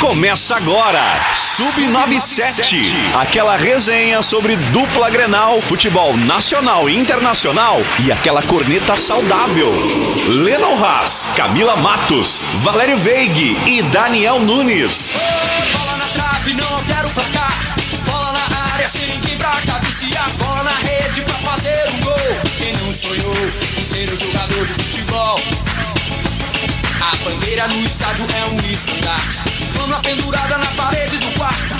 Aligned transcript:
Começa 0.00 0.54
agora, 0.54 1.02
Sub97, 1.34 2.86
aquela 3.14 3.56
resenha 3.56 4.22
sobre 4.22 4.54
dupla 4.56 5.10
Grenal, 5.10 5.60
futebol 5.60 6.16
nacional 6.16 6.88
e 6.88 6.96
internacional 6.96 7.82
e 8.04 8.12
aquela 8.12 8.40
corneta 8.40 8.96
saudável. 8.96 9.72
Lennon 10.28 10.82
Haas, 10.82 11.26
Camila 11.34 11.76
Matos, 11.76 12.44
Valério 12.60 12.96
Veig 12.96 13.56
e 13.66 13.82
Daniel 13.82 14.38
Nunes. 14.38 15.14
Bola 15.72 15.96
na 15.96 16.06
trave, 16.06 16.54
não 16.54 16.84
quero 16.84 17.08
placar. 17.10 17.52
Bola 18.06 18.32
na 18.32 18.72
área, 18.74 18.88
sem 18.88 19.04
ninguém 19.08 19.36
pra 19.36 19.50
cabecear. 19.66 20.30
Bola 20.38 20.62
na 20.62 20.76
rede 20.76 21.22
pra 21.22 21.34
fazer 21.34 21.90
um 21.94 22.00
gol. 22.02 22.40
Quem 22.56 22.72
não 22.74 22.92
sonhou 22.92 23.36
em 23.76 23.82
ser 23.82 24.12
um 24.12 24.16
jogador 24.16 24.64
de 24.64 24.72
futebol? 24.74 25.40
A 27.00 27.16
bandeira 27.24 27.66
no 27.66 27.82
estádio 27.82 28.26
é 28.32 28.44
um 28.46 28.72
estandarte. 28.72 29.47
Vamos 29.78 29.98
pendurada 30.00 30.58
na 30.58 30.66
parede 30.76 31.16
do 31.18 31.30
quarto. 31.38 31.76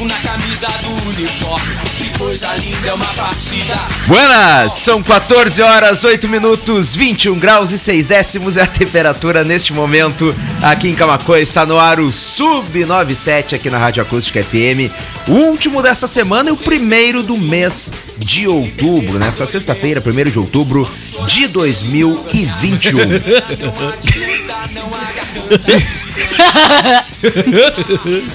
Na 0.00 0.16
camisa 0.20 0.66
do 0.82 1.08
uniforme. 1.10 1.74
Que 1.98 2.18
coisa 2.18 2.54
linda 2.54 2.88
é 2.88 2.94
uma 2.94 3.12
partida. 3.12 3.74
Buenas! 4.06 4.72
São 4.72 5.02
14 5.02 5.60
horas, 5.60 6.04
8 6.04 6.26
minutos, 6.26 6.96
21 6.96 7.38
graus 7.38 7.70
e 7.70 7.78
6 7.78 8.06
décimos 8.06 8.56
é 8.56 8.62
a 8.62 8.66
temperatura 8.66 9.44
neste 9.44 9.74
momento 9.74 10.34
aqui 10.62 10.88
em 10.88 10.94
Camacoa. 10.94 11.38
Está 11.38 11.66
no 11.66 11.78
ar 11.78 12.00
o 12.00 12.08
Sub97 12.08 13.56
aqui 13.56 13.68
na 13.68 13.76
Rádio 13.76 14.02
Acústica 14.02 14.42
FM. 14.42 14.90
O 15.28 15.32
último 15.32 15.82
dessa 15.82 16.08
semana 16.08 16.48
e 16.48 16.52
o 16.52 16.56
primeiro 16.56 17.22
do 17.22 17.36
mês 17.36 17.92
de 18.20 18.46
outubro, 18.46 19.18
nesta 19.18 19.46
sexta-feira, 19.46 20.02
1 20.04 20.30
de 20.30 20.38
outubro 20.38 20.88
de 21.26 21.48
2021. 21.48 23.00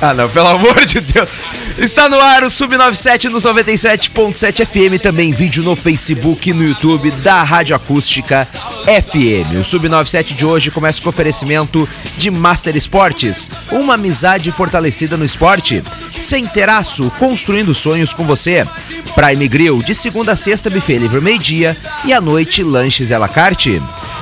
ah, 0.02 0.14
não, 0.14 0.30
pelo 0.30 0.48
amor 0.48 0.86
de 0.86 1.02
Deus. 1.02 1.30
Está 1.78 2.08
no 2.10 2.20
ar 2.20 2.44
o 2.44 2.48
Sub97 2.48 3.26
nos 3.26 3.44
97.7 3.44 4.66
FM, 4.66 5.02
também 5.02 5.32
vídeo 5.32 5.64
no 5.64 5.76
Facebook 5.76 6.50
e 6.50 6.54
no 6.54 6.64
YouTube 6.64 7.12
da 7.12 7.44
Rádio 7.44 7.76
Acústica 7.76 8.46
FM. 8.46 9.60
O 9.60 9.64
Sub97 9.64 10.36
de 10.36 10.46
hoje 10.46 10.72
começa 10.72 11.02
com 11.02 11.10
oferecimento 11.10 11.88
de 12.18 12.32
Master 12.32 12.76
Esportes, 12.76 13.50
uma 13.72 13.96
amizade 13.96 14.52
fortalecida 14.52 15.18
no 15.18 15.26
esporte. 15.26 15.84
Sem 16.12 16.48
teraço, 16.48 17.12
construindo 17.20 17.74
sonhos 17.74 18.14
com 18.14 18.26
você. 18.26 18.66
Prime 19.14 19.48
Grill, 19.48 19.75
de 19.84 19.96
segunda 19.96 20.34
a 20.34 20.36
sexta, 20.36 20.70
buffet 20.70 20.98
livre 20.98 21.22
meio-dia 21.22 21.76
e 22.06 22.14
à 22.14 22.22
noite 22.22 22.64
lanches 22.64 23.12
à 23.12 23.18
la 23.18 23.28
carte. 23.28 23.82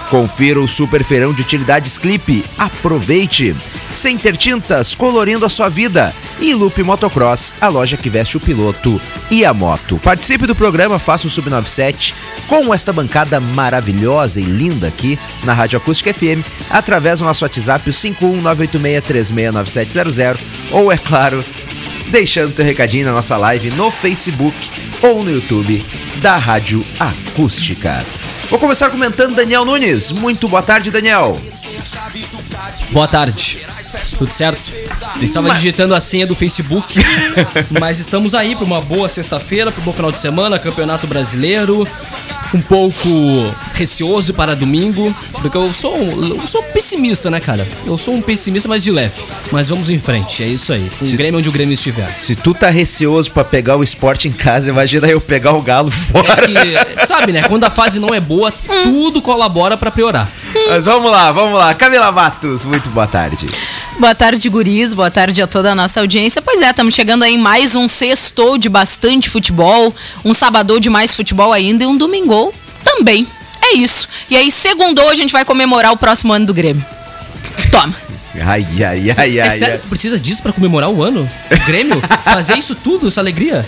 Confira 0.09 0.61
o 0.61 0.67
super 0.67 1.03
feirão 1.03 1.33
de 1.33 1.41
utilidades 1.41 1.97
Clipe. 1.97 2.45
Aproveite! 2.57 3.55
Center 3.93 4.37
Tintas, 4.37 4.93
colorindo 4.93 5.45
a 5.45 5.49
sua 5.49 5.69
vida. 5.69 6.13
E 6.39 6.53
Loop 6.53 6.81
Motocross, 6.83 7.53
a 7.61 7.67
loja 7.67 7.97
que 7.97 8.09
veste 8.09 8.37
o 8.37 8.39
piloto 8.39 9.01
e 9.31 9.45
a 9.45 9.53
moto. 9.53 9.97
Participe 9.97 10.45
do 10.45 10.55
programa, 10.55 10.99
faça 10.99 11.27
o 11.27 11.29
Sub97 11.29 12.13
com 12.47 12.73
esta 12.73 12.91
bancada 12.91 13.39
maravilhosa 13.39 14.39
e 14.39 14.43
linda 14.43 14.87
aqui 14.87 15.19
na 15.43 15.53
Rádio 15.53 15.77
Acústica 15.77 16.11
FM, 16.13 16.43
através 16.69 17.19
do 17.19 17.25
nosso 17.25 17.45
WhatsApp, 17.45 17.89
o 17.89 17.93
51986369700, 17.93 20.39
ou 20.71 20.91
é 20.91 20.97
claro, 20.97 21.45
deixando 22.07 22.53
teu 22.53 22.65
recadinho 22.65 23.05
na 23.05 23.11
nossa 23.11 23.37
live 23.37 23.71
no 23.71 23.89
Facebook 23.91 24.55
ou 25.01 25.23
no 25.23 25.31
YouTube 25.31 25.83
da 26.17 26.37
Rádio 26.37 26.85
Acústica. 26.99 28.05
Vou 28.49 28.59
começar 28.59 28.89
comentando 28.89 29.35
Daniel 29.35 29.65
Nunes. 29.65 30.11
Muito 30.11 30.47
boa 30.47 30.61
tarde, 30.61 30.91
Daniel. 30.91 31.39
Boa 32.91 33.07
tarde. 33.07 33.65
Tudo 34.17 34.31
certo? 34.31 34.59
Eu 35.17 35.23
estava 35.23 35.47
Mas- 35.49 35.57
digitando 35.57 35.93
a 35.95 35.99
senha 35.99 36.25
do 36.25 36.35
Facebook, 36.35 36.95
mas 37.79 37.99
estamos 37.99 38.33
aí 38.33 38.55
para 38.55 38.65
uma 38.65 38.81
boa 38.81 39.07
sexta-feira, 39.07 39.71
para 39.71 39.81
um 39.81 39.85
bom 39.85 39.93
final 39.93 40.11
de 40.11 40.19
semana, 40.19 40.57
Campeonato 40.59 41.05
Brasileiro. 41.07 41.87
Um 42.53 42.61
pouco 42.61 43.09
receoso 43.73 44.33
para 44.33 44.55
domingo, 44.55 45.13
porque 45.41 45.57
eu 45.57 45.73
sou, 45.73 45.97
um- 45.97 46.39
eu 46.41 46.47
sou 46.47 46.61
pessimista, 46.63 47.29
né, 47.29 47.39
cara? 47.39 47.67
Eu 47.85 47.97
sou 47.97 48.13
um 48.13 48.21
pessimista, 48.21 48.69
mas 48.69 48.83
de 48.83 48.91
leve. 48.91 49.21
Mas 49.51 49.69
vamos 49.69 49.89
em 49.89 49.99
frente, 49.99 50.43
é 50.43 50.47
isso 50.47 50.71
aí. 50.71 50.89
O 51.01 51.17
Grêmio 51.17 51.39
onde 51.39 51.49
o 51.49 51.51
Grêmio 51.51 51.73
estiver. 51.73 52.07
Se 52.09 52.35
tu 52.35 52.53
tá 52.53 52.69
receoso 52.69 53.31
pra 53.31 53.43
pegar 53.43 53.75
o 53.77 53.83
esporte 53.83 54.27
em 54.27 54.31
casa, 54.31 54.69
imagina 54.69 55.07
eu 55.07 55.19
pegar 55.19 55.53
o 55.53 55.61
galo 55.61 55.89
fora. 55.89 56.43
Que, 56.47 57.05
sabe, 57.07 57.31
né? 57.33 57.43
Quando 57.43 57.63
a 57.63 57.69
fase 57.71 57.99
não 57.99 58.13
é 58.13 58.19
boa, 58.19 58.51
tudo 58.83 59.21
colabora 59.21 59.75
para 59.75 59.89
piorar. 59.89 60.29
Mas 60.69 60.85
vamos 60.85 61.11
lá, 61.11 61.31
vamos 61.31 61.57
lá. 61.57 61.73
Camila 61.73 62.11
Matos, 62.11 62.63
muito 62.63 62.89
boa 62.91 63.07
tarde. 63.07 63.47
Boa 63.99 64.13
tarde, 64.15 64.49
guris. 64.49 64.93
Boa 64.93 65.09
tarde 65.11 65.41
a 65.41 65.47
toda 65.47 65.71
a 65.71 65.75
nossa 65.75 65.99
audiência. 65.99 66.41
Pois 66.41 66.61
é, 66.61 66.69
estamos 66.69 66.93
chegando 66.93 67.23
aí 67.23 67.35
em 67.35 67.37
mais 67.37 67.75
um 67.75 67.87
sextou 67.87 68.57
de 68.57 68.67
bastante 68.67 69.29
futebol, 69.29 69.93
um 70.25 70.33
sabadão 70.33 70.79
de 70.79 70.89
mais 70.89 71.15
futebol 71.15 71.53
ainda 71.53 71.83
e 71.83 71.87
um 71.87 71.95
domingou 71.95 72.53
também. 72.83 73.25
É 73.61 73.75
isso. 73.75 74.07
E 74.29 74.35
aí, 74.35 74.51
segundou, 74.51 75.07
a 75.09 75.15
gente 75.15 75.31
vai 75.31 75.45
comemorar 75.45 75.91
o 75.93 75.97
próximo 75.97 76.33
ano 76.33 76.45
do 76.45 76.53
Grêmio. 76.53 76.83
Toma. 77.71 77.93
Ai, 78.45 78.65
ai, 78.83 79.11
ai, 79.15 79.39
É 79.39 79.41
ai. 79.43 79.51
sério 79.51 79.75
ai. 79.75 79.79
que 79.79 79.87
precisa 79.87 80.19
disso 80.19 80.41
pra 80.41 80.51
comemorar 80.51 80.89
o 80.89 81.01
ano? 81.01 81.29
O 81.51 81.65
Grêmio? 81.65 82.01
Fazer 82.25 82.57
isso 82.57 82.75
tudo, 82.75 83.07
essa 83.07 83.21
alegria? 83.21 83.65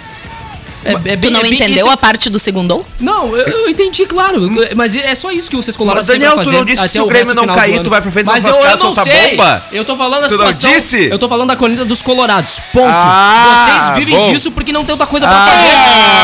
É, 0.86 1.14
é 1.14 1.18
Tu 1.18 1.32
não 1.32 1.42
é 1.42 1.48
entendeu 1.48 1.90
a 1.90 1.98
parte 1.98 2.30
do 2.30 2.38
segundou? 2.38 2.86
Não, 3.00 3.36
eu, 3.36 3.46
eu 3.48 3.70
entendi, 3.70 4.06
claro. 4.06 4.50
Mas 4.76 4.96
é 4.96 5.16
só 5.16 5.32
isso 5.32 5.50
que 5.50 5.56
vocês 5.56 5.76
colaram 5.76 5.98
Mas, 5.98 6.08
Daniel, 6.08 6.42
tu 6.44 6.52
não 6.52 6.64
disse 6.64 6.82
que 6.84 6.88
se 6.90 7.02
o 7.02 7.08
Grêmio 7.08 7.34
não 7.34 7.48
cair, 7.48 7.82
tu 7.82 7.90
vai 7.90 8.02
pra 8.02 8.12
frente 8.12 8.26
das 8.28 8.36
Mas 8.36 8.46
eu, 8.46 8.52
eu 8.52 8.62
casas 8.62 8.84
não 8.84 8.94
soltar 8.94 9.04
sei. 9.04 9.36
bomba? 9.36 9.64
Eu 9.72 9.84
tô 9.84 9.98
falando 9.98 10.24
a 10.24 10.28
Tu 10.28 10.38
não 10.38 10.52
disse? 10.52 11.06
Eu 11.12 11.18
tô 11.20 11.28
falando 11.28 11.48
da 11.50 11.56
colina 11.56 11.84
dos 11.84 12.02
colorados. 12.02 12.60
Ponto. 12.72 12.88
Ah, 12.88 13.82
vocês 13.82 13.98
vivem 13.98 14.16
bom. 14.18 14.32
disso 14.32 14.52
porque 14.52 14.72
não 14.72 14.86
tem 14.86 14.94
outra 14.94 15.08
coisa 15.08 15.28
pra 15.28 15.36
fazer. 15.48 15.68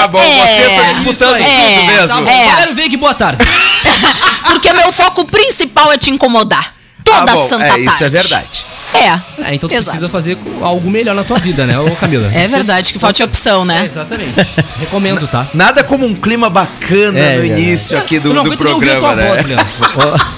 Ah, 0.04 0.08
bom, 0.08 0.20
É, 0.20 0.46
vocês 0.48 0.68
estão 0.70 0.84
é, 0.86 0.88
disputando 0.90 1.30
tudo 1.38 1.44
aí. 1.44 1.88
mesmo. 1.88 2.08
Tá 2.08 2.22
bom, 2.22 2.28
É. 2.30 2.46
Valério 2.52 2.76
Veig, 2.76 2.98
boa 2.98 3.14
tarde. 3.14 3.44
Porque 4.46 4.74
meu 4.74 4.92
foco 4.92 5.26
principal 5.26 5.92
é 5.92 5.98
te 5.98 6.10
incomodar. 6.12 6.74
Ah, 7.00 7.20
Toda 7.20 7.34
bom, 7.36 7.48
santa 7.48 7.66
é, 7.66 7.70
tarde. 7.70 7.86
isso 7.86 8.04
é 8.04 8.10
verdade. 8.10 8.66
É. 8.94 9.44
É, 9.44 9.56
então 9.56 9.68
tu 9.69 9.74
Exato. 9.74 9.85
precisa 9.91 10.07
fazer 10.09 10.38
algo 10.62 10.90
melhor 10.90 11.16
na 11.16 11.24
tua 11.24 11.40
vida, 11.40 11.66
né, 11.66 11.79
ô 11.79 11.90
Camila? 11.96 12.29
É 12.34 12.47
verdade, 12.47 12.91
que 12.94 13.00
falta 13.00 13.24
opção, 13.24 13.63
É, 13.63 13.66
né? 13.66 13.85
exatamente. 13.85 14.34
Recomendo, 14.79 15.28
tá? 15.28 15.47
Nada 15.53 15.84
como 15.84 16.06
um 16.06 16.13
clima 16.13 16.50
bacana 16.50 17.18
É, 17.19 17.35
no 17.35 17.41
verdade. 17.41 17.62
início 17.62 17.97
aqui 17.97 18.19
do, 18.19 18.29
eu 18.29 18.34
não 18.34 18.44
do 18.44 18.47
aguento 18.50 18.63
nem 18.63 18.74
ouvir 18.74 18.91
a 18.91 18.97
programa, 19.00 19.16
tua 19.16 19.24
né? 19.24 19.29
voz, 19.29 19.46
Leandro. 19.46 19.66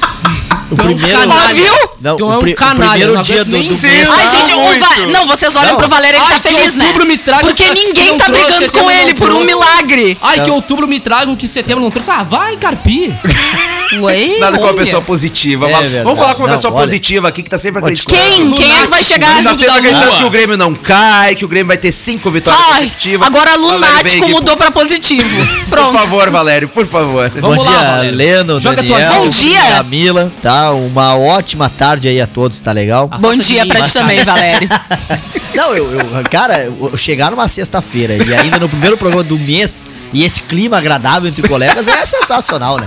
O 0.73 0.81
é 0.81 0.84
um 0.84 0.85
primeiro, 0.97 1.19
canalha. 1.19 1.53
Viu? 1.53 1.89
não, 2.01 2.17
Tu 2.17 2.23
é 2.23 2.28
o, 2.28 2.38
um 2.38 2.39
pri- 2.39 2.53
o 2.53 2.56
canalha, 2.56 2.89
primeiro 2.89 3.13
não 3.16 3.22
dia 3.22 3.44
do, 3.44 3.45
do 3.45 3.51
mês. 3.51 3.84
Ai, 3.84 3.91
Ai, 4.09 4.25
tá- 4.25 4.31
gente, 4.31 4.53
o. 4.53 4.79
Va- 4.79 5.06
não, 5.11 5.28
vocês 5.28 5.56
olham 5.56 5.72
Não. 5.72 5.78
pro 5.78 5.88
Valério, 5.88 6.17
ele 6.19 6.25
Ai, 6.28 6.34
tá 6.34 6.39
feliz, 6.50 6.75
né? 6.75 6.84
outubro 6.85 7.07
me 7.07 7.17
traga 7.17 7.41
Porque 7.45 7.63
que- 7.63 7.73
que 7.75 7.85
ninguém 7.85 8.07
não 8.09 8.17
tá 8.17 8.25
trouxe, 8.25 8.45
brigando 8.47 8.72
com 8.72 8.79
não 8.79 8.91
ele 8.91 9.13
por 9.16 9.31
um 9.31 9.44
milagre. 9.44 10.17
Ai, 10.22 10.41
que 10.44 10.50
outubro 10.51 10.88
me 10.88 11.00
traga 11.00 11.31
o 11.31 11.38
que 11.38 11.47
setembro 11.47 11.83
não 11.83 11.91
trouxe. 11.91 12.12
Ah, 12.12 12.23
vai, 12.23 12.57
carpi. 12.57 13.13
Ué, 14.01 14.39
Nada 14.39 14.57
com 14.57 14.63
uma 14.63 14.73
pessoa 14.73 15.01
positiva. 15.03 15.69
É 15.69 16.01
Vamos 16.03 16.17
falar 16.17 16.33
com 16.33 16.41
uma 16.44 16.47
Não, 16.50 16.56
pessoa 16.56 16.73
olha. 16.73 16.83
positiva 16.83 17.28
aqui 17.28 17.44
que 17.44 17.50
tá 17.50 17.59
sempre 17.59 17.79
acreditando. 17.79 18.19
Quem? 18.19 18.51
Quem 18.53 18.72
é 18.75 18.81
que 18.81 18.88
vai 18.88 19.03
chegar? 19.03 19.44
Tá 19.44 19.53
sempre 19.53 19.78
acreditando 19.78 20.17
que 20.17 20.23
o 20.23 20.29
Grêmio 20.31 20.57
não 20.57 20.73
cai, 20.73 21.35
que 21.35 21.45
o 21.45 21.47
Grêmio 21.47 21.67
vai 21.67 21.78
ter 21.78 21.91
cinco 21.91 22.31
vitórias 22.31 22.59
Ai, 22.69 22.73
consecutivas. 22.85 23.28
agora 23.28 23.56
lunático 23.56 24.29
mudou 24.29 24.57
pra 24.57 24.72
positivo. 24.72 25.35
Por 25.45 25.69
Pronto. 25.69 25.94
favor, 26.00 26.29
Valério, 26.31 26.67
por 26.69 26.88
favor. 26.88 27.29
Bom 27.39 27.56
dia. 27.56 28.12
Leno, 28.12 28.59
Joga 28.59 28.78
Daniel, 28.78 29.13
Bom 29.16 29.28
dia. 29.29 29.62
Camila, 29.78 30.31
tá? 30.41 30.62
Uma 30.72 31.16
ótima 31.18 31.69
tarde 31.69 32.07
aí 32.07 32.19
a 32.22 32.28
todos, 32.28 32.59
tá 32.59 32.72
legal? 32.72 33.07
Ah, 33.12 33.18
Bom 33.18 33.35
dia 33.35 33.66
pra 33.66 33.81
ti 33.81 33.94
também, 33.94 34.19
Valério. 34.25 34.69
Não, 35.56 35.75
eu, 35.75 35.91
eu- 35.91 36.24
cara, 36.29 36.63
eu 36.63 36.97
chegar 36.97 37.31
numa 37.31 37.47
sexta-feira 37.47 38.16
e 38.16 38.34
ainda 38.34 38.59
no 38.59 38.68
primeiro 38.69 38.97
programa 38.97 39.24
do 39.24 39.38
mês 39.38 39.85
e 40.12 40.24
esse 40.24 40.41
clima 40.44 40.78
agradável 40.78 41.29
entre 41.29 41.47
colegas 41.47 41.88
é 41.88 42.06
sensacional, 42.06 42.78
né? 42.79 42.85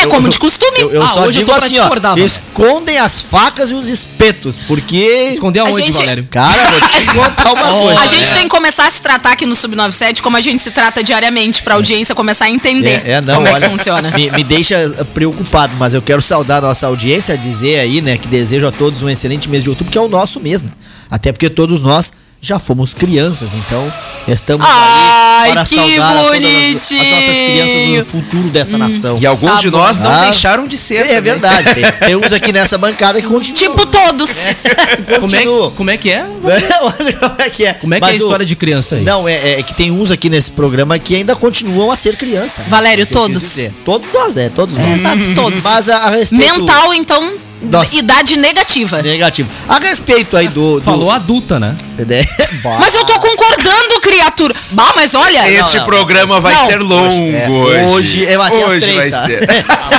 É 0.00 0.04
Eu- 0.04 0.08
como 0.08 0.26
eu- 0.26 0.30
de 0.30 0.38
costume. 0.38 0.80
Eu, 0.80 0.92
eu 0.92 1.02
Ah, 1.02 1.08
só 1.08 1.20
hoje 1.20 1.40
eu 1.40 1.44
digo 1.44 1.46
tô 1.46 1.56
pra 1.56 1.64
assim, 1.66 1.78
ó, 1.78 2.16
escondem 2.16 2.98
as 2.98 3.22
facas 3.22 3.70
e 3.70 3.74
os 3.74 3.88
espetos, 3.88 4.58
porque... 4.66 5.30
Esconder 5.34 5.60
aonde, 5.60 5.84
gente- 5.86 5.96
Valério? 5.96 6.26
Cara, 6.30 6.62
vou 6.70 6.80
te 6.80 7.06
contar 7.14 7.52
uma 7.52 7.74
Oh, 7.76 7.82
coisa. 7.84 8.00
A 8.00 8.06
gente 8.06 8.30
é. 8.30 8.34
tem 8.34 8.42
que 8.44 8.48
começar 8.48 8.86
a 8.86 8.90
se 8.90 9.02
tratar 9.02 9.32
aqui 9.32 9.44
no 9.46 9.54
Sub97 9.54 10.20
como 10.20 10.36
a 10.36 10.40
gente 10.40 10.62
se 10.62 10.70
trata 10.70 11.02
diariamente, 11.02 11.62
pra 11.62 11.74
audiência 11.74 12.14
começar 12.14 12.46
a 12.46 12.50
entender 12.50 13.02
É, 13.04 13.12
é, 13.12 13.20
não, 13.20 13.34
como 13.36 13.48
é 13.48 13.52
olha, 13.52 13.66
que 13.68 13.76
funciona. 13.76 14.10
Me, 14.12 14.30
me 14.30 14.44
deixa 14.44 14.88
preocupado, 15.14 15.74
mas 15.78 15.92
eu 15.94 16.02
quero 16.02 16.22
saudar 16.22 16.58
a 16.58 16.68
nossa 16.68 16.86
audiência, 16.86 17.36
dizer 17.36 17.80
aí, 17.80 18.00
né, 18.00 18.16
que 18.16 18.28
desejo 18.28 18.66
a 18.66 18.70
todos 18.70 19.02
um 19.02 19.08
excelente 19.10 19.48
mês 19.48 19.62
de 19.62 19.70
outubro, 19.70 19.90
que 19.92 19.98
é 19.98 20.00
o 20.00 20.08
nosso 20.08 20.40
mês, 20.40 20.62
né? 20.62 20.70
Até 21.10 21.32
porque 21.32 21.48
todos 21.50 21.82
nós 21.82 22.12
já 22.42 22.58
fomos 22.58 22.94
crianças, 22.94 23.52
então 23.52 23.92
estamos 24.26 24.66
Ai, 24.68 25.48
aí 25.48 25.52
para 25.52 25.62
que 25.64 25.74
saudar 25.74 26.16
a 26.16 26.22
todas 26.22 26.40
as, 26.40 26.74
as 26.74 26.90
nossas 26.90 27.36
crianças 27.36 27.86
no 27.98 28.04
futuro 28.04 28.48
dessa 28.48 28.78
nação. 28.78 29.18
E 29.20 29.26
alguns 29.26 29.50
Tá 29.52 29.60
de 29.60 29.70
bom. 29.70 29.78
nós 29.78 29.98
não 29.98 30.10
Ah. 30.10 30.24
deixaram 30.24 30.66
de 30.66 30.78
ser. 30.78 30.96
É 30.96 31.02
também. 31.04 31.20
verdade, 31.22 31.74
tem, 31.74 31.92
tem 32.08 32.16
uns 32.16 32.32
aqui 32.32 32.50
nessa 32.52 32.78
bancada 32.78 33.20
que 33.20 33.26
continuam. 33.28 33.76
Tipo 33.76 33.86
todos. 33.86 34.30
Como 35.20 35.36
é, 35.36 35.42
como 35.76 35.90
é 35.90 35.96
que 35.96 36.10
é? 36.10 36.22
Como 36.22 36.50
é 37.42 37.50
que 37.50 37.64
é? 37.64 37.72
Como 37.74 37.94
é 37.94 37.98
que 38.00 38.04
é 38.04 38.08
a 38.08 38.12
Mas 38.12 38.20
o- 38.20 38.24
história 38.24 38.46
de 38.46 38.56
criança 38.56 38.96
aí? 38.96 39.02
Não, 39.04 39.28
é, 39.28 39.58
é 39.58 39.62
que 39.62 39.74
tem 39.74 39.90
uns 39.90 40.10
aqui 40.10 40.30
nesse 40.30 40.50
programa 40.50 40.98
que 40.98 41.14
ainda 41.16 41.36
continuam 41.36 41.90
a 41.92 41.96
ser 41.96 42.16
criança. 42.16 42.62
né? 42.62 42.66
Valério, 42.68 43.02
É 43.02 43.04
o 43.04 43.06
todos. 43.06 43.58
Todos 43.84 44.12
nós, 44.12 44.36
é, 44.36 44.48
todos 44.48 44.76
É, 44.76 44.80
nós. 44.82 45.00
exato, 45.00 45.34
todos. 45.34 45.62
Mas 45.62 45.88
a, 45.88 45.96
a 45.96 46.10
respeito... 46.10 46.58
Mental, 46.60 46.94
então, 46.94 47.34
Nossa. 47.62 47.94
Idade 47.94 48.38
negativa. 48.38 49.02
Negativo. 49.02 49.50
A 49.68 49.78
respeito 49.78 50.36
aí 50.36 50.48
do. 50.48 50.76
do 50.76 50.82
Falou 50.82 51.10
adulta, 51.10 51.60
né? 51.60 51.76
né? 51.98 52.24
Bah. 52.62 52.76
Mas 52.80 52.94
eu 52.94 53.04
tô 53.04 53.18
concordando, 53.20 54.00
criatura. 54.00 54.54
Bah, 54.70 54.92
mas 54.96 55.14
olha. 55.14 55.48
Este 55.50 55.76
não, 55.76 55.84
programa 55.84 56.40
vai 56.40 56.54
Não. 56.54 56.66
ser 56.66 56.80
longo 56.80 57.36
É, 57.36 57.48
hoje. 57.48 58.24
hoje 58.24 58.26
é 58.26 58.38
Hoje 58.38 58.80
três, 58.80 58.96
vai 58.96 59.10
tá? 59.10 59.26
ser. 59.26 59.40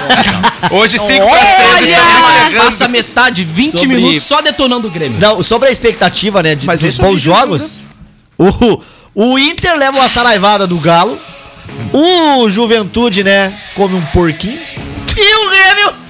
hoje 0.71 0.97
5 0.99 1.27
para 1.27 1.39
6 1.39 1.51
Olha! 1.69 1.81
estamos 1.81 2.29
encerrando. 2.31 2.65
Passa 2.65 2.87
metade, 2.87 3.43
20 3.43 3.71
Sobre- 3.71 3.87
minutos 3.87 4.23
só 4.23 4.41
detonando 4.41 4.87
o 4.87 4.91
Grêmio. 4.91 5.19
Não, 5.19 5.43
sobre 5.43 5.69
a 5.69 5.71
expectativa, 5.71 6.41
né, 6.41 6.55
de, 6.55 6.65
Mas 6.65 6.81
dos 6.81 6.97
bons 6.97 7.21
jogos, 7.21 7.83
o, 8.37 8.81
o 9.13 9.37
Inter 9.39 9.75
leva 9.77 9.97
uma 9.97 10.09
saraivada 10.09 10.65
do 10.65 10.77
Galo, 10.79 11.17
o 11.93 12.49
Juventude, 12.49 13.23
né, 13.23 13.53
come 13.75 13.95
um 13.95 14.01
porquinho, 14.07 14.59
e 15.15 15.35
o 15.35 15.49
Grêmio... 15.49 16.00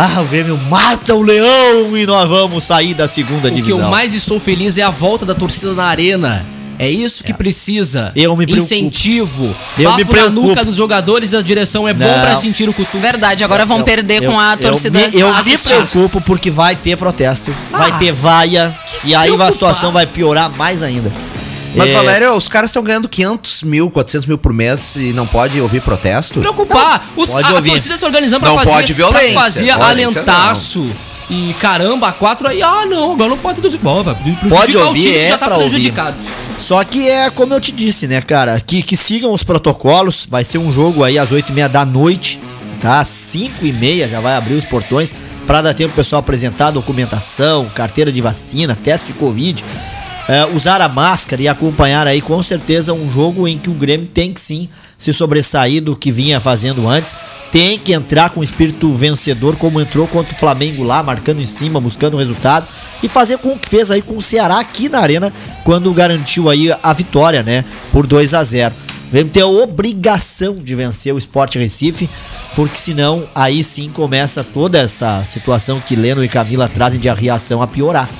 Ah, 0.00 0.20
o 0.20 0.24
Grêmio 0.26 0.56
mata 0.70 1.12
o 1.16 1.22
Leão 1.22 1.96
e 1.98 2.06
nós 2.06 2.28
vamos 2.28 2.62
sair 2.62 2.94
da 2.94 3.08
segunda 3.08 3.48
O 3.48 3.50
que 3.50 3.56
divisão. 3.56 3.80
eu 3.80 3.88
mais 3.90 4.14
estou 4.14 4.38
feliz 4.38 4.78
é 4.78 4.82
a 4.82 4.90
volta 4.90 5.26
da 5.26 5.34
torcida 5.34 5.74
na 5.74 5.86
arena. 5.86 6.46
É 6.78 6.88
isso 6.88 7.24
que 7.24 7.34
precisa. 7.34 8.12
Eu 8.14 8.36
me 8.36 8.46
preocupo. 8.46 8.64
Incentivo. 8.64 9.56
Eu 9.76 9.96
me 9.96 10.04
Papo 10.04 10.16
na 10.16 10.22
preocupo. 10.22 10.46
nuca 10.50 10.64
dos 10.64 10.76
jogadores 10.76 11.32
da 11.32 11.42
direção 11.42 11.88
é 11.88 11.92
bom 11.92 12.04
pra 12.20 12.36
sentir 12.36 12.68
o 12.68 12.72
costume. 12.72 13.02
Verdade, 13.02 13.42
agora 13.42 13.66
vão 13.66 13.78
Eu- 13.80 13.84
perder 13.84 14.22
eu- 14.22 14.30
com 14.30 14.38
a 14.38 14.56
torcida 14.56 15.00
Eu, 15.00 15.10
me, 15.10 15.18
eu 15.18 15.44
me 15.44 15.58
preocupo 15.58 16.20
porque 16.20 16.52
vai 16.52 16.76
ter 16.76 16.96
protesto, 16.96 17.52
vai 17.72 17.90
Ah, 17.90 17.98
ter 17.98 18.12
vaia, 18.12 18.72
e 19.04 19.08
aí 19.08 19.14
a 19.16 19.22
preocupar. 19.22 19.52
situação 19.52 19.90
vai 19.90 20.06
piorar 20.06 20.48
mais 20.56 20.80
ainda. 20.80 21.10
Mas, 21.74 21.90
É, 21.90 21.94
Valério, 21.94 22.34
os 22.34 22.48
caras 22.48 22.70
estão 22.70 22.82
ganhando 22.82 23.08
500 23.08 23.62
mil, 23.62 23.90
400 23.90 24.26
mil 24.26 24.38
por 24.38 24.52
mês 24.52 24.96
e 24.96 25.12
não 25.12 25.26
pode 25.26 25.60
ouvir 25.60 25.80
protesto? 25.82 26.40
preocupar. 26.40 27.06
Os, 27.16 27.30
pode 27.30 27.46
a, 27.46 27.50
a 27.50 27.54
ouvir. 27.54 27.70
torcida 27.72 27.96
se 27.96 28.04
organizando 28.04 28.40
pra 28.40 28.50
Não 28.50 28.58
fazer, 28.58 28.70
pode 28.72 28.92
violência, 28.92 29.32
pra 29.32 29.42
fazer 29.42 29.72
pode, 29.72 29.82
alentaço. 29.82 30.86
E 31.30 31.54
caramba, 31.60 32.08
a 32.08 32.12
quatro 32.12 32.48
aí, 32.48 32.62
ah 32.62 32.86
não, 32.86 33.12
agora 33.12 33.28
não 33.28 33.36
pode 33.36 33.60
ter 33.60 33.76
bom, 33.76 34.02
vai 34.02 34.16
Pode 34.48 34.76
o 34.78 34.86
ouvir, 34.86 35.14
é 35.14 35.28
já 35.28 35.36
tá 35.38 35.46
pra 35.46 35.56
ouvir. 35.56 35.68
prejudicado. 35.70 36.16
Só 36.58 36.82
que 36.82 37.06
é 37.06 37.28
como 37.28 37.52
eu 37.52 37.60
te 37.60 37.70
disse, 37.70 38.06
né, 38.06 38.20
cara? 38.22 38.58
Que, 38.60 38.82
que 38.82 38.96
sigam 38.96 39.30
os 39.32 39.44
protocolos. 39.44 40.26
Vai 40.28 40.42
ser 40.42 40.56
um 40.58 40.72
jogo 40.72 41.04
aí 41.04 41.18
às 41.18 41.30
8h30 41.30 41.68
da 41.68 41.84
noite, 41.84 42.40
tá? 42.80 43.00
Às 43.00 43.08
5h30 43.08 44.08
já 44.08 44.20
vai 44.20 44.36
abrir 44.36 44.54
os 44.54 44.64
portões 44.64 45.14
pra 45.46 45.60
dar 45.60 45.74
tempo 45.74 45.90
pro 45.92 46.02
pessoal 46.02 46.20
apresentar 46.20 46.70
documentação, 46.70 47.66
carteira 47.74 48.10
de 48.10 48.20
vacina, 48.22 48.74
teste 48.74 49.08
de 49.08 49.12
Covid. 49.12 49.62
É, 50.28 50.44
usar 50.54 50.82
a 50.82 50.88
máscara 50.88 51.40
e 51.40 51.48
acompanhar 51.48 52.06
aí 52.06 52.20
com 52.20 52.42
certeza 52.42 52.92
um 52.92 53.10
jogo 53.10 53.48
em 53.48 53.58
que 53.58 53.70
o 53.70 53.74
Grêmio 53.74 54.06
tem 54.06 54.30
que 54.30 54.40
sim 54.40 54.68
se 54.98 55.10
sobressair 55.12 55.82
do 55.82 55.96
que 55.96 56.12
vinha 56.12 56.38
fazendo 56.38 56.86
antes. 56.86 57.16
Tem 57.50 57.78
que 57.78 57.94
entrar 57.94 58.30
com 58.30 58.42
espírito 58.42 58.92
vencedor, 58.92 59.56
como 59.56 59.80
entrou 59.80 60.06
contra 60.06 60.34
o 60.34 60.38
Flamengo 60.38 60.82
lá, 60.82 61.02
marcando 61.02 61.40
em 61.40 61.46
cima, 61.46 61.80
buscando 61.80 62.14
o 62.14 62.18
resultado. 62.18 62.66
E 63.02 63.08
fazer 63.08 63.38
com 63.38 63.54
o 63.54 63.58
que 63.58 63.70
fez 63.70 63.90
aí 63.90 64.02
com 64.02 64.18
o 64.18 64.22
Ceará 64.22 64.60
aqui 64.60 64.88
na 64.88 64.98
Arena, 64.98 65.32
quando 65.64 65.94
garantiu 65.94 66.50
aí 66.50 66.70
a 66.82 66.92
vitória, 66.92 67.42
né? 67.42 67.64
Por 67.90 68.06
2 68.06 68.34
a 68.34 68.44
0 68.44 68.74
O 69.06 69.10
Grêmio 69.12 69.32
tem 69.32 69.42
a 69.42 69.46
obrigação 69.46 70.56
de 70.56 70.74
vencer 70.74 71.14
o 71.14 71.18
Sport 71.18 71.54
Recife, 71.54 72.10
porque 72.54 72.76
senão 72.76 73.26
aí 73.34 73.64
sim 73.64 73.88
começa 73.88 74.44
toda 74.44 74.78
essa 74.78 75.24
situação 75.24 75.80
que 75.80 75.96
Leno 75.96 76.22
e 76.22 76.28
Camila 76.28 76.68
trazem 76.68 77.00
de 77.00 77.08
reação 77.08 77.62
a 77.62 77.66
piorar. 77.66 78.10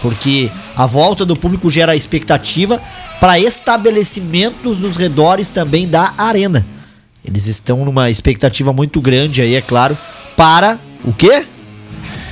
Porque 0.00 0.50
a 0.76 0.86
volta 0.86 1.24
do 1.24 1.36
público 1.36 1.70
gera 1.70 1.96
expectativa 1.96 2.80
para 3.20 3.38
estabelecimentos 3.38 4.78
nos 4.78 4.96
redores 4.96 5.48
também 5.48 5.88
da 5.88 6.14
arena. 6.16 6.64
Eles 7.24 7.46
estão 7.46 7.84
numa 7.84 8.10
expectativa 8.10 8.72
muito 8.72 9.00
grande 9.00 9.42
aí, 9.42 9.54
é 9.54 9.60
claro, 9.60 9.98
para 10.36 10.78
o 11.04 11.12
quê? 11.12 11.44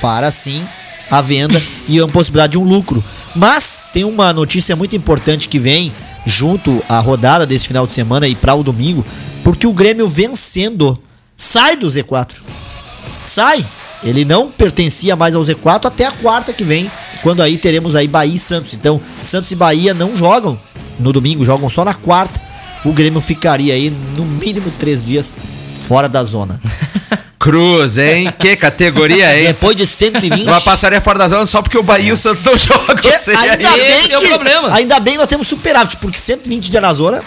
Para 0.01 0.31
sim 0.31 0.65
a 1.11 1.21
venda 1.21 1.61
e 1.89 2.01
a 2.01 2.07
possibilidade 2.07 2.53
de 2.53 2.59
um 2.59 2.65
lucro. 2.65 3.03
Mas 3.35 3.83
tem 3.93 4.05
uma 4.05 4.33
notícia 4.33 4.77
muito 4.77 4.97
importante 4.97 5.49
que 5.49 5.59
vem 5.59 5.93
junto 6.25 6.83
à 6.89 6.99
rodada 6.99 7.47
desse 7.47 7.67
final 7.67 7.87
de 7.87 7.95
semana 7.95 8.27
e 8.27 8.35
para 8.35 8.55
o 8.55 8.63
domingo, 8.63 9.05
porque 9.45 9.67
o 9.67 9.73
Grêmio 9.73 10.09
vencendo 10.09 10.99
sai 11.37 11.77
do 11.77 11.87
Z4 11.87 12.57
sai. 13.27 13.67
Ele 14.03 14.25
não 14.25 14.51
pertencia 14.51 15.17
mais 15.17 15.35
ao 15.35 15.43
Z4 15.43 15.87
até 15.87 16.07
a 16.07 16.13
quarta 16.13 16.53
que 16.53 16.63
vem, 16.63 16.91
quando 17.23 17.43
aí 17.43 17.59
teremos 17.59 17.95
aí 17.97 18.07
Bahia 18.09 18.35
e 18.35 18.39
Santos. 18.39 18.75
Então, 18.75 19.01
Santos 19.23 19.51
e 19.51 19.55
Bahia 19.57 19.93
não 19.95 20.15
jogam 20.17 20.59
no 20.99 21.13
domingo, 21.13 21.45
jogam 21.45 21.69
só 21.69 21.85
na 21.85 21.95
quarta. 21.95 22.41
O 22.85 22.93
Grêmio 22.93 23.21
ficaria 23.21 23.75
aí 23.75 23.91
no 24.17 24.25
mínimo 24.25 24.73
três 24.79 25.05
dias 25.05 25.33
fora 25.89 26.09
da 26.09 26.23
zona. 26.25 26.61
Cruz, 27.39 27.99
hein? 27.99 28.33
Que 28.39 28.57
categoria, 28.57 29.39
hein? 29.39 29.47
Depois 29.49 29.77
de 29.77 29.87
120. 29.87 30.45
Uma 30.47 30.61
passaria 30.61 31.01
fora 31.01 31.19
da 31.19 31.29
zona 31.29 31.47
só 31.47 31.61
porque 31.63 31.77
o 31.79 31.83
Bahia 31.83 32.09
e 32.09 32.13
o 32.13 32.17
Santos 32.17 32.45
não 32.45 32.59
jogam. 32.59 32.97
que 32.97 33.19
seria 33.19 33.53
ainda, 33.53 33.71
bem 33.71 33.87
Esse 33.89 34.13
é 34.13 34.19
o 34.19 34.21
que, 34.23 34.29
problema. 34.29 34.75
ainda 34.75 34.99
bem 35.01 35.17
nós 35.17 35.27
temos 35.27 35.47
superávit, 35.47 35.97
porque 35.99 36.19
120 36.19 36.71
dias 36.71 36.83
na 36.83 36.93
zona. 36.95 37.23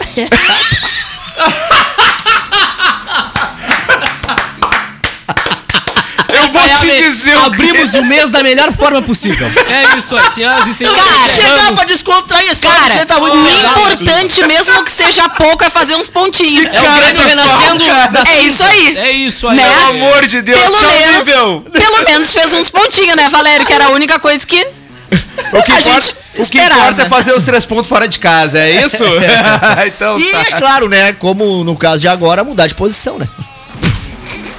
Eu 6.34 6.48
vou 6.48 6.48
Essa 6.48 6.59
é 6.59 6.59
a 6.59 6.59
te 6.76 6.86
me- 6.86 6.98
dizer 7.02 7.32
que- 7.38 7.46
Abrimos 7.46 7.94
o 7.94 8.04
mês 8.06 8.30
da 8.30 8.44
melhor 8.44 8.72
forma 8.74 9.02
possível. 9.02 9.50
É 9.70 9.98
isso 9.98 10.16
aí, 10.16 10.32
senhoras 10.34 10.68
e 10.68 10.74
senhores. 10.74 11.02
quero 11.04 11.30
chegar 11.58 11.74
pra 11.74 11.84
descontrair 11.86 12.52
esse 12.52 12.62
cara. 12.62 12.76
Cara, 12.76 12.90
Você 12.90 13.06
tá 13.06 13.20
muito 13.20 13.36
o 13.38 13.48
importante, 13.48 14.48
mesmo 14.48 14.84
que 14.84 14.92
seja 14.92 15.30
pouco, 15.30 15.64
é 15.64 15.70
fazer 15.70 15.96
uns 15.96 16.10
pontinhos. 16.10 16.66
É 16.74 16.80
o 16.80 16.96
Grêmio 16.96 17.24
renascendo 17.24 17.84
da 18.12 18.24
É 18.30 18.42
isso 18.42 18.64
aí. 18.64 18.98
É 18.98 19.12
isso 19.12 19.48
aí. 19.48 19.58
Né? 19.58 19.64
Pelo 19.64 19.88
amor 19.90 20.26
de 20.28 20.42
Deus, 20.42 20.62
Pelo 20.62 20.82
menos, 20.84 21.28
nível. 21.28 21.66
pelo 21.72 22.04
menos 22.06 22.32
fez 22.34 22.54
uns 22.54 22.70
pontinhos, 22.72 23.16
né, 23.16 23.28
Valério? 23.30 23.66
Que 23.66 23.74
era 23.74 23.86
a 23.86 23.90
única 23.90 24.20
coisa 24.20 24.46
que 24.46 24.68
O 25.52 25.64
que, 25.64 25.72
a 25.72 25.80
importa, 25.80 26.02
gente 26.02 26.16
o 26.38 26.46
que 26.46 26.60
importa 26.62 27.02
é 27.02 27.10
fazer 27.10 27.34
os 27.34 27.44
três 27.44 27.66
pontos 27.66 27.90
fora 27.90 28.08
de 28.08 28.20
casa, 28.20 28.60
é 28.60 28.86
isso? 28.86 29.04
então 29.88 30.20
E 30.20 30.24
tá. 30.24 30.42
é 30.42 30.52
claro, 30.60 30.88
né? 30.88 31.14
Como 31.14 31.64
no 31.64 31.76
caso 31.76 32.00
de 32.00 32.08
agora, 32.08 32.44
mudar 32.44 32.68
de 32.68 32.76
posição, 32.76 33.18
né? 33.18 33.28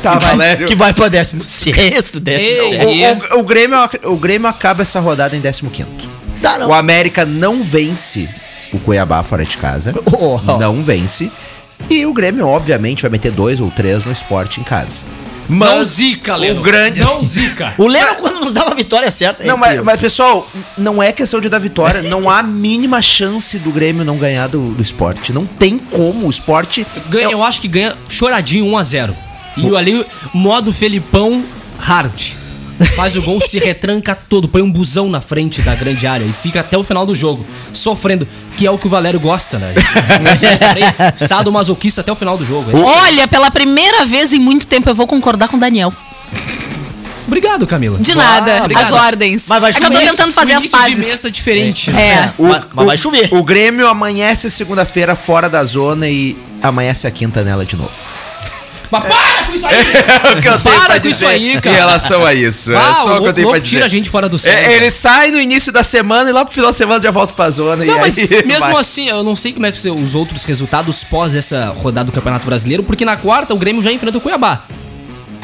Tá, 0.02 0.19
Valério. 0.19 0.67
Que 0.67 0.75
vai 0.75 0.93
pra 0.94 1.08
16, 1.08 2.11
décimo 2.20 2.23
Ei. 2.29 2.70
sétimo. 2.70 3.35
O, 3.35 3.37
o- 3.37 3.41
o 3.41 3.43
Grêmio, 3.44 3.79
o 4.05 4.17
Grêmio 4.17 4.49
acaba 4.49 4.82
essa 4.82 4.99
rodada 5.00 5.37
em 5.37 5.41
15º. 5.41 5.87
Dá 6.41 6.58
não. 6.58 6.69
O 6.69 6.73
América 6.73 7.26
não 7.26 7.62
vence 7.62 8.29
o 8.73 8.79
Cuiabá 8.79 9.23
fora 9.23 9.44
de 9.44 9.56
casa. 9.58 9.93
Oh. 10.12 10.38
Não 10.58 10.82
vence. 10.82 11.31
E 11.88 12.05
o 12.06 12.12
Grêmio, 12.12 12.47
obviamente, 12.47 13.02
vai 13.02 13.11
meter 13.11 13.32
dois 13.32 13.58
ou 13.61 13.70
três 13.70 14.05
no 14.05 14.12
esporte 14.12 14.61
em 14.61 14.64
casa. 14.64 15.05
Não 15.49 15.82
zica, 15.82 16.37
Leno. 16.37 16.61
o 16.61 16.62
grande- 16.62 17.00
Não 17.00 17.25
zica. 17.25 17.75
O 17.79 17.88
Leno, 17.88 18.14
quando 18.17 18.41
nos 18.41 18.53
dá 18.53 18.67
uma 18.67 18.75
vitória 18.76 19.11
certa. 19.11 19.43
Não, 19.44 19.55
é 19.55 19.58
mas, 19.58 19.81
mas, 19.81 20.00
pessoal, 20.00 20.49
não 20.79 21.03
é 21.03 21.10
questão 21.10 21.41
de 21.41 21.48
dar 21.48 21.58
vitória. 21.58 22.03
Não 22.03 22.31
há 22.31 22.39
a 22.39 22.43
mínima 22.43 23.03
chance 23.03 23.58
do 23.58 23.70
Grêmio 23.72 24.05
não 24.05 24.17
ganhar 24.17 24.46
do, 24.46 24.70
do 24.75 24.82
esporte. 24.82 25.32
Não 25.32 25.44
tem 25.44 25.77
como. 25.79 26.27
O 26.27 26.31
esporte. 26.31 26.86
Ganha, 27.08 27.31
eu 27.32 27.43
acho 27.43 27.60
que 27.60 27.67
ganha 27.69 27.96
choradinho 28.08 28.65
1x0. 28.67 29.13
E 29.57 29.77
ali, 29.77 30.05
modo 30.33 30.73
Felipão 30.73 31.45
hard. 31.79 32.33
Faz 32.97 33.15
o 33.15 33.21
gol, 33.21 33.41
se 33.43 33.59
retranca 33.59 34.15
todo, 34.15 34.49
põe 34.49 34.63
um 34.63 34.73
busão 34.73 35.11
na 35.11 35.21
frente 35.21 35.61
da 35.61 35.75
grande 35.75 36.07
área 36.07 36.25
e 36.25 36.33
fica 36.33 36.61
até 36.61 36.79
o 36.79 36.83
final 36.83 37.05
do 37.05 37.15
jogo, 37.15 37.45
sofrendo, 37.75 38.27
que 38.57 38.67
é 38.67 38.71
o 38.71 38.79
que 38.79 38.87
o 38.87 38.91
Valério 38.91 39.21
gosta, 39.21 39.59
né? 39.59 39.75
Sado 41.17 41.53
masoquista 41.53 42.01
até 42.01 42.11
o 42.11 42.15
final 42.15 42.39
do 42.39 42.45
jogo. 42.45 42.71
é. 42.71 42.75
Olha, 42.75 43.29
pela 43.29 43.51
primeira 43.51 44.07
vez 44.07 44.33
em 44.33 44.39
muito 44.41 44.67
tempo 44.67 44.89
eu 44.89 44.95
vou 44.95 45.07
concordar 45.07 45.49
com 45.49 45.59
o 45.59 45.61
Daniel. 45.61 45.93
Obrigado, 47.27 47.67
Camila. 47.67 47.99
De 47.99 48.15
nada, 48.15 48.61
obrigado. 48.63 48.87
as 48.87 48.93
ordens. 48.93 49.45
Mas 49.47 49.61
vai 49.61 49.71
é 49.71 49.75
que 49.75 49.83
eu 49.85 49.87
tô 49.89 49.93
chover. 49.93 50.09
tentando 50.11 50.33
fazer 50.33 50.55
O 50.55 50.57
as 50.57 50.65
início 50.65 50.85
de 50.91 50.97
mesa 50.97 51.29
é 51.29 51.31
diferente. 51.31 51.91
É. 51.91 52.33
O, 52.39 52.47
Mas- 52.49 52.65
mas 52.75 52.87
vai 52.87 52.97
chover. 52.97 53.29
O 53.33 53.45
Grêmio 53.45 53.87
amanhece 53.89 54.51
segunda-feira 54.51 55.15
fora 55.15 55.49
da 55.49 55.63
zona 55.65 56.09
e 56.09 56.37
amanhece 56.63 57.07
a 57.07 57.11
quinta 57.11 57.43
nela 57.45 57.65
de 57.65 57.77
novo. 57.77 57.93
Mas 58.91 59.05
para 59.05 59.40
isso 59.60 59.69
aí! 59.69 59.76
É 59.76 60.38
o 60.38 60.43
que 60.43 60.48
eu 60.48 60.58
tenho 60.58 60.76
Para 60.76 60.84
pra 60.86 61.00
com 61.00 61.08
isso 61.08 61.19
dizer 61.20 61.26
aí, 61.26 61.60
cara. 61.60 61.76
Em 61.76 61.79
relação 61.79 62.24
a 62.26 62.34
isso. 62.34 62.74
Ah, 62.74 62.90
é 62.90 62.94
só 63.02 63.17
o 63.19 63.22
que 63.22 63.29
eu 63.29 63.32
tenho 63.32 63.48
pra 63.48 63.58
dizer. 63.58 63.70
tira 63.76 63.84
a 63.84 63.88
gente 63.88 64.10
fora 64.10 64.29
do 64.29 64.38
céu. 64.38 64.52
É, 64.52 64.76
ele 64.76 64.90
sai 64.90 65.31
no 65.31 65.40
início 65.40 65.72
da 65.72 65.82
semana 65.82 66.29
e 66.31 66.32
lá 66.32 66.44
pro 66.44 66.52
final 66.52 66.70
da 66.70 66.76
semana 66.76 67.00
já 67.02 67.10
volta 67.10 67.32
pra 67.34 67.50
zona. 67.50 67.84
Não, 67.84 67.98
mas 67.98 68.17
mesmo 68.44 68.72
vai. 68.72 68.81
assim, 68.81 69.08
eu 69.08 69.22
não 69.22 69.36
sei 69.36 69.52
como 69.52 69.67
é 69.67 69.72
que 69.72 69.79
são 69.79 70.00
os 70.00 70.14
outros 70.14 70.44
resultados 70.44 71.05
pós 71.05 71.34
essa 71.34 71.69
rodada 71.69 72.06
do 72.10 72.12
Campeonato 72.12 72.46
Brasileiro, 72.46 72.82
porque 72.82 73.05
na 73.05 73.17
quarta 73.17 73.55
o 73.55 73.58
Grêmio 73.58 73.82
já 73.82 73.93
enfrenta 73.93 74.19
o 74.19 74.20
Cuiabá. 74.20 74.64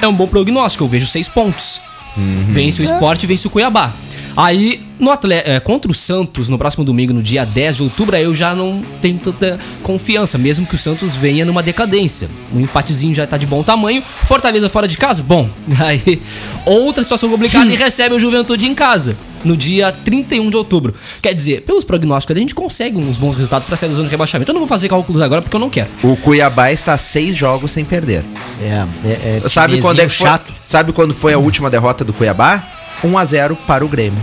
É 0.00 0.06
um 0.06 0.12
bom 0.12 0.26
prognóstico, 0.26 0.84
eu 0.84 0.88
vejo 0.88 1.06
seis 1.06 1.28
pontos. 1.28 1.80
Uhum. 2.16 2.46
Vence 2.50 2.80
o 2.80 2.84
esporte 2.84 3.24
e 3.24 3.26
vence 3.26 3.46
o 3.46 3.50
Cuiabá. 3.50 3.92
Aí, 4.36 4.82
no 4.98 5.10
atle 5.10 5.32
é, 5.32 5.58
contra 5.60 5.90
o 5.90 5.94
Santos, 5.94 6.50
no 6.50 6.58
próximo 6.58 6.84
domingo, 6.84 7.10
no 7.14 7.22
dia 7.22 7.46
10 7.46 7.76
de 7.76 7.82
outubro, 7.84 8.14
aí 8.14 8.24
eu 8.24 8.34
já 8.34 8.54
não 8.54 8.82
tenho 9.00 9.18
tanta 9.18 9.58
confiança, 9.82 10.36
mesmo 10.36 10.66
que 10.66 10.74
o 10.74 10.78
Santos 10.78 11.16
venha 11.16 11.42
numa 11.42 11.62
decadência. 11.62 12.28
Um 12.54 12.60
empatezinho 12.60 13.14
já 13.14 13.26
tá 13.26 13.38
de 13.38 13.46
bom 13.46 13.62
tamanho. 13.62 14.02
Fortaleza 14.02 14.68
fora 14.68 14.86
de 14.86 14.98
casa? 14.98 15.22
Bom. 15.22 15.48
Aí, 15.80 16.20
outra 16.66 17.02
situação 17.02 17.30
complicada 17.30 17.72
e 17.72 17.76
recebe 17.76 18.14
o 18.14 18.18
Juventude 18.18 18.66
em 18.66 18.74
casa. 18.74 19.16
No 19.44 19.56
dia 19.56 19.92
31 19.92 20.50
de 20.50 20.56
outubro. 20.56 20.94
Quer 21.22 21.34
dizer, 21.34 21.62
pelos 21.62 21.84
prognósticos, 21.84 22.36
a 22.36 22.40
gente 22.40 22.54
consegue 22.54 22.96
uns 22.96 23.18
bons 23.18 23.36
resultados 23.36 23.66
pra 23.66 23.76
sair 23.76 23.88
da 23.90 23.94
zona 23.94 24.06
de 24.06 24.10
rebaixamento. 24.10 24.50
Eu 24.50 24.54
não 24.54 24.60
vou 24.60 24.68
fazer 24.68 24.88
cálculos 24.88 25.20
agora 25.22 25.42
porque 25.42 25.54
eu 25.56 25.60
não 25.60 25.70
quero. 25.70 25.88
O 26.02 26.16
Cuiabá 26.16 26.72
está 26.72 26.94
a 26.94 26.98
seis 26.98 27.36
jogos 27.36 27.72
sem 27.72 27.84
perder. 27.84 28.24
É, 28.60 28.84
é, 29.04 29.40
é 29.44 29.48
Sabe 29.48 29.80
quando 29.80 30.00
é 30.00 30.06
que 30.06 30.12
foi, 30.12 30.26
chato. 30.26 30.52
Sabe 30.64 30.92
quando 30.92 31.14
foi 31.14 31.32
a 31.32 31.38
última 31.38 31.70
derrota 31.70 32.04
do 32.04 32.12
Cuiabá? 32.12 32.62
1 33.04 33.18
a 33.18 33.24
0 33.24 33.56
para 33.66 33.84
o 33.84 33.88
Grêmio. 33.88 34.18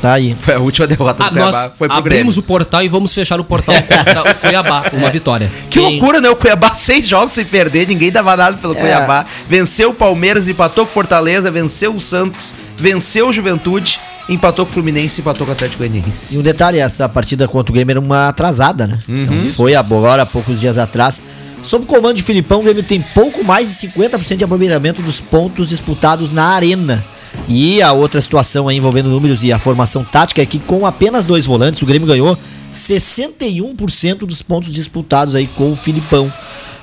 Tá 0.00 0.12
aí. 0.12 0.36
Foi 0.40 0.52
a 0.54 0.58
última 0.58 0.86
derrota 0.86 1.14
do 1.14 1.26
Ah, 1.26 1.30
Cuiabá, 1.30 1.50
nós 1.50 1.72
foi 1.78 1.88
pro 1.88 2.02
Grêmio. 2.02 2.18
abrimos 2.18 2.36
o 2.36 2.42
portal 2.42 2.82
e 2.82 2.88
vamos 2.88 3.14
fechar 3.14 3.40
o 3.40 3.44
portal 3.44 3.74
contra 3.74 4.30
o 4.32 4.34
Cuiabá. 4.34 4.84
Uma 4.92 5.08
vitória. 5.10 5.50
Que 5.70 5.80
Quem- 5.80 5.92
loucura, 5.98 6.20
né? 6.20 6.28
O 6.28 6.36
Cuiabá 6.36 6.74
seis 6.74 7.06
jogos 7.06 7.32
sem 7.34 7.44
perder, 7.44 7.88
ninguém 7.88 8.12
dava 8.12 8.36
nada 8.36 8.56
pelo 8.58 8.74
É. 8.74 8.80
Cuiabá. 8.80 9.24
Venceu 9.48 9.90
o 9.90 9.94
Palmeiras, 9.94 10.46
empatou 10.46 10.84
com 10.84 10.90
o 10.90 10.94
Fortaleza, 10.94 11.50
venceu 11.50 11.94
o 11.94 12.00
Santos, 12.00 12.54
venceu 12.76 13.28
o 13.28 13.32
Juventude, 13.32 13.98
empatou 14.28 14.64
com 14.64 14.70
o 14.70 14.74
Fluminense 14.74 15.20
e 15.20 15.22
empatou 15.22 15.46
com 15.46 15.52
o 15.52 15.54
Atlético 15.54 15.84
E 15.84 15.88
Goianiense. 15.88 16.38
um 16.38 16.42
detalhe, 16.42 16.78
essa 16.78 17.08
partida 17.08 17.46
contra 17.46 17.70
o 17.70 17.74
Grêmio 17.74 17.92
era 17.92 18.00
uma 18.00 18.28
atrasada, 18.28 18.86
né? 18.86 18.98
Então 19.08 19.44
foi 19.46 19.74
agora, 19.74 20.22
há 20.22 20.26
poucos 20.26 20.60
dias 20.60 20.78
atrás. 20.78 21.22
Sob 21.62 21.84
o 21.84 21.86
comando 21.86 22.16
de 22.16 22.22
Filipão, 22.22 22.60
o 22.60 22.62
Grêmio 22.62 22.82
tem 22.82 23.00
pouco 23.00 23.42
mais 23.42 23.68
de 23.68 23.88
50% 23.88 24.36
de 24.36 24.44
aproveitamento 24.44 25.00
dos 25.00 25.18
pontos 25.20 25.70
disputados 25.70 26.30
na 26.30 26.44
arena. 26.44 27.04
E 27.48 27.80
a 27.82 27.92
outra 27.92 28.20
situação 28.20 28.68
aí 28.68 28.76
envolvendo 28.76 29.08
números 29.08 29.42
e 29.42 29.52
a 29.52 29.58
formação 29.58 30.04
tática 30.04 30.42
é 30.42 30.46
que 30.46 30.58
com 30.58 30.86
apenas 30.86 31.24
dois 31.24 31.46
volantes, 31.46 31.80
o 31.80 31.86
Grêmio 31.86 32.06
ganhou 32.06 32.38
61% 32.70 34.18
dos 34.26 34.42
pontos 34.42 34.72
disputados 34.72 35.34
aí 35.34 35.46
com 35.46 35.72
o 35.72 35.76
Filipão. 35.76 36.32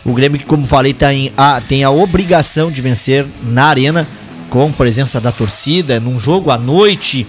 O 0.04 0.14
Grêmio, 0.14 0.40
que 0.40 0.46
como 0.46 0.66
falei, 0.66 0.94
tá 0.94 1.14
em, 1.14 1.32
a, 1.38 1.62
tem 1.62 1.84
a 1.84 1.92
obrigação 1.92 2.72
de 2.72 2.82
vencer 2.82 3.26
na 3.44 3.66
arena 3.66 4.08
com 4.52 4.70
presença 4.70 5.22
da 5.22 5.32
torcida, 5.32 5.98
num 5.98 6.20
jogo 6.20 6.52
à 6.52 6.58
noite, 6.58 7.26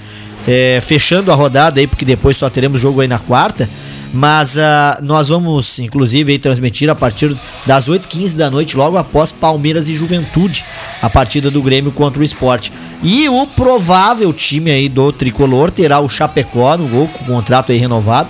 é, 0.46 0.80
fechando 0.82 1.30
a 1.30 1.36
rodada 1.36 1.78
aí, 1.78 1.86
porque 1.86 2.04
depois 2.04 2.36
só 2.36 2.50
teremos 2.50 2.80
jogo 2.80 3.00
aí 3.00 3.06
na 3.06 3.20
quarta. 3.20 3.70
Mas 4.12 4.58
ah, 4.58 4.98
nós 5.00 5.28
vamos, 5.28 5.78
inclusive, 5.78 6.32
aí, 6.32 6.38
transmitir 6.38 6.90
a 6.90 6.94
partir 6.96 7.34
das 7.64 7.88
8h15 7.88 8.36
da 8.36 8.50
noite, 8.50 8.76
logo 8.76 8.98
após 8.98 9.30
Palmeiras 9.30 9.88
e 9.88 9.94
Juventude, 9.94 10.66
a 11.00 11.08
partida 11.08 11.48
do 11.48 11.62
Grêmio 11.62 11.92
contra 11.92 12.20
o 12.20 12.24
esporte. 12.24 12.72
E 13.02 13.28
o 13.28 13.46
provável 13.46 14.32
time 14.32 14.70
aí 14.70 14.88
do 14.88 15.12
tricolor 15.12 15.70
terá 15.70 16.00
o 16.00 16.08
Chapecó 16.08 16.76
no 16.76 16.88
gol, 16.88 17.08
com 17.08 17.24
o 17.24 17.26
contrato 17.28 17.70
aí 17.70 17.78
renovado, 17.78 18.28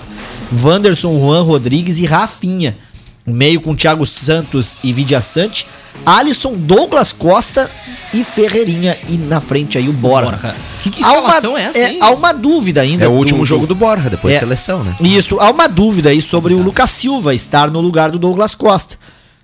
Wanderson, 0.63 1.19
Juan 1.19 1.41
Rodrigues 1.41 1.97
e 1.97 2.05
Rafinha. 2.05 2.77
Meio 3.25 3.61
com 3.61 3.73
Thiago 3.75 4.05
Santos 4.05 4.79
e 4.83 4.91
Vidia 4.91 5.21
Sante, 5.21 5.65
Alisson, 6.05 6.55
Douglas 6.55 7.13
Costa 7.13 7.71
e 8.13 8.21
Ferreirinha. 8.23 8.97
E 9.07 9.17
na 9.17 9.39
frente 9.39 9.77
aí 9.77 9.87
o 9.87 9.93
Borja. 9.93 10.31
Borja. 10.31 10.55
Que- 10.81 10.89
que 10.89 11.03
Há 11.03 11.07
escalação 11.15 11.51
uma, 11.51 11.59
é 11.61 11.63
essa, 11.63 11.79
hein? 11.79 11.99
Há 12.01 12.11
uma 12.11 12.33
dúvida 12.33 12.81
ainda. 12.81 13.05
É 13.05 13.07
o 13.07 13.11
último 13.13 13.45
jogo 13.45 13.65
do 13.65 13.73
Borja, 13.75 14.09
depois 14.09 14.35
É. 14.35 14.39
seleção, 14.39 14.83
né? 14.83 14.97
Isso, 14.99 15.39
há 15.39 15.49
uma 15.49 15.67
dúvida 15.69 16.09
aí 16.09 16.21
sobre 16.21 16.53
o 16.53 16.61
Lucas 16.61 16.89
Silva 16.91 17.33
estar 17.33 17.71
no 17.71 17.79
lugar 17.79 18.11
do 18.11 18.19
Douglas 18.19 18.55
Costa. 18.55 18.97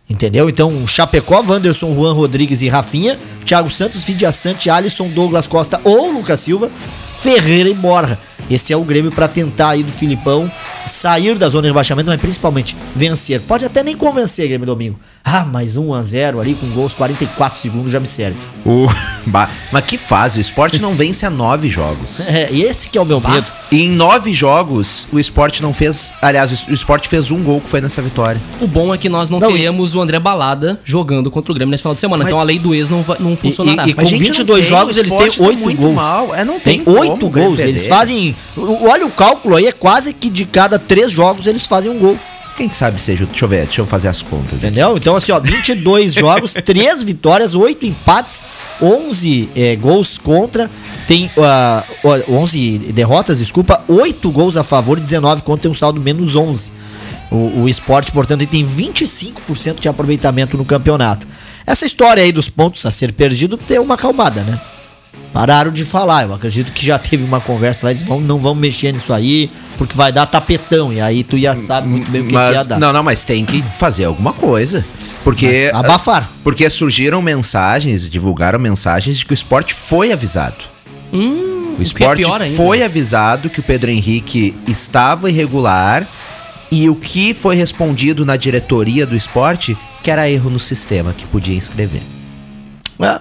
Entendeu? 0.09 0.49
Então, 0.49 0.85
Chapecó, 0.87 1.41
Wanderson, 1.47 1.93
Juan 1.95 2.13
Rodrigues 2.13 2.61
e 2.61 2.67
Rafinha, 2.67 3.17
Thiago 3.45 3.69
Santos, 3.69 4.03
Vidia 4.03 4.31
Sante, 4.31 4.69
Alisson, 4.69 5.07
Douglas 5.07 5.45
Costa 5.47 5.79
ou 5.83 6.11
Lucas 6.11 6.39
Silva, 6.41 6.69
Ferreira 7.19 7.69
e 7.69 7.73
Borja. 7.73 8.17
Esse 8.49 8.73
é 8.73 8.77
o 8.77 8.83
Grêmio 8.83 9.11
para 9.11 9.27
tentar 9.27 9.69
aí 9.69 9.83
do 9.83 9.91
Filipão 9.91 10.51
sair 10.85 11.37
da 11.37 11.47
zona 11.49 11.63
de 11.63 11.67
rebaixamento, 11.69 12.09
mas 12.09 12.19
principalmente 12.19 12.75
vencer. 12.95 13.41
Pode 13.41 13.65
até 13.65 13.83
nem 13.83 13.95
convencer, 13.95 14.47
Grêmio 14.47 14.65
Domingo. 14.65 14.99
Ah, 15.23 15.45
mais 15.45 15.77
1 15.77 15.93
a 15.93 16.01
0 16.01 16.39
ali 16.39 16.55
com 16.55 16.67
gols 16.71 16.93
44 16.93 17.59
segundos 17.59 17.91
já 17.91 17.99
me 17.99 18.07
serve. 18.07 18.37
O... 18.65 18.87
Bah, 19.27 19.47
Mas 19.71 19.85
que 19.85 19.95
fase? 19.97 20.39
O 20.39 20.41
esporte 20.41 20.81
não 20.81 20.95
vence 20.95 21.23
há 21.23 21.29
nove 21.29 21.69
jogos. 21.69 22.21
É, 22.29 22.47
esse 22.51 22.89
que 22.89 22.97
é 22.97 23.01
o 23.01 23.05
meu 23.05 23.19
medo. 23.19 23.45
E 23.71 23.83
em 23.83 23.89
nove 23.89 24.33
jogos, 24.33 25.05
o 25.11 25.19
esporte 25.19 25.61
não 25.61 25.73
fez. 25.73 26.13
Aliás, 26.21 26.65
o 26.67 26.73
esporte 26.73 27.07
fez 27.09 27.29
um 27.31 27.43
gol 27.43 27.59
que 27.61 27.67
foi 27.67 27.81
nessa 27.81 28.01
vitória. 28.01 28.39
O 28.61 28.67
bom 28.67 28.93
é 28.93 28.97
que 28.97 29.09
nós 29.09 29.29
não, 29.29 29.39
Não, 29.39 29.49
e- 29.49 29.53
teremos 29.53 29.93
o 29.95 30.01
André 30.01 30.19
Balada 30.19 30.79
jogando 30.83 31.29
contra 31.29 31.51
o 31.51 31.55
Grêmio 31.55 31.69
nesse 31.71 31.81
final 31.83 31.93
de 31.95 32.01
semana. 32.01 32.23
Mas- 32.23 32.29
então 32.31 32.39
a 32.39 32.43
lei 32.43 32.57
do 32.59 32.73
ex 32.73 32.89
não, 32.89 33.03
vai- 33.03 33.17
não 33.19 33.35
funcionará. 33.35 33.85
E, 33.87 33.91
e 33.91 33.93
com 33.93 34.01
gente, 34.01 34.11
não 34.13 34.19
22 34.19 34.59
tem, 34.59 34.69
jogos 34.69 34.97
eles 34.97 35.11
têm 35.13 35.31
tá 35.31 35.43
8 35.43 35.59
muito 35.59 35.81
gols. 35.81 35.95
mal. 35.95 36.33
É, 36.35 36.43
não 36.45 36.59
tem 36.59 36.79
tem 36.83 36.93
8 36.95 37.09
como 37.11 37.29
gols. 37.29 37.55
perder. 37.57 37.67
Eles 37.69 37.87
fazem. 37.87 38.28
Olha 38.55 39.05
o 39.05 39.11
cálculo 39.11 39.55
aí, 39.55 39.67
é 39.67 39.71
quase 39.71 40.13
que 40.13 40.29
de 40.29 40.45
cada 40.45 40.77
3 40.79 41.11
jogos 41.11 41.47
eles 41.47 41.65
fazem 41.65 41.91
um 41.91 41.99
gol. 41.99 42.17
Quem 42.59 42.69
sabe 42.69 43.01
seja. 43.01 43.25
Deixa 43.25 43.45
eu 43.45 43.49
ver, 43.49 43.65
deixa 43.65 43.79
eu 43.79 43.87
fazer 43.87 44.09
as 44.09 44.21
contas. 44.21 44.61
Entendeu? 44.61 44.97
Então, 44.97 45.15
assim, 45.15 45.31
ó, 45.31 45.39
22 45.39 46.11
jogos, 46.19 46.53
3 46.53 47.03
vitórias, 47.03 47.55
8 47.55 47.85
empates, 47.85 48.41
11 48.81 49.49
é, 49.55 49.75
gols 49.77 50.17
contra, 50.17 50.69
tem 51.07 51.31
ah, 51.37 51.85
ó, 52.03 52.19
11 52.41 52.79
derrotas, 52.93 53.39
desculpa, 53.39 53.81
8 53.87 54.29
gols 54.29 54.57
a 54.57 54.63
favor 54.65 54.97
e 54.97 55.01
19 55.01 55.41
contra, 55.43 55.61
tem 55.61 55.71
um 55.71 55.73
saldo 55.73 56.01
menos 56.01 56.35
11. 56.35 56.73
O, 57.31 57.61
o 57.61 57.69
esporte, 57.69 58.11
portanto, 58.11 58.41
ele 58.41 58.51
tem 58.51 58.67
25% 58.67 59.79
de 59.79 59.87
aproveitamento 59.87 60.57
no 60.57 60.65
campeonato. 60.65 61.25
Essa 61.65 61.85
história 61.85 62.23
aí 62.23 62.33
dos 62.33 62.49
pontos 62.49 62.85
a 62.85 62.91
ser 62.91 63.13
perdido 63.13 63.55
tem 63.55 63.79
uma 63.79 63.93
acalmada, 63.93 64.43
né? 64.43 64.59
Pararam 65.31 65.71
de 65.71 65.85
falar. 65.85 66.23
Eu 66.23 66.33
acredito 66.33 66.71
que 66.71 66.83
já 66.85 66.97
teve 66.97 67.23
uma 67.23 67.39
conversa 67.39 67.85
lá. 67.85 67.91
Eles 67.91 68.01
vão, 68.03 68.19
não 68.19 68.39
vão 68.39 68.55
mexer 68.55 68.91
nisso 68.91 69.13
aí, 69.13 69.49
porque 69.77 69.95
vai 69.95 70.11
dar 70.11 70.25
tapetão. 70.25 70.91
E 70.91 70.99
aí 70.99 71.23
tu 71.23 71.37
já 71.37 71.55
sabe 71.55 71.87
muito 71.87 72.09
bem 72.09 72.21
o 72.21 72.23
que, 72.25 72.29
que 72.31 72.35
ia 72.35 72.51
Mas, 72.53 72.65
dar. 72.65 72.79
não, 72.79 72.91
não, 72.91 73.03
mas 73.03 73.23
tem 73.23 73.45
que 73.45 73.61
fazer 73.77 74.05
alguma 74.05 74.33
coisa. 74.33 74.83
Porque. 75.23 75.69
Mas 75.71 75.85
abafar. 75.85 76.29
Porque 76.43 76.67
surgiram 76.69 77.21
mensagens, 77.21 78.09
divulgaram 78.09 78.57
mensagens 78.59 79.17
de 79.19 79.25
que 79.25 79.31
o 79.31 79.35
esporte 79.35 79.73
foi 79.73 80.11
avisado. 80.11 80.65
Hum, 81.13 81.73
O 81.73 81.75
que 81.75 81.81
é 81.81 81.83
esporte 81.83 82.23
pior 82.23 82.41
ainda. 82.41 82.55
foi 82.57 82.83
avisado 82.83 83.49
que 83.49 83.59
o 83.59 83.63
Pedro 83.63 83.91
Henrique 83.91 84.55
estava 84.67 85.29
irregular 85.29 86.07
e 86.71 86.89
o 86.89 86.95
que 86.95 87.33
foi 87.35 87.55
respondido 87.55 88.25
na 88.25 88.35
diretoria 88.35 89.05
do 89.05 89.15
esporte 89.15 89.77
que 90.03 90.09
era 90.11 90.29
erro 90.29 90.49
no 90.49 90.59
sistema 90.59 91.13
que 91.13 91.25
podia 91.25 91.55
inscrever. 91.55 92.01
É. 92.99 93.19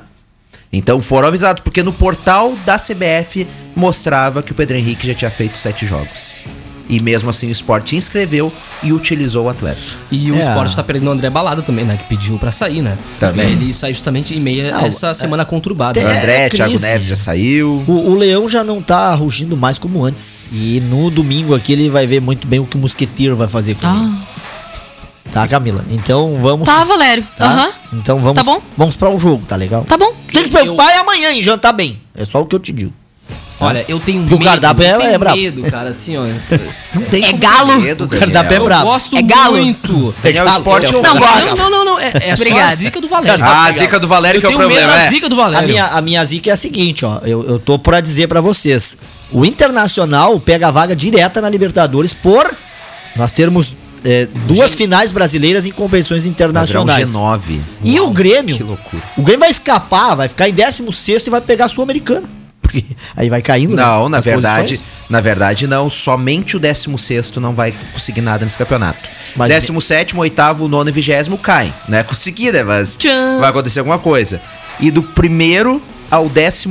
Então 0.72 1.00
foram 1.00 1.28
avisados, 1.28 1.62
porque 1.62 1.82
no 1.82 1.92
portal 1.92 2.54
da 2.66 2.76
CBF 2.78 3.46
mostrava 3.74 4.42
que 4.42 4.52
o 4.52 4.54
Pedro 4.54 4.76
Henrique 4.76 5.06
já 5.06 5.14
tinha 5.14 5.30
feito 5.30 5.56
sete 5.56 5.86
jogos. 5.86 6.34
E 6.90 7.02
mesmo 7.02 7.28
assim 7.28 7.48
o 7.48 7.52
esporte 7.52 7.96
inscreveu 7.96 8.50
e 8.82 8.94
utilizou 8.94 9.44
o 9.44 9.48
atleta. 9.50 9.78
E 10.10 10.30
o 10.32 10.36
É. 10.36 10.38
esporte 10.38 10.74
tá 10.74 10.82
perdendo 10.82 11.08
o 11.08 11.10
André 11.10 11.28
Balada 11.28 11.60
também, 11.60 11.84
né? 11.84 11.98
Que 11.98 12.04
pediu 12.04 12.38
pra 12.38 12.50
sair, 12.50 12.80
né? 12.80 12.96
Também. 13.20 13.46
Ele 13.52 13.74
sai 13.74 13.92
justamente 13.92 14.34
em 14.34 14.40
meio 14.40 14.74
a 14.74 14.78
Não, 14.78 14.86
essa 14.86 15.12
semana 15.12 15.44
conturbada. 15.44 16.00
É, 16.00 16.04
O 16.04 16.08
André, 16.08 16.48
crise. 16.48 16.56
Thiago 16.56 16.80
Neves 16.80 17.06
já 17.08 17.16
saiu. 17.16 17.84
O, 17.86 17.92
o 17.92 18.14
Leão 18.14 18.48
já 18.48 18.64
não 18.64 18.80
tá 18.80 19.14
rugindo 19.14 19.54
mais 19.54 19.78
como 19.78 20.02
antes. 20.02 20.48
E 20.50 20.80
no 20.80 21.10
domingo 21.10 21.54
aqui 21.54 21.74
ele 21.74 21.90
vai 21.90 22.06
ver 22.06 22.22
muito 22.22 22.46
bem 22.48 22.58
o 22.58 22.64
que 22.64 22.76
o 22.76 22.80
Mosqueteiro 22.80 23.36
vai 23.36 23.48
fazer 23.48 23.74
com 23.74 23.86
ele. 23.86 24.14
Tá, 25.32 25.46
Camila? 25.46 25.84
Então 25.90 26.36
vamos. 26.42 26.66
tá, 26.68 26.84
Valério. 26.84 27.26
tá? 27.36 27.44
Aham. 27.46 27.70
Então 27.92 28.18
vamos. 28.20 28.36
Tá 28.36 28.42
bom. 28.42 28.60
Vamos 28.76 28.96
pra 28.96 29.08
um 29.10 29.20
jogo, 29.20 29.44
tá 29.46 29.56
legal? 29.56 29.84
Tá 29.84 29.96
bom. 29.96 30.12
Tem 30.32 30.44
que 30.44 30.48
preocupar 30.50 30.90
é 30.90 30.98
amanhã 30.98 31.32
em 31.32 31.42
jantar 31.42 31.72
bem. 31.72 32.00
É 32.16 32.24
só 32.24 32.40
o 32.40 32.46
que 32.46 32.54
eu 32.54 32.60
te 32.60 32.72
digo. 32.72 32.92
Olha, 33.60 33.84
eu 33.88 33.98
tenho 33.98 34.22
Porque 34.22 34.44
o 34.44 34.46
cardápio 34.46 34.84
é- 34.86 34.94
eu 34.94 34.98
tenho 35.00 35.14
é 35.14 35.18
brabo. 35.18 35.36
medo, 35.36 35.62
cara, 35.68 35.90
assim, 35.90 36.16
ó. 36.16 36.22
Não 36.94 37.02
tem 37.02 37.24
É 37.24 37.32
galo? 37.32 37.80
medo, 37.80 38.04
O 38.04 38.08
cardápio 38.08 38.54
é 38.54 38.58
Eu 38.58 38.64
brabo. 38.64 38.84
gosto 38.84 39.16
É 39.16 39.22
galo? 39.22 39.56
muito. 39.56 40.14
Daniel, 40.22 40.44
Galo. 40.44 40.58
esporte 40.58 40.92
Não 40.92 40.98
ou- 40.98 41.04
Não 41.04 41.16
gosto. 41.18 41.56
Não, 41.56 41.70
não, 41.70 41.84
não. 41.84 41.98
É, 41.98 42.12
é 42.14 42.36
só 42.36 42.56
a 42.56 42.68
zica 42.68 43.00
do 43.00 43.08
Valério. 43.08 43.44
Ah, 43.44 43.64
a 43.64 43.72
zica 43.72 43.98
do 43.98 44.06
Valério 44.06 44.38
eu 44.38 44.40
que 44.42 44.46
é 44.46 44.48
o 44.48 44.52
tenho 44.52 44.60
medo 44.60 44.78
problema. 44.78 44.96
da 44.96 45.04
é. 45.06 45.08
zica 45.08 45.28
do 45.28 45.34
A 45.34 45.44
Valério. 45.44 45.68
minha, 45.68 45.86
a 45.86 46.00
minha 46.00 46.24
zica 46.24 46.50
é 46.50 46.52
a 46.52 46.56
seguinte, 46.56 47.04
ó. 47.04 47.18
Eu, 47.24 47.44
eu 47.48 47.58
tô 47.58 47.78
pra 47.80 48.00
dizer 48.00 48.28
pra 48.28 48.40
vocês. 48.40 48.96
O 49.32 49.44
Internacional 49.44 50.38
pega 50.38 50.68
a 50.68 50.70
vaga 50.70 50.94
direta 50.94 51.40
na 51.40 51.50
Libertadores 51.50 52.14
por 52.14 52.56
nós 53.16 53.32
termos 53.32 53.74
é, 54.04 54.26
duas 54.46 54.74
finais 54.74 55.12
brasileiras 55.12 55.66
em 55.66 55.70
competições 55.70 56.26
internacionais. 56.26 57.10
G9. 57.12 57.60
E 57.82 58.00
o 58.00 58.10
Grêmio? 58.10 58.56
Que 58.56 58.62
loucura. 58.62 59.02
O 59.16 59.22
Grêmio 59.22 59.40
vai 59.40 59.50
escapar, 59.50 60.14
vai 60.14 60.28
ficar 60.28 60.48
em 60.48 60.52
16 60.52 61.26
e 61.26 61.30
vai 61.30 61.40
pegar 61.40 61.66
a 61.66 61.68
Sul-Americana. 61.68 62.28
Porque 62.60 62.84
aí 63.16 63.30
vai 63.30 63.40
caindo. 63.40 63.74
né, 63.74 63.82
Não, 63.82 64.08
na 64.10 64.18
as 64.18 64.24
verdade, 64.24 64.62
posições. 64.76 64.88
na 65.08 65.20
verdade 65.22 65.66
não, 65.66 65.88
somente 65.88 66.54
o 66.56 66.60
16 66.60 67.32
não 67.36 67.54
vai 67.54 67.72
conseguir 67.94 68.20
nada 68.20 68.44
nesse 68.44 68.58
campeonato. 68.58 69.08
Mas- 69.34 69.48
17, 69.48 70.14
8, 70.16 70.68
9 70.68 70.90
e 70.90 70.92
20 70.92 71.38
caem, 71.38 71.72
né? 71.88 72.02
Conseguir, 72.08 72.52
né? 72.52 72.62
Mas 72.62 72.96
Tchan. 72.96 73.38
vai 73.40 73.48
acontecer 73.50 73.78
alguma 73.78 73.98
coisa. 73.98 74.40
E 74.80 74.90
do 74.90 75.02
primeiro 75.02 75.82
ao 76.10 76.28
15 76.28 76.68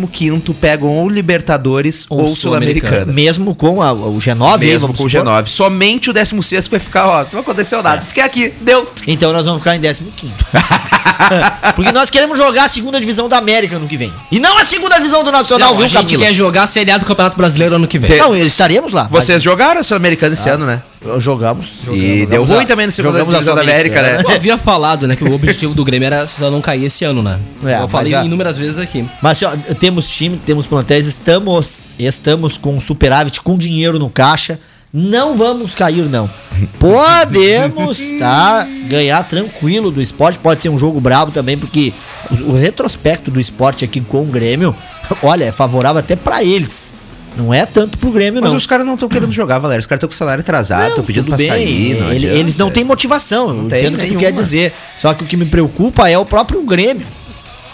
pegam 0.59 0.89
ou 0.89 1.09
Libertadores 1.09 2.05
ou, 2.09 2.21
Ou 2.21 2.27
Sul-Americana. 2.27 3.11
Mesmo 3.13 3.53
com 3.55 3.81
a- 3.81 3.91
o 3.93 4.17
G9, 4.17 4.53
aí, 4.53 4.67
Mesmo 4.67 4.79
vamos 4.81 4.97
com 4.97 5.05
o 5.05 5.09
supor. 5.09 5.25
G9. 5.25 5.47
Somente 5.47 6.09
o 6.09 6.13
16 6.13 6.67
vai 6.67 6.79
ficar, 6.79 7.07
ó, 7.07 7.25
não 7.31 7.39
aconteceu 7.41 7.81
nada. 7.83 8.01
Fiquei 8.01 8.23
aqui, 8.23 8.53
deu. 8.61 8.89
Então 9.07 9.31
nós 9.33 9.45
vamos 9.45 9.59
ficar 9.61 9.75
em 9.75 9.79
15. 9.81 10.33
Porque 11.75 11.91
nós 11.91 12.09
queremos 12.09 12.37
jogar 12.37 12.65
a 12.65 12.69
segunda 12.69 12.99
divisão 12.99 13.27
da 13.27 13.37
América 13.37 13.79
no 13.79 13.87
que 13.87 13.97
vem. 13.97 14.11
E 14.31 14.39
não 14.39 14.57
a 14.57 14.65
segunda 14.65 14.95
divisão 14.97 15.23
do 15.23 15.31
Nacional, 15.31 15.69
Não, 15.69 15.75
a 15.75 15.79
viu, 15.79 15.87
gente 15.87 16.03
Camila? 16.11 16.25
quer 16.25 16.33
jogar 16.33 16.63
a 16.63 16.67
Série 16.67 16.91
A 16.91 16.97
do 16.97 17.05
Campeonato 17.05 17.37
Brasileiro 17.37 17.75
ano 17.75 17.87
que 17.87 17.99
vem. 17.99 18.17
Não, 18.17 18.35
estaremos 18.35 18.93
lá. 18.93 19.07
Vocês 19.09 19.41
jogaram 19.41 19.79
a 19.81 19.83
Sul-Americana 19.83 20.33
esse 20.33 20.47
ano, 20.49 20.65
né? 20.65 20.81
Jogamos. 21.19 21.83
E 21.91 22.21
jogamos 22.23 22.29
deu 22.29 22.43
a- 22.43 22.45
ruim 22.57 22.65
também 22.65 22.85
no 22.87 22.91
segundo 22.91 23.17
jogamos 23.19 23.45
da 23.45 23.61
América, 23.61 24.01
né? 24.01 24.21
Eu 24.23 24.29
havia 24.31 24.57
falado, 24.57 25.07
né, 25.07 25.15
que 25.15 25.23
o 25.23 25.31
objetivo 25.35 25.73
do 25.73 25.85
Grêmio 25.85 26.05
era 26.07 26.25
só 26.25 26.49
não 26.51 26.59
cair 26.61 26.85
esse 26.85 27.05
ano, 27.05 27.21
né? 27.23 27.39
É, 27.63 27.79
eu 27.81 27.87
falei 27.87 28.13
a- 28.15 28.23
inúmeras 28.25 28.57
vezes 28.57 28.79
aqui. 28.79 29.07
Mas 29.21 29.41
ó, 29.43 29.53
temos 29.79 30.09
time, 30.09 30.37
temos 30.45 30.65
plantéis, 30.67 31.05
estamos, 31.05 31.95
estamos 31.99 32.57
com 32.57 32.79
superávit, 32.79 33.41
com 33.41 33.57
dinheiro 33.57 33.99
no 33.99 34.09
caixa. 34.09 34.59
Não 34.93 35.37
vamos 35.37 35.75
cair, 35.75 36.09
não. 36.09 36.29
Podemos, 36.79 37.99
tá? 38.19 38.65
Ganhar 38.89 39.21
tranquilo 39.23 39.91
do 39.91 40.01
esporte. 40.01 40.39
Pode 40.39 40.61
ser 40.61 40.69
um 40.69 40.77
jogo 40.77 40.99
brabo 40.99 41.31
também, 41.31 41.57
porque 41.57 41.93
o, 42.31 42.51
o 42.51 42.53
retrospecto 42.53 43.29
do 43.29 43.39
esporte 43.39 43.83
aqui 43.85 43.99
com 44.01 44.21
o 44.21 44.25
Grêmio, 44.25 44.75
olha, 45.21 45.45
é 45.45 45.51
favorável 45.51 45.99
até 45.99 46.15
pra 46.15 46.43
eles. 46.43 46.89
Não 47.37 47.53
é 47.53 47.65
tanto 47.65 47.97
pro 47.97 48.11
Grêmio, 48.11 48.41
Mas 48.41 48.49
não. 48.49 48.57
os 48.57 48.65
caras 48.65 48.85
não 48.85 48.95
estão 48.95 49.07
querendo 49.07 49.31
jogar, 49.31 49.59
Valério. 49.59 49.79
Os 49.79 49.85
caras 49.85 49.99
estão 49.99 50.09
com 50.09 50.13
o 50.15 50.17
salário 50.17 50.41
atrasado, 50.41 50.89
estão 50.89 51.03
pedindo 51.03 51.25
pra 51.27 51.37
sair. 51.37 51.99
não 51.99 52.11
ele- 52.11 52.25
eles 52.27 52.57
não 52.57 52.71
têm 52.71 52.83
motivação, 52.83 53.49
eu 53.63 53.69
tem 53.69 53.79
entendo 53.85 53.95
o 53.95 53.97
que 53.99 54.07
tu 54.07 54.17
quer 54.17 54.31
dizer. 54.31 54.73
Só 54.97 55.13
que 55.13 55.23
o 55.23 55.27
que 55.27 55.37
me 55.37 55.45
preocupa 55.45 56.09
é 56.09 56.17
o 56.17 56.25
próprio 56.25 56.63
Grêmio. 56.63 57.05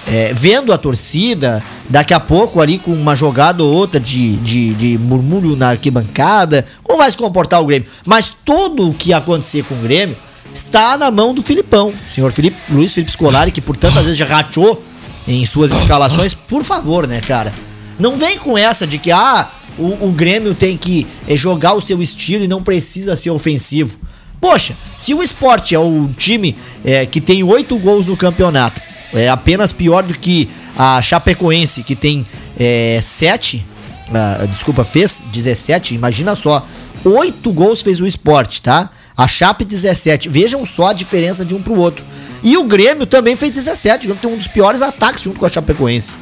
É, 0.06 0.34
vendo 0.34 0.74
a 0.74 0.78
torcida, 0.78 1.64
daqui 1.90 2.14
a 2.14 2.20
pouco 2.20 2.60
ali 2.60 2.78
com 2.78 2.92
uma 2.92 3.16
jogada 3.16 3.64
ou 3.64 3.74
outra 3.74 4.02
de, 4.02 4.36
de, 4.38 4.74
de 4.74 4.98
murmúrio 4.98 5.56
na 5.56 5.70
arquibancada, 5.70 6.66
como 6.84 6.98
vai 7.00 7.10
se 7.10 7.16
comportar 7.16 7.62
o 7.62 7.66
Grêmio? 7.66 7.88
Mas 8.06 8.36
tudo 8.44 8.90
o 8.90 8.94
que 8.94 9.14
acontecer 9.14 9.64
com 9.64 9.76
o 9.76 9.78
Grêmio 9.78 10.18
está 10.54 10.98
na 10.98 11.10
mão 11.10 11.34
do 11.34 11.42
Filipão. 11.42 11.94
O 12.06 12.12
senhor 12.14 12.34
Felipe, 12.34 12.58
Luiz 12.70 12.94
Felipe 12.94 13.12
Scolari, 13.14 13.50
que 13.50 13.62
por 13.62 13.78
tantas 13.78 14.04
vezes 14.04 14.18
já 14.18 14.26
rachou 14.26 14.84
em 15.26 15.46
suas 15.46 15.72
escalações, 15.72 16.34
por 16.34 16.66
favor, 16.66 17.08
né, 17.08 17.22
cara? 17.22 17.54
Não 18.00 18.18
vem 18.18 18.38
com 18.38 18.58
essa 18.58 18.86
de 18.88 18.98
que, 18.98 19.12
ah, 19.12 19.50
o, 19.78 20.08
o 20.08 20.12
Grêmio 20.12 20.54
tem 20.54 20.78
que 20.78 21.08
eh, 21.28 21.36
jogar 21.36 21.74
o 21.74 21.82
seu 21.82 22.02
estilo 22.02 22.44
e 22.44 22.48
não 22.48 22.62
precisa 22.62 23.16
ser 23.16 23.30
ofensivo. 23.30 23.98
Poxa, 24.40 24.76
se 24.98 25.14
o 25.14 25.24
esporte 25.24 25.74
é 25.74 25.80
o 25.80 26.10
time 26.16 26.56
eh, 26.84 27.06
que 27.06 27.22
tem 27.22 27.44
oito 27.44 27.78
gols 27.78 28.06
no 28.06 28.18
campeonato, 28.18 28.82
é 29.14 29.30
apenas 29.30 29.72
pior 29.72 30.04
do 30.04 30.14
que 30.14 30.50
a 30.78 31.02
Chapecoense, 31.02 31.84
que 31.84 31.96
tem 31.96 32.26
eh, 32.60 33.00
sete, 33.02 33.66
ah, 34.14 34.46
desculpa, 34.46 34.84
fez 34.84 35.22
17, 35.32 35.96
imagina 35.96 36.36
só, 36.36 36.66
oito 37.06 37.52
gols 37.52 37.82
fez 37.82 38.00
o 38.00 38.08
esporte, 38.08 38.62
tá? 38.62 38.90
A 39.16 39.28
Chape 39.28 39.64
17, 39.64 40.28
vejam 40.28 40.66
só 40.66 40.88
a 40.88 40.94
diferença 40.94 41.46
de 41.46 41.54
um 41.54 41.62
pro 41.62 41.78
outro. 41.78 42.04
E 42.42 42.58
o 42.58 42.64
Grêmio 42.64 43.06
também 43.06 43.36
fez 43.36 43.52
17, 43.52 44.06
o 44.06 44.10
Grêmio 44.10 44.22
tem 44.22 44.32
um 44.32 44.38
dos 44.38 44.48
piores 44.48 44.82
ataques 44.82 45.22
junto 45.24 45.40
com 45.40 45.46
a 45.46 45.50
Chapecoense. 45.50 46.16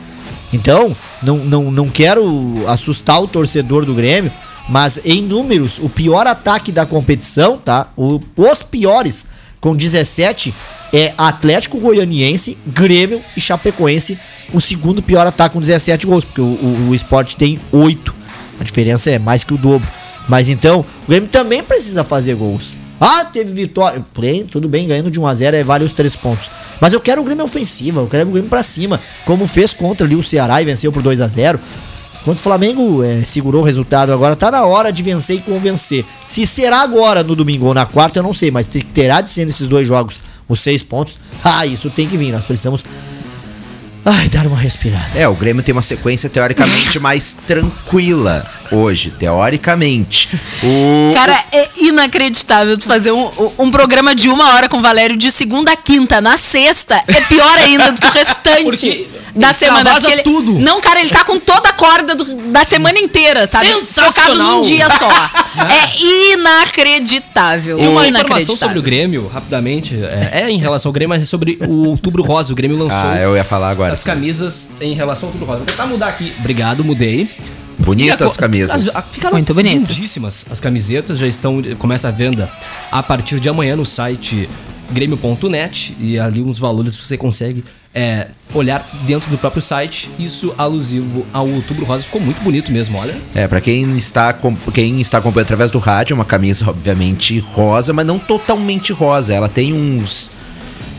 Então, 0.54 0.96
não, 1.24 1.38
não, 1.38 1.72
não 1.72 1.90
quero 1.90 2.64
assustar 2.68 3.22
o 3.22 3.28
torcedor 3.28 3.86
do 3.86 3.94
Grêmio, 3.96 4.32
mas 4.70 5.00
em 5.04 5.22
números, 5.22 5.80
o 5.82 5.90
pior 5.90 6.28
ataque 6.28 6.72
da 6.72 6.86
competição, 6.86 7.58
tá? 7.58 7.88
O- 7.96 8.20
os 8.36 8.62
piores, 8.64 9.26
com 9.60 9.76
17, 9.76 10.54
é 10.94 11.14
Atlético 11.18 11.80
Goianiense, 11.80 12.58
Grêmio 12.68 13.22
e 13.36 13.42
Chapecoense. 13.42 14.18
O 14.54 14.60
segundo 14.60 15.02
pior 15.02 15.26
ataque 15.26 15.54
com 15.54 15.62
17 15.62 16.06
gols, 16.06 16.26
porque 16.26 16.42
o, 16.42 16.46
o, 16.46 16.90
o 16.90 16.96
esporte 16.96 17.38
tem 17.38 17.60
8. 17.72 18.14
A 18.60 18.64
diferença 18.64 19.10
é 19.10 19.18
mais 19.18 19.44
que 19.44 19.54
o 19.54 19.58
dobro. 19.58 19.88
Mas 20.28 20.50
então, 20.50 20.82
o 21.06 21.08
Grêmio 21.08 21.30
também 21.30 21.64
precisa 21.64 22.04
fazer 22.04 22.36
gols. 22.36 22.76
Ah, 23.04 23.26
teve 23.26 23.52
vitória. 23.52 24.06
Porém, 24.14 24.46
tudo 24.46 24.70
bem, 24.70 24.88
ganhando 24.88 25.10
de 25.10 25.20
1x0 25.20 25.54
é 25.54 25.64
vale 25.64 25.84
os 25.84 25.92
três 25.92 26.16
pontos. 26.16 26.52
Mas 26.80 26.94
eu 26.94 27.02
quero 27.02 27.20
o 27.22 27.24
Grêmio 27.24 27.44
ofensiva, 27.44 28.00
eu 28.02 28.08
quero 28.08 28.30
o 28.30 28.32
Grêmio 28.32 28.50
pra 28.50 28.62
cima. 28.62 29.02
Como 29.26 29.48
fez 29.48 29.74
contra 29.74 30.06
ali 30.06 30.16
o 30.16 30.22
Ceará 30.24 30.62
e 30.62 30.66
venceu 30.66 30.92
por 30.92 31.02
2x0. 31.02 31.60
Enquanto 32.22 32.40
o 32.40 32.44
Flamengo 32.44 33.04
eh, 33.04 33.24
segurou 33.26 33.64
o 33.64 33.66
resultado 33.66 34.14
agora, 34.14 34.36
tá 34.36 34.52
na 34.52 34.64
hora 34.64 34.92
de 34.94 35.02
vencer 35.02 35.38
e 35.38 35.42
convencer. 35.42 36.06
Se 36.28 36.46
será 36.46 36.82
agora 36.82 37.24
no 37.24 37.36
domingo 37.36 37.66
ou 37.66 37.74
na 37.74 37.88
quarta, 37.88 38.20
eu 38.20 38.24
não 38.24 38.32
sei, 38.34 38.52
mas 38.52 38.68
te- 38.68 38.84
terá 38.86 39.22
de 39.22 39.32
ser 39.32 39.44
nesses 39.46 39.68
dois 39.68 39.88
jogos 39.88 40.20
os 40.48 40.60
seis 40.60 40.84
pontos. 40.84 41.18
Ah, 41.44 41.66
isso 41.66 41.90
tem 41.90 42.08
que 42.08 42.16
vir. 42.18 42.32
Nós 42.32 42.46
precisamos. 42.46 42.86
Ai, 44.04 44.30
dar 44.30 44.48
uma 44.48 44.58
respirada. 44.58 45.12
É, 45.16 45.28
o 45.28 45.36
Grêmio 45.36 45.62
tem 45.64 45.74
uma 45.74 45.82
sequência 45.84 46.28
teoricamente 46.30 46.98
mais 47.00 47.34
tranquila 47.46 48.46
hoje, 48.72 49.12
teoricamente. 49.12 50.28
O, 50.64 51.14
Cara, 51.14 51.44
é 51.52 51.70
inacreditável 51.78 52.78
tu 52.78 52.86
fazer 52.86 53.12
um, 53.12 53.30
um 53.60 53.70
programa 53.70 54.16
de 54.16 54.28
uma 54.30 54.56
hora 54.56 54.68
com 54.68 54.78
o 54.78 54.82
Valério 54.82 55.16
de 55.16 55.30
segunda 55.32 55.72
a 55.74 55.76
quinta. 55.76 56.20
Na 56.20 56.36
sexta 56.38 57.02
é 57.08 57.22
pior 57.22 57.58
ainda 57.60 57.92
do 57.92 58.02
que 58.02 58.08
o 58.08 58.12
restante 58.12 58.64
Porque 58.64 59.08
da 59.36 59.48
ele 59.50 59.54
semana. 59.54 59.92
porque 59.92 60.12
ele- 60.12 60.24
tudo. 60.24 60.54
Não, 60.60 60.82
cara, 60.82 61.00
ele 61.00 61.10
tá 61.10 61.24
com 61.24 61.40
toda 61.40 61.70
a 61.70 61.74
corda 61.74 62.16
do- 62.16 62.36
da 62.52 62.66
semana 62.66 62.98
inteira, 63.00 63.46
sabe? 63.46 63.68
Sensacional. 63.68 64.12
Focado 64.36 64.44
num 64.56 64.62
dia 64.62 64.88
só. 64.90 65.10
é 65.62 66.34
inacreditável. 66.34 67.78
Tem 67.78 67.88
uma 67.88 68.08
informação 68.08 68.56
sobre 68.56 68.80
o 68.80 68.82
Grêmio, 68.82 69.28
rapidamente. 69.28 69.96
É, 70.32 70.42
é 70.42 70.50
em 70.50 70.58
relação 70.58 70.90
ao 70.90 70.94
Grêmio, 70.94 71.10
mas 71.10 71.22
é 71.22 71.26
sobre 71.26 71.58
o 71.68 71.88
Outubro 71.90 72.24
Rosa. 72.24 72.52
O 72.52 72.56
Grêmio 72.56 72.78
lançou 72.78 72.98
Ah, 72.98 73.18
eu 73.20 73.36
ia 73.36 73.44
falar 73.44 73.70
agora. 73.70 73.91
As 73.92 74.04
camisas 74.04 74.72
em 74.80 74.94
relação 74.94 75.28
ao 75.30 75.34
Outubro 75.34 75.48
Rosa. 75.48 75.60
Vou 75.60 75.68
tentar 75.68 75.86
mudar 75.88 76.08
aqui. 76.08 76.34
Obrigado, 76.40 76.84
mudei. 76.84 77.30
Bonitas 77.80 78.20
E 78.20 78.24
as 78.32 78.38
camisas. 78.38 78.88
as- 78.90 78.96
a- 78.96 79.02
ficaram 79.02 79.36
Muito 79.36 79.54
bonitas. 79.54 79.96
lindíssimas. 79.96 80.46
As 80.52 80.60
camisetas 80.60 81.18
já 81.18 81.26
estão. 81.28 81.62
Começa 81.80 82.08
a 82.08 82.12
venda 82.12 82.50
a 82.92 83.02
partir 83.02 83.40
de 83.40 83.50
amanhã 83.50 83.76
no 83.76 83.86
site 83.86 84.48
grêmio.net. 84.92 85.96
E 86.00 86.20
ali 86.20 86.42
uns 86.42 86.60
valores 86.60 86.96
você 86.96 87.18
consegue 87.18 87.64
é, 87.94 88.28
olhar 88.54 88.88
dentro 89.06 89.30
do 89.32 89.38
próprio 89.38 89.62
site. 89.62 90.10
Isso 90.20 90.54
alusivo 90.58 91.26
ao 91.34 91.48
Outubro 91.50 91.84
Rosa. 91.86 92.04
Ficou 92.04 92.22
muito 92.22 92.42
bonito 92.42 92.72
mesmo, 92.72 92.98
olha. 92.98 93.16
É, 93.34 93.48
pra 93.48 93.60
quem 93.60 93.96
está, 93.98 94.32
com- 94.32 94.56
quem 94.74 95.02
está 95.02 95.18
acompanhando 95.18 95.48
através 95.48 95.72
do 95.72 95.80
rádio, 95.80 96.14
é 96.14 96.16
uma 96.16 96.24
camisa 96.26 96.70
obviamente 96.70 97.40
rosa, 97.40 97.92
mas 97.94 98.06
não 98.06 98.20
totalmente 98.20 98.94
rosa. 98.94 99.34
Ela 99.34 99.50
tem 99.50 99.74
uns. 99.74 100.30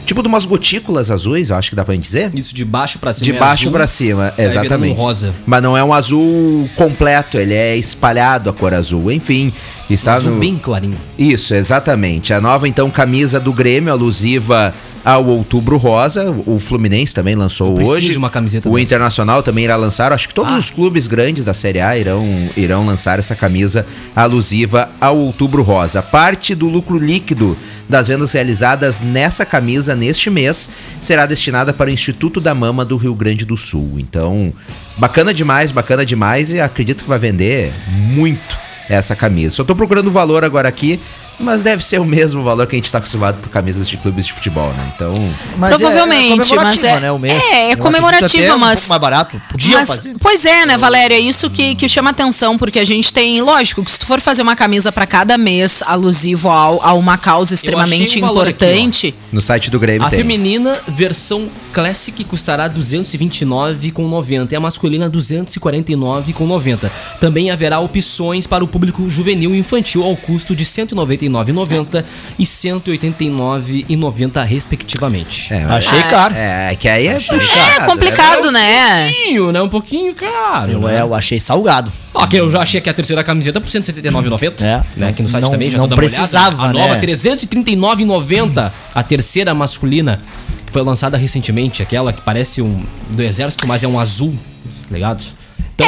Tipo 0.04 0.20
de 0.22 0.28
umas 0.28 0.44
gotículas 0.44 1.10
azuis, 1.10 1.50
eu 1.50 1.56
acho 1.56 1.70
que 1.70 1.76
dá 1.76 1.84
pra 1.84 1.94
gente 1.94 2.04
dizer. 2.04 2.30
Isso 2.34 2.54
de 2.54 2.64
baixo 2.64 2.98
pra 2.98 3.12
cima. 3.12 3.24
De 3.24 3.36
é 3.36 3.38
baixo 3.38 3.70
pra 3.70 3.86
cima, 3.86 4.32
vira 4.36 4.48
exatamente. 4.50 4.92
um 4.92 5.00
rosa. 5.00 5.32
Mas 5.46 5.62
não 5.62 5.76
é 5.76 5.82
um 5.84 5.92
azul 5.94 6.68
completo, 6.76 7.38
ele 7.38 7.54
é 7.54 7.76
espalhado 7.76 8.50
a 8.50 8.52
cor 8.52 8.74
azul. 8.74 9.10
Enfim, 9.12 9.52
está 9.88 10.14
azul 10.14 10.32
no. 10.32 10.40
bem 10.40 10.58
clarinho. 10.58 10.96
Isso, 11.18 11.54
exatamente. 11.54 12.32
A 12.34 12.40
nova, 12.40 12.66
então, 12.68 12.90
camisa 12.90 13.38
do 13.38 13.52
Grêmio, 13.52 13.92
alusiva 13.92 14.74
ao 15.04 15.24
Outubro 15.26 15.76
Rosa. 15.76 16.34
O 16.46 16.58
Fluminense 16.58 17.12
também 17.14 17.34
lançou 17.34 17.80
hoje. 17.80 18.10
de 18.10 18.18
uma 18.18 18.30
camiseta 18.30 18.68
o 18.68 18.72
dessa. 18.72 18.82
Internacional 18.84 19.42
também 19.42 19.64
irá 19.64 19.76
lançar. 19.76 20.12
Acho 20.12 20.28
que 20.28 20.34
todos 20.34 20.52
Ah. 20.52 20.58
os 20.58 20.70
clubes 20.70 21.06
grandes 21.06 21.44
da 21.44 21.54
Série 21.54 21.80
A 21.80 21.96
irão, 21.98 22.24
irão 22.56 22.84
lançar 22.86 23.18
essa 23.18 23.34
camisa 23.34 23.84
alusiva 24.14 24.88
ao 25.00 25.16
Outubro 25.16 25.62
Rosa. 25.62 26.02
Parte 26.02 26.54
do 26.54 26.66
lucro 26.68 26.98
líquido 26.98 27.56
das 27.88 28.08
vendas 28.08 28.32
realizadas 28.32 29.02
nessa 29.02 29.44
camisa 29.44 29.94
neste 29.94 30.30
mês 30.30 30.70
será 31.00 31.26
destinada 31.26 31.72
para 31.72 31.90
o 31.90 31.92
Instituto 31.92 32.40
da 32.40 32.54
Mama 32.54 32.84
do 32.84 32.96
Rio 32.96 33.14
Grande 33.14 33.44
do 33.44 33.56
Sul. 33.56 33.94
Então, 33.98 34.52
bacana 34.98 35.34
demais, 35.34 35.70
bacana 35.70 36.04
demais 36.04 36.50
e 36.50 36.60
acredito 36.60 37.02
que 37.02 37.08
vai 37.08 37.18
vender 37.18 37.72
muito 37.88 38.56
essa 38.88 39.16
camisa. 39.16 39.56
Só 39.56 39.64
tô 39.64 39.74
procurando 39.74 40.08
o 40.08 40.12
valor 40.12 40.44
agora 40.44 40.68
aqui, 40.68 41.00
mas 41.42 41.62
deve 41.62 41.84
ser 41.84 42.00
o 42.00 42.04
mesmo 42.04 42.42
valor 42.42 42.66
que 42.66 42.76
a 42.76 42.78
gente 42.78 42.86
está 42.86 42.98
acostumado 42.98 43.38
por 43.40 43.48
camisas 43.48 43.88
de 43.88 43.96
clubes 43.96 44.26
de 44.26 44.32
futebol, 44.32 44.72
né? 44.72 44.92
Então. 44.94 45.12
Mas 45.58 45.76
Provavelmente, 45.76 46.52
é, 46.52 46.54
é 46.54 46.62
mas 46.62 46.84
é, 46.84 47.00
né, 47.00 47.12
o 47.12 47.18
mês. 47.18 47.44
É, 47.50 47.70
é 47.72 47.76
comemorativa, 47.76 48.44
é 48.44 48.56
mas. 48.56 48.78
Um 48.78 48.80
pouco 48.80 48.88
mais 48.88 49.00
barato. 49.00 49.42
Podia 49.48 49.78
mas, 49.78 49.88
fazer. 49.88 50.14
Pois 50.20 50.44
é, 50.44 50.66
né, 50.66 50.78
Valéria? 50.78 51.16
É 51.16 51.20
isso 51.20 51.50
que, 51.50 51.74
que 51.74 51.88
chama 51.88 52.10
atenção, 52.10 52.56
porque 52.56 52.78
a 52.78 52.84
gente 52.84 53.12
tem, 53.12 53.40
lógico, 53.42 53.84
que 53.84 53.90
se 53.90 53.98
tu 53.98 54.06
for 54.06 54.20
fazer 54.20 54.42
uma 54.42 54.54
camisa 54.54 54.92
para 54.92 55.06
cada 55.06 55.36
mês 55.36 55.82
alusivo 55.82 56.48
a 56.48 56.92
uma 56.94 57.18
causa 57.18 57.54
extremamente 57.54 58.18
importante. 58.18 59.08
Aqui, 59.08 59.18
no 59.32 59.40
site 59.40 59.70
do 59.70 59.80
Grêmio. 59.80 60.06
A 60.06 60.10
tem. 60.10 60.20
feminina, 60.20 60.80
versão 60.86 61.50
Classic, 61.72 62.22
custará 62.24 62.68
229,90 62.68 64.52
e 64.52 64.56
a 64.56 64.60
masculina 64.60 65.10
249,90. 65.10 66.90
Também 67.20 67.50
haverá 67.50 67.80
opções 67.80 68.46
para 68.46 68.62
o 68.62 68.68
público 68.68 69.08
juvenil 69.08 69.54
e 69.54 69.58
infantil 69.58 70.04
ao 70.04 70.16
custo 70.16 70.54
de 70.54 70.64
199 70.66 71.31
189,90 71.32 72.04
e 72.38 72.44
189,90 72.44 74.44
respectivamente. 74.44 75.52
É, 75.52 75.58
é. 75.58 75.64
achei 75.64 75.98
ah, 75.98 76.02
caro. 76.04 76.34
É, 76.34 76.72
é, 76.72 76.76
que 76.76 76.88
aí 76.88 77.06
é 77.06 77.14
puxado. 77.14 77.36
Né? 77.36 77.76
É 77.76 77.86
complicado, 77.86 78.48
é 78.48 78.52
né? 78.52 79.06
Um 79.06 79.12
pouquinho, 79.12 79.52
né? 79.52 79.62
Um 79.62 79.68
pouquinho 79.68 80.14
caro. 80.14 80.72
Eu, 80.72 80.80
né? 80.80 81.00
eu 81.00 81.14
achei 81.14 81.40
salgado. 81.40 81.92
ok 82.14 82.40
eu 82.40 82.50
já 82.50 82.60
achei 82.60 82.80
que 82.80 82.90
a 82.90 82.94
terceira 82.94 83.24
camiseta 83.24 83.60
por 83.60 83.68
179,90. 83.68 84.62
É. 84.62 84.82
Né? 84.96 85.08
Aqui 85.08 85.22
no 85.22 85.28
site 85.28 85.42
não, 85.42 85.50
também 85.50 85.70
já 85.70 85.78
não 85.78 85.88
precisava, 85.88 86.56
tá 86.56 86.58
precisava, 86.58 86.64
A 86.64 86.72
né? 86.72 86.80
nova 86.80 86.94
né? 86.94 87.00
339,90. 87.00 88.72
A 88.94 89.02
terceira 89.02 89.54
masculina 89.54 90.20
que 90.66 90.72
foi 90.72 90.82
lançada 90.82 91.18
recentemente, 91.18 91.82
aquela 91.82 92.12
que 92.12 92.22
parece 92.22 92.62
um 92.62 92.82
do 93.10 93.22
exército, 93.22 93.66
mas 93.66 93.84
é 93.84 93.88
um 93.88 94.00
azul, 94.00 94.32
tá 94.32 94.88
legados? 94.90 95.34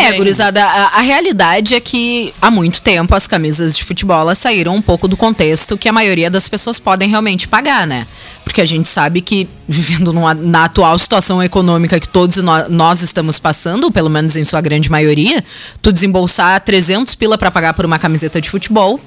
Também- 0.02 0.18
gurizada, 0.18 0.64
a, 0.64 0.98
a 0.98 1.00
realidade 1.00 1.74
é 1.74 1.80
que 1.80 2.33
há 2.40 2.50
muito 2.50 2.80
tempo 2.83 3.14
as 3.14 3.26
camisas 3.26 3.76
de 3.76 3.85
futebol 3.85 4.35
saíram 4.35 4.74
um 4.74 4.83
pouco 4.83 5.07
do 5.09 5.16
contexto 5.16 5.76
que 5.78 5.88
a 5.88 5.92
maioria 5.92 6.30
das 6.30 6.48
pessoas 6.48 6.78
podem 6.78 7.09
realmente 7.09 7.46
pagar, 7.48 7.87
né? 7.87 8.07
Porque 8.44 8.61
a 8.61 8.64
gente 8.66 8.88
sabe 8.88 9.20
que, 9.20 9.48
vivendo 9.68 10.12
numa- 10.12 10.35
na 10.35 10.64
atual 10.64 10.98
situação 10.98 11.42
econômica 11.42 11.98
que 11.98 12.09
todos 12.09 12.37
nó- 12.38 12.68
nós 12.68 13.02
estamos 13.02 13.38
passando, 13.38 13.90
pelo 13.90 14.11
menos 14.11 14.37
em 14.37 14.44
sua 14.44 14.61
grande 14.61 14.90
maioria, 14.90 15.42
tu 15.83 15.92
desembolsar 15.92 16.61
300 16.61 17.14
pila 17.14 17.37
pra 17.38 17.50
pagar 17.50 17.74
por 17.74 17.85
uma 17.85 17.98
camiseta 17.98 18.40
de 18.40 18.48
futebol 18.50 19.00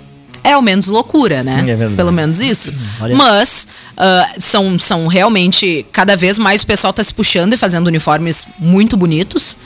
é 0.43 0.55
o 0.55 0.61
menos 0.61 0.87
loucura, 0.87 1.43
né? 1.43 1.65
É. 1.67 1.89
Pelo 1.95 2.11
menos 2.11 2.39
isso. 2.39 2.73
Olha. 3.01 3.15
Mas 3.15 3.67
ah, 3.97 4.29
são, 4.37 4.79
são 4.79 5.07
realmente. 5.07 5.85
Cada 5.91 6.15
vez 6.15 6.37
mais 6.37 6.61
o 6.61 6.67
pessoal 6.67 6.93
tá 6.93 7.03
se 7.03 7.13
puxando 7.13 7.53
e 7.53 7.57
fazendo 7.57 7.87
uniformes 7.87 8.47
muito 8.57 8.95
bonitos. 8.95 9.57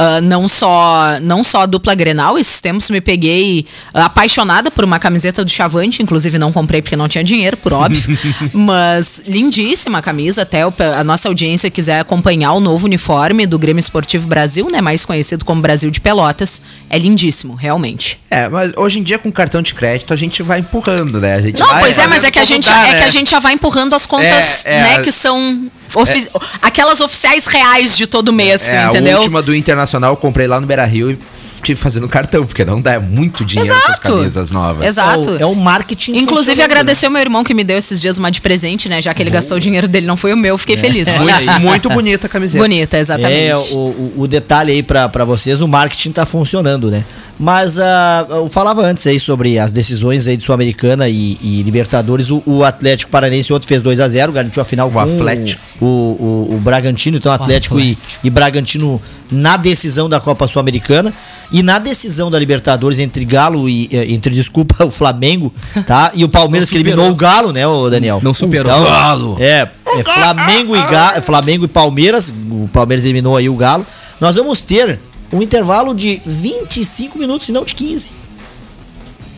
Ah, 0.00 0.20
não 0.20 0.46
só 0.46 1.18
não 1.20 1.42
só 1.42 1.62
a 1.62 1.66
dupla 1.66 1.92
Grenal, 1.92 2.38
esses 2.38 2.60
tempos 2.60 2.88
me 2.88 3.00
peguei 3.00 3.66
ah, 3.92 4.04
apaixonada 4.04 4.70
por 4.70 4.84
uma 4.84 4.96
camiseta 5.00 5.44
do 5.44 5.50
Chavante, 5.50 6.00
inclusive 6.00 6.38
não 6.38 6.52
comprei 6.52 6.80
porque 6.80 6.94
não 6.94 7.08
tinha 7.08 7.24
dinheiro, 7.24 7.56
por 7.56 7.72
óbvio. 7.72 8.16
mas 8.54 9.22
lindíssima 9.26 9.98
a 9.98 10.02
camisa, 10.02 10.42
até 10.42 10.62
a 10.62 11.02
nossa 11.02 11.26
audiência 11.28 11.68
quiser 11.68 11.98
acompanhar 11.98 12.52
o 12.52 12.60
novo 12.60 12.86
uniforme 12.86 13.44
do 13.44 13.58
Grêmio 13.58 13.80
Esportivo 13.80 14.28
Brasil, 14.28 14.70
né, 14.70 14.80
mais 14.80 15.04
conhecido 15.04 15.44
como 15.44 15.60
Brasil 15.60 15.90
de 15.90 16.00
Pelotas, 16.00 16.62
é 16.88 16.96
lindíssimo, 16.96 17.54
realmente. 17.56 18.20
É, 18.30 18.48
mas 18.48 18.72
hoje 18.76 19.00
em 19.00 19.02
dia 19.02 19.18
com 19.18 19.32
cartão 19.32 19.60
de 19.62 19.74
crédito 19.74 20.12
a 20.14 20.16
gente 20.16 20.44
vai 20.44 20.60
empurrando, 20.60 21.18
né? 21.20 21.34
A 21.34 21.40
gente 21.42 21.58
Não, 21.58 21.66
vai 21.66 21.80
pois 21.80 21.98
é, 21.98 22.06
mas 22.06 22.22
é 22.22 22.30
que 22.30 22.38
a 22.38 22.44
gente 22.44 22.68
dá, 22.68 22.86
é 22.88 22.92
né? 22.92 22.98
que 22.98 23.04
a 23.04 23.08
gente 23.10 23.30
já 23.32 23.40
vai 23.40 23.54
empurrando 23.54 23.94
as 23.94 24.06
contas, 24.06 24.64
É, 24.64 24.76
é, 24.76 24.82
né, 24.82 24.94
a- 24.96 25.02
que 25.02 25.10
são 25.10 25.68
ofi- 25.94 26.28
aquelas 26.62 27.00
oficiais 27.00 27.46
reais 27.46 27.96
de 27.96 28.06
todo 28.06 28.32
mês, 28.32 28.72
É, 28.72 28.84
entendeu? 28.86 29.16
a 29.16 29.20
última 29.20 29.42
do 29.42 29.54
Internacional 29.54 29.87
comprei 30.16 30.46
lá 30.46 30.60
no 30.60 30.66
Beira 30.66 30.84
Rio 30.84 31.10
e 31.10 31.18
tive 31.62 31.80
fazendo 31.80 32.08
cartão, 32.08 32.44
porque 32.44 32.64
não 32.64 32.80
dá 32.80 32.92
é 32.92 32.98
muito 32.98 33.44
dinheiro 33.44 33.72
essas 33.72 33.84
Exato. 33.84 34.12
camisas 34.12 34.50
novas. 34.50 34.86
Exato. 34.86 35.30
É 35.30 35.32
o, 35.32 35.42
é 35.42 35.46
o 35.46 35.54
marketing. 35.54 36.12
Inclusive, 36.12 36.50
funcionando, 36.52 36.72
agradecer 36.72 37.06
o 37.06 37.10
meu 37.10 37.20
irmão 37.20 37.44
que 37.44 37.54
me 37.54 37.64
deu 37.64 37.78
esses 37.78 38.00
dias 38.00 38.18
uma 38.18 38.30
de 38.30 38.40
presente, 38.40 38.88
né? 38.88 39.00
Já 39.00 39.12
que 39.14 39.22
ele 39.22 39.30
gastou 39.30 39.56
o 39.56 39.60
dinheiro 39.60 39.88
dele, 39.88 40.06
não 40.06 40.16
foi 40.16 40.32
o 40.32 40.36
meu, 40.36 40.56
fiquei 40.58 40.76
feliz. 40.76 41.08
Muito, 41.18 41.52
muito 41.62 41.88
bonita 41.88 42.26
a 42.26 42.30
camiseta. 42.30 42.62
Bonita, 42.62 42.98
exatamente. 42.98 43.32
É, 43.40 43.56
o, 43.56 43.76
o, 43.76 44.12
o 44.18 44.28
detalhe 44.28 44.72
aí 44.72 44.82
pra, 44.82 45.08
pra 45.08 45.24
vocês, 45.24 45.60
o 45.60 45.68
marketing 45.68 46.12
tá 46.12 46.26
funcionando, 46.26 46.90
né? 46.90 47.04
Mas 47.38 47.78
ah, 47.78 48.26
eu 48.30 48.48
falava 48.48 48.82
antes 48.82 49.06
aí 49.06 49.20
sobre 49.20 49.58
as 49.58 49.72
decisões 49.72 50.26
aí 50.26 50.36
de 50.36 50.42
Sul-Americana 50.42 51.08
e, 51.08 51.38
e 51.40 51.62
Libertadores. 51.62 52.30
O, 52.30 52.42
o 52.44 52.64
Atlético 52.64 53.12
Paranaense 53.12 53.52
ontem 53.52 53.68
fez 53.68 53.80
2 53.80 54.00
a 54.00 54.08
0 54.08 54.32
garantiu 54.32 54.60
a 54.60 54.64
final 54.64 54.90
com 54.90 54.98
Atlético. 54.98 55.62
O, 55.80 55.86
o, 55.86 56.54
o 56.56 56.60
Bragantino. 56.60 57.16
Então, 57.16 57.30
Atlético 57.30 57.78
e, 57.78 57.96
e 58.24 58.30
Bragantino 58.30 59.00
na 59.30 59.56
decisão 59.56 60.08
da 60.08 60.18
Copa 60.18 60.48
Sul-Americana. 60.48 61.14
E 61.52 61.57
na 61.62 61.78
decisão 61.78 62.30
da 62.30 62.38
Libertadores 62.38 62.98
entre 62.98 63.24
Galo 63.24 63.68
e. 63.68 63.88
eh, 63.92 64.12
Entre, 64.12 64.34
desculpa, 64.34 64.84
o 64.86 64.90
Flamengo, 64.90 65.52
tá? 65.86 66.12
E 66.14 66.24
o 66.24 66.28
Palmeiras 66.28 66.68
que 66.70 66.76
eliminou 66.76 67.10
o 67.10 67.14
Galo, 67.14 67.52
né, 67.52 67.66
o 67.66 67.88
Daniel? 67.90 68.20
Não 68.22 68.32
superou. 68.34 68.72
Então, 68.72 68.84
Galo. 68.84 69.36
é, 69.40 69.68
é 69.96 70.04
Flamengo 70.04 70.76
e, 70.76 70.82
Ga 70.82 71.22
Flamengo 71.22 71.64
e 71.64 71.68
Palmeiras. 71.68 72.32
O 72.50 72.68
Palmeiras 72.72 73.04
eliminou 73.04 73.36
aí 73.36 73.48
o 73.48 73.56
Galo. 73.56 73.86
Nós 74.20 74.36
vamos 74.36 74.60
ter 74.60 75.00
um 75.32 75.42
intervalo 75.42 75.94
de 75.94 76.20
25 76.24 77.18
minutos 77.18 77.48
e 77.48 77.52
não 77.52 77.64
de 77.64 77.74
15. 77.74 78.10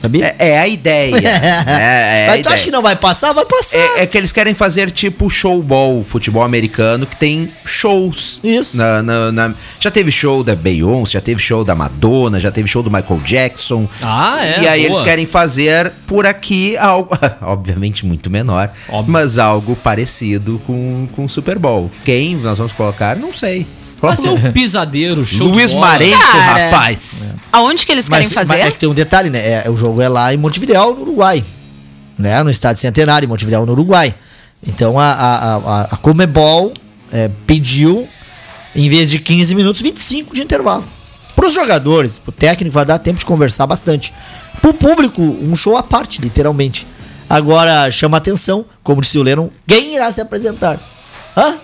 Sabia? 0.00 0.34
É, 0.38 0.50
é 0.50 0.58
a 0.58 0.66
ideia. 0.66 1.14
é, 1.68 2.26
é 2.26 2.28
a 2.28 2.30
Mas 2.32 2.42
tu 2.42 2.46
acha 2.48 2.54
ideia. 2.56 2.64
que 2.64 2.70
não 2.70 2.82
vai 2.82 2.96
passar? 2.96 3.32
Vai 3.32 3.44
passar. 3.44 3.76
É, 3.78 4.02
é 4.02 4.06
que 4.06 4.16
eles 4.16 4.32
querem 4.32 4.54
fazer 4.54 4.90
tipo 4.90 5.28
showball, 5.28 6.02
futebol 6.02 6.42
americano, 6.42 7.04
que 7.06 7.16
tem 7.16 7.50
shows. 7.66 8.40
Isso. 8.42 8.76
Na, 8.76 9.02
na- 9.02 9.32
na- 9.32 9.54
já 9.78 9.90
teve 9.90 10.10
show 10.10 10.42
da 10.42 10.54
Beyoncé, 10.56 11.12
já 11.14 11.20
teve 11.20 11.40
show 11.42 11.64
da 11.64 11.74
Madonna, 11.74 12.40
já 12.40 12.50
teve 12.50 12.68
show 12.68 12.82
do 12.82 12.90
Michael 12.90 13.20
Jackson. 13.24 13.88
Ah, 14.00 14.38
é, 14.44 14.62
E 14.62 14.68
aí 14.68 14.80
boa. 14.80 14.92
eles 14.92 15.00
querem 15.02 15.26
fazer 15.26 15.92
por 16.06 16.26
aqui 16.26 16.76
algo, 16.78 17.10
obviamente 17.42 18.06
muito 18.06 18.30
menor, 18.30 18.70
Óbvio. 18.88 19.12
mas 19.12 19.38
algo 19.38 19.76
parecido 19.76 20.60
com 20.66 21.08
com 21.12 21.24
o 21.24 21.28
Super 21.28 21.58
Bowl. 21.58 21.90
Quem 22.04 22.36
nós 22.36 22.56
vamos 22.58 22.72
colocar? 22.72 23.16
Não 23.16 23.34
sei. 23.34 23.66
Vai 24.00 24.16
ser 24.16 24.30
um 24.30 24.52
pisadeiro, 24.52 25.24
show 25.24 25.46
Luiz. 25.46 25.74
Marenco, 25.74 26.18
Cara. 26.18 26.70
rapaz. 26.70 27.34
Aonde 27.52 27.84
que 27.84 27.92
eles 27.92 28.08
querem 28.08 28.24
mas, 28.24 28.32
fazer? 28.32 28.56
mas 28.56 28.66
é 28.66 28.70
que 28.70 28.78
tem 28.78 28.88
um 28.88 28.94
detalhe, 28.94 29.28
né? 29.28 29.64
É, 29.64 29.70
o 29.70 29.76
jogo 29.76 30.00
é 30.00 30.08
lá 30.08 30.32
em 30.32 30.36
Montevideo, 30.36 30.94
no 30.94 31.02
Uruguai. 31.02 31.44
Né? 32.18 32.42
No 32.42 32.50
estádio 32.50 32.80
Centenário, 32.80 33.26
em 33.26 33.28
Montevideo, 33.28 33.66
no 33.66 33.72
Uruguai. 33.72 34.14
Então 34.66 34.98
a, 34.98 35.12
a, 35.12 35.56
a, 35.56 35.82
a 35.82 35.96
Comebol 35.96 36.72
é, 37.12 37.30
pediu, 37.46 38.08
em 38.74 38.88
vez 38.88 39.10
de 39.10 39.18
15 39.18 39.54
minutos, 39.54 39.82
25 39.82 40.34
de 40.34 40.42
intervalo. 40.42 40.84
Para 41.34 41.46
os 41.46 41.54
jogadores, 41.54 42.18
pro 42.18 42.32
técnico, 42.32 42.74
vai 42.74 42.84
dar 42.84 42.98
tempo 42.98 43.18
de 43.18 43.24
conversar 43.24 43.66
bastante. 43.66 44.12
Pro 44.60 44.74
público, 44.74 45.22
um 45.22 45.56
show 45.56 45.76
à 45.76 45.82
parte, 45.82 46.20
literalmente. 46.20 46.86
Agora 47.28 47.90
chama 47.90 48.16
atenção, 48.16 48.64
como 48.82 49.00
disse 49.00 49.18
o 49.18 49.22
Lennon, 49.22 49.48
quem 49.66 49.94
irá 49.94 50.10
se 50.10 50.20
apresentar? 50.20 50.80
Hã? 51.36 51.58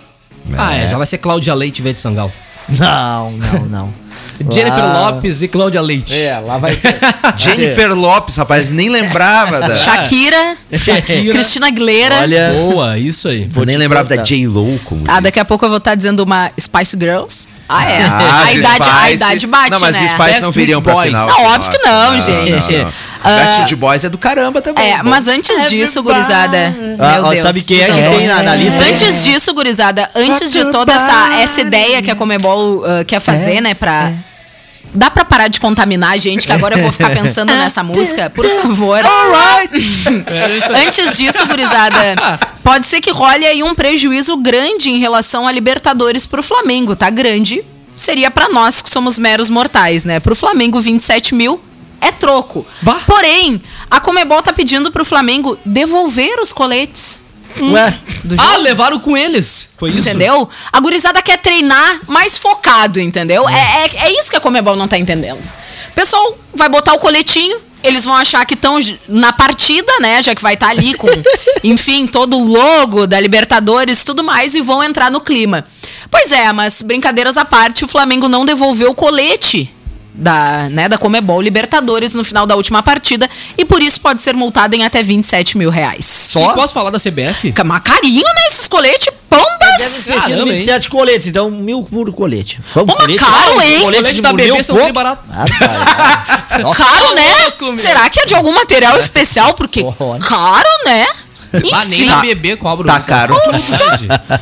Ah, 0.56 0.74
é, 0.74 0.88
já 0.88 0.96
vai 0.96 1.06
ser 1.06 1.18
Cláudia 1.18 1.54
Leite 1.54 1.82
e 1.86 1.92
de 1.92 2.00
Sangal. 2.00 2.30
Não, 2.68 3.30
não, 3.32 3.64
não. 3.66 3.94
Jennifer 4.52 4.84
Lá- 4.84 5.10
Lopes 5.10 5.40
e 5.42 5.48
Cláudia 5.48 5.80
Leite. 5.80 6.14
É, 6.14 6.38
lá 6.38 6.58
vai 6.58 6.74
ser. 6.74 6.98
vai 6.98 7.12
ser- 7.38 7.54
Jennifer 7.54 7.94
Lopes, 7.94 8.36
rapaz, 8.36 8.70
nem 8.70 8.88
lembrava 8.90 9.60
da. 9.60 9.74
Shakira, 9.74 10.56
Cristina 11.32 11.68
Aguilera. 11.68 12.16
Olha. 12.20 12.52
Boa, 12.52 12.98
isso 12.98 13.28
aí. 13.28 13.48
Eu 13.54 13.64
nem 13.64 13.76
te 13.76 13.78
lembrava 13.78 14.08
contar. 14.08 14.16
da 14.16 14.24
J-Lo 14.24 14.78
como 14.84 15.04
Ah, 15.08 15.20
daqui 15.20 15.40
a 15.40 15.44
pouco 15.44 15.64
eu 15.64 15.68
vou 15.70 15.78
estar 15.78 15.94
dizendo 15.94 16.20
uma 16.20 16.50
Spice 16.60 16.96
Girls. 16.98 17.48
Ah, 17.68 17.90
é. 17.90 18.02
Ah, 18.04 18.42
a, 18.42 18.44
de 18.44 18.58
idade, 18.58 18.82
a 18.82 19.00
Spice. 19.00 19.14
idade 19.14 19.46
bate, 19.46 19.70
Não, 19.70 19.80
mas 19.80 19.92
né? 19.92 20.04
os 20.04 20.10
Spice 20.12 20.40
não 20.40 20.52
viriam 20.52 20.80
pra 20.80 20.92
Boys. 20.92 21.08
final. 21.08 21.26
Não, 21.26 21.44
óbvio 21.46 21.70
que 21.72 21.86
não, 21.86 22.20
gente. 22.20 22.86
Ah, 23.24 23.30
Backstreet 23.30 23.74
Boys 23.74 24.04
é 24.04 24.08
do 24.08 24.18
caramba 24.18 24.62
também. 24.62 24.88
É, 24.88 24.98
bom. 25.02 25.10
mas 25.10 25.26
antes 25.26 25.68
disso, 25.68 26.00
gurizada. 26.02 26.74
Ah, 26.98 27.12
meu 27.16 27.24
ó, 27.24 27.30
Deus. 27.30 27.42
sabe 27.42 27.62
quem 27.62 27.80
é 27.80 27.86
que 27.86 28.16
tem 28.16 28.26
na, 28.28 28.42
na 28.44 28.54
lista? 28.54 28.80
Antes 28.84 29.24
disso, 29.24 29.52
gurizada, 29.52 30.08
antes 30.14 30.52
de 30.52 30.64
toda 30.70 30.92
essa, 30.92 31.34
essa 31.40 31.60
ideia 31.60 32.00
que 32.02 32.10
a 32.10 32.14
Comebol 32.14 32.84
ah, 32.84 33.04
quer 33.04 33.18
fazer, 33.20 33.60
né, 33.60 33.74
pra... 33.74 34.12
Dá 34.96 35.10
pra 35.10 35.24
parar 35.24 35.48
de 35.48 35.60
contaminar 35.60 36.12
a 36.12 36.16
gente, 36.16 36.46
que 36.46 36.52
agora 36.52 36.76
eu 36.76 36.82
vou 36.82 36.92
ficar 36.92 37.10
pensando 37.14 37.52
nessa 37.52 37.82
música? 37.84 38.30
Por 38.30 38.46
favor. 38.48 38.98
Antes 40.86 41.16
disso, 41.16 41.46
gurizada, 41.46 42.16
pode 42.62 42.86
ser 42.86 43.00
que 43.00 43.10
role 43.10 43.46
aí 43.46 43.62
um 43.62 43.74
prejuízo 43.74 44.36
grande 44.36 44.90
em 44.90 44.98
relação 44.98 45.46
a 45.46 45.52
Libertadores 45.52 46.26
pro 46.26 46.42
Flamengo, 46.42 46.96
tá? 46.96 47.10
Grande. 47.10 47.64
Seria 47.94 48.30
pra 48.30 48.48
nós 48.48 48.82
que 48.82 48.90
somos 48.90 49.18
meros 49.18 49.48
mortais, 49.48 50.04
né? 50.04 50.20
Pro 50.20 50.36
Flamengo, 50.36 50.80
27 50.80 51.34
mil 51.34 51.60
é 52.00 52.12
troco. 52.12 52.66
Bah. 52.82 53.00
Porém, 53.06 53.60
a 53.90 54.00
Comebol 54.00 54.42
tá 54.42 54.52
pedindo 54.52 54.90
pro 54.90 55.04
Flamengo 55.04 55.58
devolver 55.64 56.38
os 56.40 56.52
coletes 56.52 57.24
Ué, 57.60 57.98
do 58.24 58.36
Ah, 58.38 58.56
levaram 58.58 58.98
com 58.98 59.16
eles. 59.16 59.70
Foi 59.76 59.90
isso? 59.90 60.00
Entendeu? 60.00 60.48
A 60.72 60.80
gurizada 60.80 61.22
quer 61.22 61.38
treinar 61.38 62.00
mais 62.06 62.38
focado, 62.38 63.00
entendeu? 63.00 63.48
É, 63.48 63.86
é, 63.86 63.90
é 64.06 64.18
isso 64.18 64.30
que 64.30 64.36
a 64.36 64.40
Comebol 64.40 64.76
não 64.76 64.88
tá 64.88 64.98
entendendo. 64.98 65.44
O 65.90 65.94
pessoal 65.94 66.36
vai 66.54 66.68
botar 66.68 66.94
o 66.94 66.98
coletinho, 66.98 67.58
eles 67.82 68.04
vão 68.04 68.14
achar 68.14 68.44
que 68.44 68.54
estão 68.54 68.78
na 69.08 69.32
partida, 69.32 69.92
né? 70.00 70.22
Já 70.22 70.34
que 70.34 70.42
vai 70.42 70.54
estar 70.54 70.68
ali 70.68 70.94
com, 70.94 71.08
enfim, 71.64 72.06
todo 72.06 72.36
o 72.36 72.44
logo 72.44 73.06
da 73.06 73.18
Libertadores 73.18 74.02
e 74.02 74.04
tudo 74.04 74.22
mais, 74.22 74.54
e 74.54 74.60
vão 74.60 74.82
entrar 74.82 75.10
no 75.10 75.20
clima. 75.20 75.64
Pois 76.10 76.30
é, 76.32 76.52
mas 76.52 76.82
brincadeiras 76.82 77.36
à 77.36 77.44
parte, 77.44 77.84
o 77.84 77.88
Flamengo 77.88 78.28
não 78.28 78.44
devolveu 78.44 78.90
o 78.90 78.94
colete 78.94 79.72
da, 80.16 80.68
né, 80.70 80.88
da 80.88 80.96
Comebol 80.98 81.40
Libertadores 81.40 82.14
no 82.14 82.24
final 82.24 82.46
da 82.46 82.56
última 82.56 82.82
partida, 82.82 83.28
e 83.56 83.64
por 83.64 83.82
isso 83.82 84.00
pode 84.00 84.22
ser 84.22 84.34
multado 84.34 84.74
em 84.74 84.84
até 84.84 85.02
27 85.02 85.58
mil 85.58 85.70
reais. 85.70 86.06
E 86.06 86.32
só? 86.32 86.54
posso 86.54 86.72
falar 86.72 86.90
da 86.90 86.98
CBF? 86.98 87.52
Mas 87.64 87.80
carinho, 87.82 88.24
né? 88.24 88.46
Esses 88.48 88.66
coletes, 88.66 89.08
pombas! 89.28 89.56
Deve 89.78 89.90
ter 89.90 90.00
sido 90.00 90.20
Caramba, 90.20 90.44
27 90.52 90.88
coletes, 90.88 91.26
então 91.28 91.50
mil 91.50 91.82
por 91.84 92.10
colete. 92.12 92.60
Vamos, 92.74 92.94
Ô, 92.94 92.98
mas 92.98 93.16
caro, 93.16 93.60
hein? 93.60 93.80
Colete 93.82 94.20
da 94.22 94.32
mil 94.32 94.36
bebê 94.36 94.62
são 94.62 94.76
pô? 94.76 94.84
bem 94.84 94.92
barato. 94.92 95.22
Ah, 95.30 95.44
tá. 95.58 96.58
Nossa, 96.62 96.82
Caro, 96.82 97.14
né? 97.14 97.38
louco, 97.42 97.64
meu. 97.66 97.76
Será 97.76 98.08
que 98.08 98.20
é 98.20 98.24
de 98.24 98.34
algum 98.34 98.52
material 98.52 98.96
especial? 98.98 99.52
Porque 99.54 99.84
Olha. 99.98 100.20
caro, 100.20 100.68
né? 100.86 101.06
Ah, 101.72 101.84
nem 101.86 102.08
a 102.10 102.16
bebê 102.16 102.56
cobra. 102.56 102.86
Tá 102.92 103.00
caro. 103.00 103.36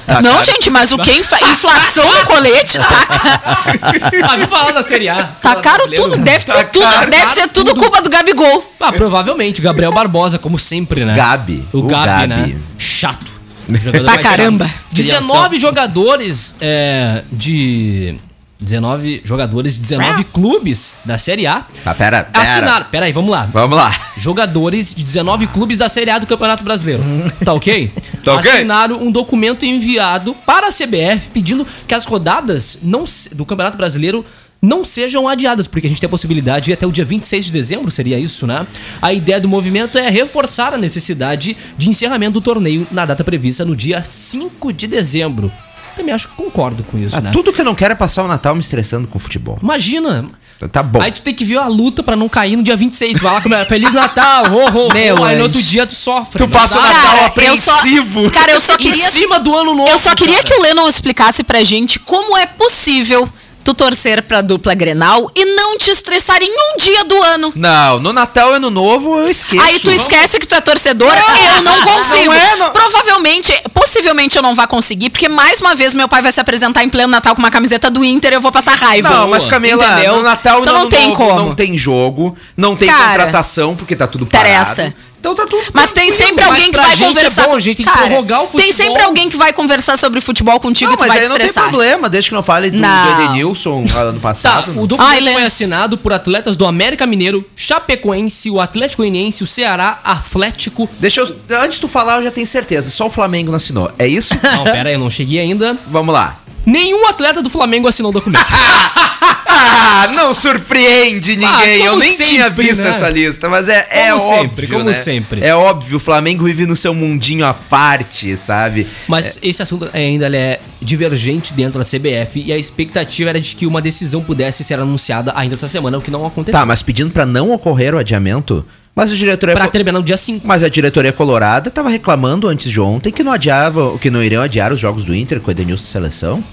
Tá 0.06 0.20
não, 0.22 0.32
caro. 0.32 0.44
gente, 0.44 0.70
mas 0.70 0.92
o 0.92 0.98
que? 0.98 1.10
Infla- 1.12 1.40
inflação 1.40 2.04
no 2.04 2.24
colete 2.26 2.78
tá, 2.78 2.84
ca- 2.84 4.10
Ah, 4.30 4.36
vim 4.36 4.46
falar 4.46 4.72
da 4.72 4.82
Série 4.82 5.08
A. 5.08 5.22
tá 5.24 5.56
caro 5.56 5.88
tudo. 5.90 6.16
Deve 6.18 6.40
ser 6.44 6.64
tudo, 6.70 6.82
caro, 6.82 7.10
deve 7.10 7.22
caro 7.24 7.34
ser 7.34 7.48
tudo 7.48 7.66
tudo. 7.68 7.80
culpa 7.80 8.02
do 8.02 8.10
Gabigol. 8.10 8.74
Ah, 8.80 8.92
provavelmente. 8.92 9.60
Gabriel 9.62 9.92
Barbosa, 9.92 10.38
como 10.38 10.58
sempre, 10.58 11.04
né? 11.04 11.14
Gabi. 11.14 11.66
O, 11.72 11.78
O 11.78 11.82
Gabi, 11.84 12.06
Gabi. 12.06 12.52
né? 12.52 12.56
Chato. 12.78 13.32
Pra 13.90 14.02
mais 14.02 14.20
caramba. 14.20 14.66
chato. 14.66 14.78
19 14.92 15.58
jogadores 15.58 16.54
é, 16.60 17.22
de... 17.32 18.14
19 18.60 19.22
jogadores 19.24 19.74
de 19.74 19.80
19 19.80 20.24
clubes 20.24 20.98
da 21.04 21.18
Série 21.18 21.46
A 21.46 21.66
Tá, 21.82 21.94
pera, 21.94 22.24
pera. 22.24 22.42
assinaram. 22.42 22.86
Pera 22.90 23.06
aí, 23.06 23.12
vamos 23.12 23.30
lá. 23.30 23.48
Vamos 23.52 23.76
lá. 23.76 23.94
Jogadores 24.16 24.94
de 24.94 25.02
19 25.02 25.46
clubes 25.48 25.76
da 25.78 25.88
Série 25.88 26.10
A 26.10 26.18
do 26.18 26.26
Campeonato 26.26 26.62
Brasileiro. 26.64 27.02
Tá 27.44 27.52
ok? 27.52 27.92
Tá 28.24 28.34
ok? 28.36 28.50
Assinaram 28.50 29.02
um 29.02 29.10
documento 29.10 29.64
enviado 29.64 30.34
para 30.46 30.68
a 30.68 30.70
CBF 30.72 31.30
pedindo 31.32 31.66
que 31.86 31.94
as 31.94 32.06
rodadas 32.06 32.78
não 32.82 33.04
do 33.32 33.44
Campeonato 33.44 33.76
Brasileiro 33.76 34.24
não 34.62 34.82
sejam 34.82 35.28
adiadas, 35.28 35.68
porque 35.68 35.86
a 35.86 35.90
gente 35.90 36.00
tem 36.00 36.06
a 36.06 36.10
possibilidade 36.10 36.64
de 36.66 36.70
ir 36.70 36.74
até 36.74 36.86
o 36.86 36.90
dia 36.92 37.04
26 37.04 37.44
de 37.46 37.52
dezembro, 37.52 37.90
seria 37.90 38.18
isso, 38.18 38.46
né? 38.46 38.66
A 39.02 39.12
ideia 39.12 39.38
do 39.38 39.46
movimento 39.46 39.98
é 39.98 40.08
reforçar 40.08 40.72
a 40.72 40.78
necessidade 40.78 41.54
de 41.76 41.90
encerramento 41.90 42.32
do 42.32 42.40
torneio 42.40 42.86
na 42.90 43.04
data 43.04 43.22
prevista 43.22 43.62
no 43.62 43.76
dia 43.76 44.02
5 44.02 44.72
de 44.72 44.86
dezembro. 44.86 45.52
Também 45.96 46.14
acho 46.14 46.28
que 46.28 46.34
concordo 46.34 46.82
com 46.84 46.98
isso, 46.98 47.16
Ah, 47.16 47.20
né? 47.20 47.30
tudo 47.32 47.52
que 47.52 47.60
eu 47.60 47.64
não 47.64 47.74
quero 47.74 47.92
é 47.92 47.96
passar 47.96 48.22
o 48.24 48.28
Natal 48.28 48.54
me 48.54 48.60
estressando 48.60 49.06
com 49.08 49.18
futebol. 49.18 49.58
Imagina, 49.62 50.28
Tá 50.72 50.82
bom. 50.82 51.02
Aí 51.02 51.12
tu 51.12 51.20
tem 51.20 51.34
que 51.34 51.44
ver 51.44 51.58
a 51.58 51.66
luta 51.66 52.02
pra 52.02 52.16
não 52.16 52.26
cair 52.26 52.56
no 52.56 52.62
dia 52.62 52.74
26. 52.76 53.20
Vai 53.20 53.34
lá 53.34 53.40
comer 53.42 53.66
Feliz 53.66 53.92
Natal, 53.92 54.44
ho, 54.50 54.64
ho, 54.86 54.92
Meu 54.94 55.16
ho. 55.16 55.24
Aí 55.24 55.36
no 55.36 55.42
outro 55.42 55.62
dia 55.62 55.84
tu 55.86 55.94
sofre. 55.94 56.38
Tu 56.38 56.46
né? 56.46 56.52
passa 56.52 56.78
o 56.78 56.80
Natal 56.82 57.02
eu 57.36 57.56
só, 57.56 57.72
apreensivo. 57.72 58.30
cara, 58.30 58.52
eu 58.52 58.60
só 58.60 58.74
Em 58.74 58.78
queria 58.78 59.10
cima 59.10 59.38
do 59.40 59.54
ano 59.54 59.74
novo. 59.74 59.90
Eu 59.90 59.98
só 59.98 60.14
queria 60.14 60.36
cara. 60.36 60.46
que 60.46 60.54
o 60.54 60.62
Lennon 60.62 60.88
explicasse 60.88 61.42
pra 61.44 61.62
gente 61.64 61.98
como 61.98 62.34
é 62.38 62.46
possível 62.46 63.28
tu 63.64 63.74
torcer 63.74 64.22
pra 64.22 64.40
dupla 64.40 64.74
Grenal 64.74 65.30
e 65.34 65.44
não 65.56 65.78
te 65.78 65.90
estressar 65.90 66.40
em 66.42 66.50
um 66.50 66.76
dia 66.78 67.04
do 67.04 67.22
ano. 67.22 67.52
Não, 67.56 67.98
no 67.98 68.12
Natal 68.12 68.52
e 68.52 68.56
Ano 68.56 68.70
Novo 68.70 69.18
eu 69.18 69.28
esqueço. 69.30 69.62
Aí 69.64 69.80
tu 69.80 69.90
esquece 69.90 70.38
que 70.38 70.46
tu 70.46 70.54
é 70.54 70.60
torcedor, 70.60 71.10
eu 71.56 71.62
não 71.62 71.80
consigo. 71.82 72.26
Não 72.26 72.32
é, 72.34 72.56
não- 72.56 72.70
Provavelmente, 72.70 73.52
possivelmente 73.72 74.36
eu 74.36 74.42
não 74.42 74.54
vá 74.54 74.66
conseguir, 74.66 75.10
porque 75.10 75.28
mais 75.28 75.60
uma 75.60 75.74
vez 75.74 75.94
meu 75.94 76.08
pai 76.08 76.22
vai 76.22 76.30
se 76.32 76.40
apresentar 76.40 76.84
em 76.84 76.88
pleno 76.88 77.08
Natal 77.10 77.34
com 77.34 77.40
uma 77.42 77.50
camiseta 77.50 77.90
do 77.90 78.04
Inter 78.04 78.32
e 78.32 78.36
eu 78.36 78.40
vou 78.40 78.52
passar 78.52 78.74
raiva. 78.76 79.08
Não, 79.08 79.28
mas 79.28 79.46
Camila, 79.46 79.84
Entendeu? 79.92 80.16
no 80.16 80.22
Natal 80.22 80.60
então 80.60 80.74
não 80.74 80.88
tem 80.88 81.08
Novo 81.08 81.16
como. 81.16 81.34
não 81.40 81.54
tem 81.54 81.76
jogo, 81.78 82.36
não 82.56 82.76
tem 82.76 82.88
Cara, 82.88 83.24
contratação, 83.24 83.74
porque 83.74 83.96
tá 83.96 84.06
tudo 84.06 84.26
parado. 84.26 84.48
interessa. 84.50 84.94
Então 85.24 85.34
tá 85.34 85.46
tudo 85.46 85.62
Mas 85.72 85.94
tem 85.94 86.08
tranquilo. 86.08 86.28
sempre 86.28 86.44
alguém 86.44 86.70
que 86.70 86.76
vai 86.76 86.90
gente 86.90 87.02
é 87.02 87.06
conversar. 87.06 87.48
bom, 87.48 87.56
a 87.56 87.60
gente 87.60 87.76
tem 87.78 87.86
que 87.86 87.92
prorrogar 87.92 88.44
o 88.44 88.46
Tem 88.48 88.66
sempre 88.72 88.84
futebol. 88.88 89.04
alguém 89.06 89.30
que 89.30 89.36
vai 89.38 89.52
conversar 89.54 89.96
sobre 89.96 90.20
futebol 90.20 90.60
contigo 90.60 90.88
Não, 90.90 90.94
e 90.94 90.96
tu 90.98 91.00
mas 91.00 91.08
vai 91.08 91.18
aí 91.18 91.24
te 91.24 91.28
não 91.30 91.36
tem 91.36 91.46
estressar. 91.46 91.70
problema, 91.70 92.10
desde 92.10 92.28
que 92.30 92.34
não 92.34 92.42
fale 92.42 92.70
do, 92.70 92.76
do 92.76 92.82
Não. 92.82 93.22
Edenilson 93.24 93.84
ah, 93.94 94.00
ano 94.00 94.12
Tá, 94.14 94.20
passado. 94.20 94.78
o 94.78 94.86
documento 94.86 95.24
Lê. 95.24 95.32
foi 95.32 95.44
assinado 95.44 95.96
por 95.96 96.12
atletas 96.12 96.58
do 96.58 96.66
América 96.66 97.06
Mineiro, 97.06 97.42
Chapecoense, 97.56 98.50
o 98.50 98.60
Atlético 98.60 99.02
Goianiense, 99.02 99.42
o 99.42 99.46
Ceará, 99.46 99.98
Atlético. 100.04 100.88
Deixa 101.00 101.22
eu. 101.22 101.36
Antes 101.62 101.76
de 101.76 101.80
tu 101.80 101.88
falar, 101.88 102.18
eu 102.18 102.24
já 102.24 102.30
tenho 102.30 102.46
certeza. 102.46 102.90
Só 102.90 103.06
o 103.06 103.10
Flamengo 103.10 103.50
não 103.50 103.56
assinou. 103.56 103.90
É 103.98 104.06
isso? 104.06 104.34
Não, 104.42 104.64
pera 104.64 104.90
aí, 104.90 104.94
eu 104.94 104.98
não 104.98 105.08
cheguei 105.08 105.40
ainda. 105.40 105.76
Vamos 105.88 106.12
lá. 106.12 106.36
Nenhum 106.66 107.06
atleta 107.06 107.42
do 107.42 107.50
Flamengo 107.50 107.88
assinou 107.88 108.10
o 108.10 108.14
documento. 108.14 108.44
Ah, 109.56 110.08
não 110.08 110.34
surpreende 110.34 111.36
ninguém. 111.36 111.48
Ah, 111.48 111.76
eu 111.78 111.96
nem 111.96 112.16
tinha 112.16 112.44
sempre, 112.46 112.64
visto 112.66 112.82
né? 112.82 112.90
essa 112.90 113.08
lista, 113.08 113.48
mas 113.48 113.68
é, 113.68 113.86
é 113.90 114.10
Como 114.10 114.24
óbvio. 114.24 114.40
sempre, 114.40 114.66
como 114.66 114.84
né? 114.84 114.94
sempre. 114.94 115.44
É 115.44 115.54
óbvio, 115.54 115.96
o 115.96 116.00
Flamengo 116.00 116.44
vive 116.44 116.66
no 116.66 116.74
seu 116.74 116.92
mundinho 116.92 117.46
à 117.46 117.54
parte, 117.54 118.36
sabe? 118.36 118.86
Mas 119.06 119.38
esse 119.42 119.62
assunto 119.62 119.88
ainda 119.92 120.26
é 120.36 120.60
divergente 120.80 121.52
dentro 121.52 121.78
da 121.78 121.84
CBF 121.84 122.42
e 122.44 122.52
a 122.52 122.58
expectativa 122.58 123.30
era 123.30 123.40
de 123.40 123.54
que 123.54 123.66
uma 123.66 123.80
decisão 123.80 124.22
pudesse 124.22 124.64
ser 124.64 124.80
anunciada 124.80 125.32
ainda 125.36 125.54
essa 125.54 125.68
semana, 125.68 125.98
o 125.98 126.02
que 126.02 126.10
não 126.10 126.26
aconteceu. 126.26 126.58
Tá, 126.58 126.66
mas 126.66 126.82
pedindo 126.82 127.10
pra 127.10 127.24
não 127.24 127.52
ocorrer 127.52 127.94
o 127.94 127.98
adiamento. 127.98 128.64
Mas 128.94 129.10
a 129.10 129.14
diretoria. 129.14 129.54
Pra 129.54 129.68
terminar 129.68 129.98
no 129.98 130.04
dia 130.04 130.16
5. 130.16 130.46
Mas 130.46 130.62
a 130.62 130.68
diretoria 130.68 131.12
colorada 131.12 131.70
tava 131.70 131.88
reclamando 131.88 132.48
antes 132.48 132.70
de 132.70 132.80
ontem 132.80 133.12
que 133.12 133.24
não 133.24 133.32
adiava, 133.32 133.98
que 133.98 134.10
não 134.10 134.22
iriam 134.22 134.42
adiar 134.42 134.72
os 134.72 134.78
jogos 134.80 135.02
do 135.04 135.14
Inter 135.14 135.40
com 135.40 135.48
o 135.48 135.50
Edenilson 135.50 135.84
seleção. 135.84 136.44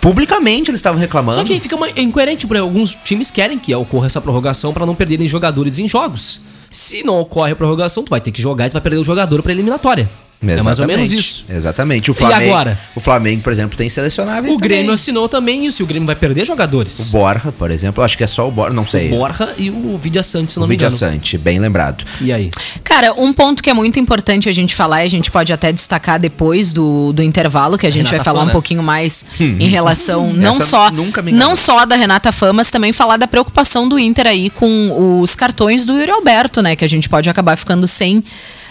Publicamente 0.00 0.70
eles 0.70 0.78
estavam 0.78 1.00
reclamando. 1.00 1.38
Só 1.38 1.44
que 1.44 1.58
fica 1.58 1.74
uma- 1.76 1.90
incoerente, 1.90 2.46
porque 2.46 2.60
alguns 2.60 2.94
times 2.94 3.30
querem 3.30 3.58
que 3.58 3.74
ocorra 3.74 4.06
essa 4.06 4.20
prorrogação 4.20 4.72
pra 4.72 4.86
não 4.86 4.94
perderem 4.94 5.26
jogadores 5.26 5.78
em 5.78 5.88
jogos. 5.88 6.42
Se 6.70 7.02
não 7.02 7.20
ocorre 7.20 7.52
a 7.52 7.56
prorrogação, 7.56 8.02
tu 8.04 8.10
vai 8.10 8.20
ter 8.20 8.30
que 8.32 8.40
jogar 8.42 8.66
e 8.66 8.70
tu 8.70 8.74
vai 8.74 8.82
perder 8.82 8.98
o 8.98 9.04
jogador 9.04 9.42
pra 9.42 9.52
eliminatória. 9.52 10.08
É 10.42 10.62
mais 10.62 10.80
ou 10.80 10.86
menos 10.86 11.04
Exatamente, 11.04 11.16
isso. 11.16 11.44
Exatamente. 11.48 12.10
O 12.10 12.14
Flamengo, 12.14 12.52
agora? 12.52 12.78
O 12.94 13.00
Flamengo, 13.00 13.42
por 13.42 13.52
exemplo, 13.52 13.76
tem 13.76 13.88
selecionáveis. 13.88 14.54
O 14.54 14.58
Grêmio 14.58 14.84
também. 14.84 14.94
assinou 14.94 15.28
também 15.28 15.66
isso, 15.66 15.82
e 15.82 15.84
o 15.84 15.86
Grêmio 15.86 16.06
vai 16.06 16.14
perder 16.14 16.42
O 16.42 16.46
jogadores. 16.46 17.10
Borja, 17.10 17.52
por 17.52 17.70
exemplo, 17.70 18.04
acho 18.04 18.16
que 18.16 18.24
é 18.24 18.26
só 18.26 18.46
o 18.46 18.50
Borja, 18.50 18.74
não 18.74 18.86
sei. 18.86 19.06
O 19.08 19.16
Borja 19.16 19.54
e 19.56 19.70
o 19.70 19.98
Vidia 19.98 20.22
Sante, 20.22 20.52
se 20.52 20.58
o 20.58 20.60
não 20.60 20.68
me 20.68 20.74
Vidia 20.74 20.86
engano. 20.86 20.98
Sante, 20.98 21.38
bem 21.38 21.58
lembrado. 21.58 22.04
E 22.20 22.32
aí? 22.32 22.50
Cara, 22.84 23.14
um 23.14 23.32
ponto 23.32 23.62
que 23.62 23.70
é 23.70 23.74
muito 23.74 23.98
importante 23.98 24.48
a 24.48 24.52
gente 24.52 24.74
falar, 24.74 25.04
e 25.04 25.06
a 25.06 25.10
gente 25.10 25.30
pode 25.30 25.52
até 25.52 25.72
destacar 25.72 26.18
depois 26.18 26.72
do, 26.72 27.12
do 27.12 27.22
intervalo, 27.22 27.78
que 27.78 27.86
a 27.86 27.90
gente 27.90 28.06
Renata 28.06 28.16
vai 28.16 28.24
falar 28.24 28.44
um 28.44 28.50
pouquinho 28.52 28.82
mais 28.82 29.24
em 29.40 29.68
relação 29.68 30.32
não 30.34 30.50
Essa 30.50 30.62
só 30.64 30.90
não 31.32 31.56
só 31.56 31.84
da 31.86 31.96
Renata 31.96 32.30
Fã, 32.30 32.52
mas 32.52 32.70
também 32.70 32.92
falar 32.92 33.16
da 33.16 33.26
preocupação 33.26 33.88
do 33.88 33.98
Inter 33.98 34.26
aí 34.26 34.50
com 34.50 35.20
os 35.20 35.34
cartões 35.34 35.84
do 35.84 35.94
Yuri 35.98 36.10
Alberto, 36.10 36.62
né? 36.62 36.76
Que 36.76 36.84
a 36.84 36.88
gente 36.88 37.08
pode 37.08 37.28
acabar 37.28 37.56
ficando 37.56 37.88
sem 37.88 38.22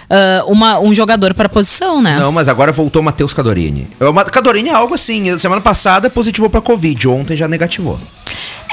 ah, 0.10 0.44
uma, 0.48 0.80
um 0.80 0.94
jogador 0.94 1.34
para 1.34 1.48
posição, 1.50 2.02
né? 2.02 2.18
Não, 2.20 2.32
mas 2.32 2.48
agora 2.48 2.72
voltou 2.72 3.02
o 3.02 3.06
Matheus 3.06 3.34
Cadorini. 3.34 3.88
Ma- 4.13 4.26
Cadorini 4.26 4.70
é 4.70 4.74
algo 4.74 4.94
assim, 4.96 5.38
semana 5.38 5.62
passada 5.62 6.10
positivou 6.10 6.50
pra 6.50 6.62
Covid, 6.62 7.08
ontem 7.08 7.36
já 7.38 7.48
negativou. 7.48 8.00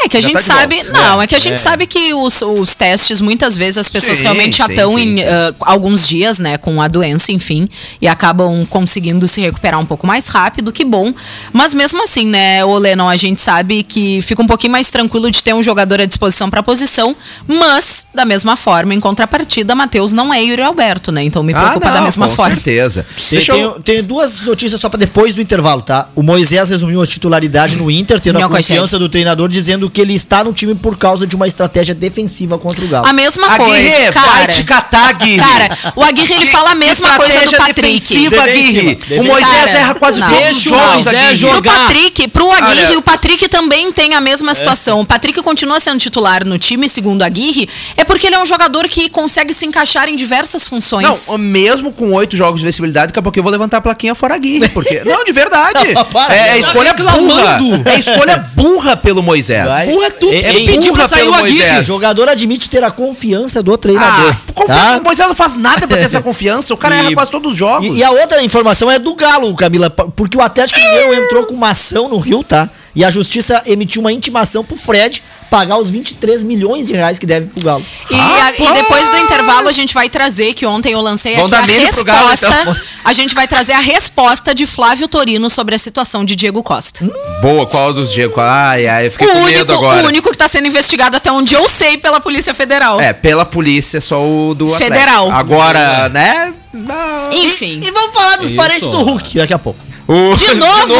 É 0.05 0.09
que 0.09 0.17
a 0.17 0.21
Já 0.21 0.29
gente 0.29 0.35
tá 0.37 0.41
de 0.41 0.47
sabe. 0.61 0.75
volta. 0.77 0.93
Não, 0.93 1.21
é, 1.21 1.25
É, 1.25 1.27
que 1.29 1.35
a 1.35 1.39
gente 1.39 1.55
é. 1.55 1.59
sabe 1.59 1.87
que 1.87 2.13
os, 2.15 2.43
os 2.43 2.75
testes, 2.75 3.21
muitas 3.21 3.57
vezes, 3.57 3.79
as 3.79 3.89
pessoas 3.89 4.17
Sim, 4.19 4.25
realmente 4.25 4.57
já 4.59 4.67
sim, 4.67 4.73
estão 4.73 4.99
sim, 4.99 5.03
em 5.21 5.23
ah, 5.25 5.55
alguns 5.61 6.07
dias, 6.09 6.39
né, 6.39 6.59
com 6.59 6.81
a 6.83 6.89
doença, 6.89 7.31
enfim, 7.31 7.69
e 8.01 8.09
acabam 8.09 8.67
conseguindo 8.67 9.29
se 9.29 9.41
recuperar 9.41 9.79
um 9.79 9.87
pouco 9.87 10.07
mais 10.07 10.27
rápido, 10.29 10.73
que 10.73 10.85
bom. 10.85 11.13
Mas 11.53 11.73
mesmo 11.75 12.03
assim, 12.03 12.27
né, 12.27 12.65
ô 12.65 12.77
Lennon, 12.79 13.09
a 13.09 13.17
gente 13.17 13.41
sabe 13.41 13.83
que 13.83 14.21
fica 14.23 14.43
um 14.43 14.47
pouquinho 14.47 14.73
mais 14.73 14.91
tranquilo 14.91 15.31
de 15.31 15.43
ter 15.43 15.55
um 15.55 15.63
jogador 15.63 16.01
à 16.01 16.05
disposição 16.07 16.51
para 16.51 16.63
posição, 16.63 17.15
mas, 17.47 18.07
da 18.15 18.25
mesma 18.25 18.57
forma, 18.57 18.95
em 18.95 19.01
contrapartida, 19.01 19.75
Matheus 19.75 20.13
não 20.13 20.33
é 20.33 20.43
Yuri 20.43 20.63
Alberto, 20.63 21.13
né? 21.13 21.23
Então 21.23 21.43
me 21.43 21.53
preocupa 21.53 21.91
da 21.91 22.01
mesma 22.01 22.27
Ah, 22.27 22.29
com 22.29 22.35
forma. 22.35 22.55
certeza. 22.55 23.07
Tem, 23.17 23.39
Deixa 23.39 23.53
eu... 23.53 23.57
tenho- 23.57 23.83
tenho 23.83 24.03
duas 24.03 24.41
notícias 24.41 24.81
só 24.81 24.89
pra 24.89 24.99
depois 24.99 25.35
do 25.35 25.41
intervalo, 25.41 25.83
tá? 25.83 26.09
O 26.15 26.23
Moisés 26.23 26.71
resumiu 26.71 27.01
a 27.03 27.07
titularidade 27.07 27.77
no 27.77 27.91
Inter, 27.91 28.21
tendo 28.21 28.39
a 28.39 28.41
Não 28.43 28.49
confiança 28.49 28.99
do 28.99 29.09
treinador, 29.09 29.49
dizendo 29.63 29.89
que 29.89 30.01
ele 30.01 30.15
está 30.15 30.43
no 30.45 30.53
time 30.53 30.75
por 30.75 30.97
causa 30.97 31.27
de 31.27 31.37
uma 31.37 31.47
estratégia 31.47 31.95
defensiva 31.95 32.59
contra 32.59 32.85
o 32.85 32.89
Galo. 32.89 33.07
A 33.07 33.13
mesma 33.13 33.47
Aguirre, 33.47 33.71
coisa, 33.71 34.13
vai 34.13 34.13
cara. 34.13 34.53
te 34.53 34.65
catar, 34.65 35.09
Aguirre. 35.11 35.39
Cara, 35.39 35.79
o 35.97 36.03
Aguirre 36.03 36.35
ele 36.35 36.47
fala 36.47 36.71
a 36.73 36.75
mesma 36.75 37.09
coisa 37.17 37.35
do 37.39 37.45
Estratégia 37.45 37.59
Patrick. 37.59 38.01
defensiva, 38.01 38.43
Aguirre. 38.43 38.99
O 39.21 39.25
Moisés 39.25 39.65
Cara, 39.65 39.79
erra 39.79 39.95
quase 39.95 40.21
não. 40.21 40.29
todos 40.29 40.51
os 40.51 40.63
jogos, 40.63 40.93
Moisés 40.95 41.15
Aguirre. 41.17 41.37
jogar. 41.37 41.61
Pro 41.63 41.83
Patrick, 41.83 42.29
pro 42.29 42.51
Aguirre, 42.53 42.87
Olha- 42.87 42.99
o 42.99 43.03
Patrick 43.03 43.49
também 43.49 43.93
tem 43.93 44.15
a 44.15 44.21
mesma 44.21 44.55
situação. 44.55 45.01
O 45.01 45.07
Patrick 45.07 45.41
continua 45.43 45.79
sendo 45.81 45.99
titular 45.99 46.45
no 46.45 46.59
time, 46.59 46.89
segundo 46.89 47.23
Aguirre, 47.23 47.69
é 47.97 48.05
porque 48.05 48.27
ele 48.27 48.37
é 48.37 48.43
um 48.43 48.47
jogador 48.47 48.89
que 48.89 49.09
consegue 49.09 49.53
se 49.55 49.65
encaixar 49.67 50.09
em 50.09 50.17
diversas 50.17 50.69
funções. 50.69 51.29
Não, 51.29 51.39
mesmo 51.39 51.93
com 51.93 52.13
oito 52.13 52.37
jogos 52.37 52.61
de 52.61 52.67
vencibilidade, 52.67 53.09
daqui 53.09 53.19
a 53.19 53.23
pouco 53.23 53.39
eu 53.39 53.43
vou 53.43 53.53
levantar 53.53 53.79
a 53.79 53.81
plaquinha 53.81 54.15
fora 54.15 54.35
Aguirre. 54.35 54.69
Porque... 54.71 55.03
Não, 55.05 55.25
de 55.25 55.33
verdade. 55.33 55.95
Para, 56.13 56.35
é, 56.35 56.39
é 56.39 56.47
tá 56.51 56.59
escolha 56.59 56.93
burra. 56.95 57.13
reclamando. 57.13 57.89
É 57.91 57.99
escolha 57.99 58.39
burra 58.55 58.97
pelo 58.97 59.23
Moisés. 59.23 59.42
Vai. 59.69 59.87
Burra 59.87 60.07
é 60.07 60.11
tu 60.11 60.29
É- 60.31 60.43
que 60.43 60.47
é 60.63 60.67
pediu 60.73 60.93
pra 60.93 61.09
sair 61.09 61.29
o 61.29 61.35
Aguirre. 61.35 61.59
Moisés. 61.59 61.89
O 61.89 61.93
jogador 61.93 62.29
admite 62.29 62.69
ter 62.69 62.83
a 62.85 62.91
confiança 62.91 63.63
do 63.63 63.77
treinador. 63.77 64.31
Ah, 64.33 64.53
confia, 64.55 64.75
tá? 64.75 64.99
O 64.99 65.03
Moisés 65.05 65.29
não 65.29 65.35
faz 65.35 65.55
nada 65.55 65.87
pra 65.89 65.97
ter 65.97 66.05
essa 66.05 66.21
confiança. 66.23 66.73
O 66.75 66.77
cara 66.77 66.95
E- 66.95 66.99
erra 66.99 67.13
quase 67.15 67.31
todos 67.31 67.53
os 67.53 67.59
jogos. 67.59 67.87
E, 67.87 67.99
e 67.99 68.05
a 68.05 68.11
outra 68.11 68.43
informação 68.43 68.91
é 68.91 68.99
do 68.99 69.15
Galo, 69.15 69.55
Camila, 69.57 69.91
porque 69.91 70.37
o 70.37 70.41
Atlético 70.41 70.79
Mineiro 70.81 71.15
entrou 71.15 71.47
com 71.47 71.55
uma 71.55 71.71
ação 71.71 72.09
no 72.09 72.19
Rio, 72.19 72.43
tá? 72.45 72.71
E 72.95 73.05
a 73.05 73.11
justiça 73.11 73.63
emitiu 73.67 74.01
uma 74.03 74.13
intimação 74.13 74.63
pro 74.63 74.77
Fred 74.77 75.23
pagar 75.51 75.79
os 75.79 75.91
23 75.91 76.43
milhões 76.43 76.87
de 76.87 76.93
reais 76.93 77.19
que 77.19 77.25
deve 77.25 77.47
pro 77.47 77.63
Galo. 77.65 77.85
E, 78.11 78.15
a- 78.15 78.53
e 78.53 78.73
depois 78.75 79.09
do 79.09 79.17
intervalo 79.19 79.69
a 79.69 79.73
gente 79.73 79.95
vai 79.95 80.11
trazer, 80.11 80.53
que 80.55 80.67
ontem 80.67 80.93
eu 80.93 81.01
lancei 81.01 81.35
Vão 81.37 81.47
aqui 81.47 81.55
a 81.55 81.63
pro 81.93 82.05
Galo, 82.05 82.29
resposta. 82.29 82.59
então. 82.63 82.77
A 83.05 83.13
gente 83.13 83.35
vai 83.35 83.49
trazer 83.49 83.73
a 83.73 83.81
resposta 83.81 84.55
de 84.55 84.67
Flávio 84.67 85.09
Torino 85.09 85.49
sobre 85.51 85.75
a 85.75 85.79
situação 85.79 86.25
de 86.25 86.37
Diego 86.37 86.63
Costa. 86.63 87.05
Boa, 87.41 87.67
qual 87.67 87.93
dos 87.95 88.13
dias? 88.13 88.31
Ai, 88.37 88.87
ai, 88.87 89.07
eu 89.07 89.11
fiquei 89.11 89.27
O 89.35 89.43
único, 89.45 89.59
medo 89.59 89.73
agora. 89.75 90.03
o 90.03 90.07
único 90.07 90.31
que 90.31 90.39
tá 90.39 90.49
sendo 90.49 90.67
investigado 90.69 91.17
até 91.17 91.31
onde 91.33 91.55
eu 91.55 91.69
sei 91.69 91.97
pela 91.99 92.21
Polícia 92.21 92.55
Federal. 92.55 93.01
É, 93.01 93.13
pela 93.13 93.45
polícia, 93.45 94.01
só 94.01 94.23
o 94.25 94.55
do 94.55 94.67
Atlético. 94.67 94.93
Federal. 94.93 95.31
Agora, 95.31 96.09
né? 96.09 96.53
não. 96.73 97.33
Enfim. 97.33 97.81
E 97.83 97.91
vamos 97.93 98.15
falar 98.15 98.37
dos 98.37 98.47
Isso. 98.47 98.55
parentes 98.57 98.89
do 98.89 98.99
Hulk 99.03 99.37
daqui 99.39 99.55
a 99.55 99.59
pouco. 99.59 99.79
O- 100.09 100.35
De 100.37 100.55
novo? 100.57 100.95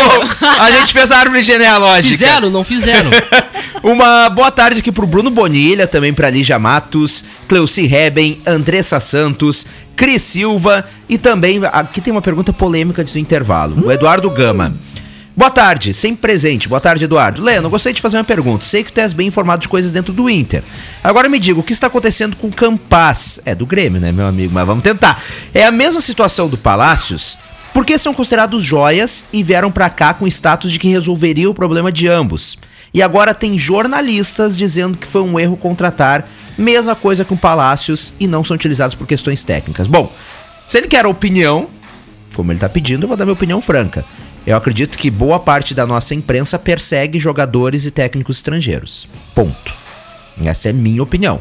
A 0.61 0.71
gente 0.71 0.93
fez 0.93 1.11
a 1.11 1.19
árvore 1.19 1.43
genealógica. 1.43 2.09
Fizeram, 2.09 2.51
não 2.51 2.63
fizeram. 2.65 3.11
Uma 3.83 4.29
boa 4.31 4.51
tarde 4.51 4.79
aqui 4.79 4.93
pro 4.93 5.07
Bruno 5.07 5.29
Bonilha, 5.31 5.87
também 5.89 6.13
pra 6.15 6.31
Lígia 6.31 6.57
Matos, 6.59 7.25
Cleuci 7.49 7.87
Reben, 7.87 8.41
Andressa 8.47 9.01
Santos, 9.01 9.67
Cris 9.97 10.23
Silva 10.23 10.85
e 11.09 11.19
também, 11.19 11.61
aqui 11.73 12.01
tem 12.01 12.13
uma 12.13 12.23
pergunta 12.23 12.53
polêmica 12.53 13.03
antes 13.03 13.13
do 13.13 13.19
intervalo, 13.19 13.75
o 13.87 13.91
Eduardo 13.93 14.31
Gama. 14.31 14.73
Boa 15.35 15.51
tarde, 15.51 15.95
sempre 15.95 16.21
presente. 16.21 16.69
Boa 16.69 16.81
tarde, 16.81 17.05
Eduardo. 17.05 17.41
Leno, 17.41 17.71
gostaria 17.71 17.95
de 17.95 18.03
fazer 18.03 18.19
uma 18.19 18.25
pergunta. 18.25 18.65
Sei 18.65 18.85
que 18.85 18.93
tu 18.93 19.01
és 19.01 19.15
bem 19.15 19.29
informado 19.29 19.63
de 19.63 19.69
coisas 19.69 19.93
dentro 19.93 20.13
do 20.13 20.29
Inter. 20.29 20.63
Agora 21.03 21.27
me 21.27 21.39
diga, 21.39 21.59
o 21.59 21.63
que 21.63 21.73
está 21.73 21.87
acontecendo 21.87 22.37
com 22.37 22.49
o 22.49 22.53
Campaz? 22.53 23.41
É 23.47 23.55
do 23.55 23.65
Grêmio, 23.65 23.99
né, 23.99 24.13
meu 24.13 24.27
amigo? 24.27 24.53
Mas 24.53 24.67
vamos 24.67 24.83
tentar. 24.83 25.23
É 25.55 25.65
a 25.65 25.71
mesma 25.71 26.03
situação 26.03 26.51
do 26.51 26.59
Palácios? 26.59 27.39
Porque 27.73 27.97
são 27.97 28.13
considerados 28.13 28.63
joias 28.63 29.25
e 29.33 29.43
vieram 29.43 29.73
pra 29.73 29.89
cá 29.89 30.13
com 30.13 30.27
status 30.27 30.71
de 30.71 30.79
que 30.79 30.89
resolveria 30.89 31.49
o 31.49 31.55
problema 31.55 31.91
de 31.91 32.07
ambos. 32.09 32.59
E 32.93 33.01
agora 33.01 33.33
tem 33.33 33.57
jornalistas 33.57 34.55
dizendo 34.55 34.99
que 34.99 35.07
foi 35.07 35.23
um 35.23 35.41
erro 35.41 35.57
contratar, 35.57 36.29
mesma 36.59 36.95
coisa 36.95 37.25
com 37.25 37.39
Palácios, 37.39 38.13
e 38.21 38.27
não 38.27 38.45
são 38.45 38.55
utilizados 38.55 38.95
por 38.95 39.07
questões 39.07 39.43
técnicas. 39.43 39.89
Bom, 39.89 40.13
se 40.67 40.77
ele 40.77 40.89
quer 40.89 41.07
a 41.07 41.09
opinião, 41.09 41.69
como 42.35 42.53
ele 42.53 42.61
tá 42.61 42.69
pedindo, 42.69 43.05
eu 43.05 43.09
vou 43.09 43.17
dar 43.17 43.25
minha 43.25 43.33
opinião 43.33 43.63
franca. 43.63 44.05
Eu 44.47 44.57
acredito 44.57 44.99
que 44.99 45.11
boa 45.11 45.39
parte 45.39 45.75
da 45.75 45.87
nossa 45.87 46.15
imprensa 46.15 46.59
persegue 46.59 47.19
jogadores 47.19 47.87
e 47.87 47.91
técnicos 47.91 48.39
estrangeiros. 48.39 49.09
Ponto. 49.35 49.73
Essa 50.43 50.71
é 50.71 50.73
minha 50.73 51.03
opinião. 51.03 51.41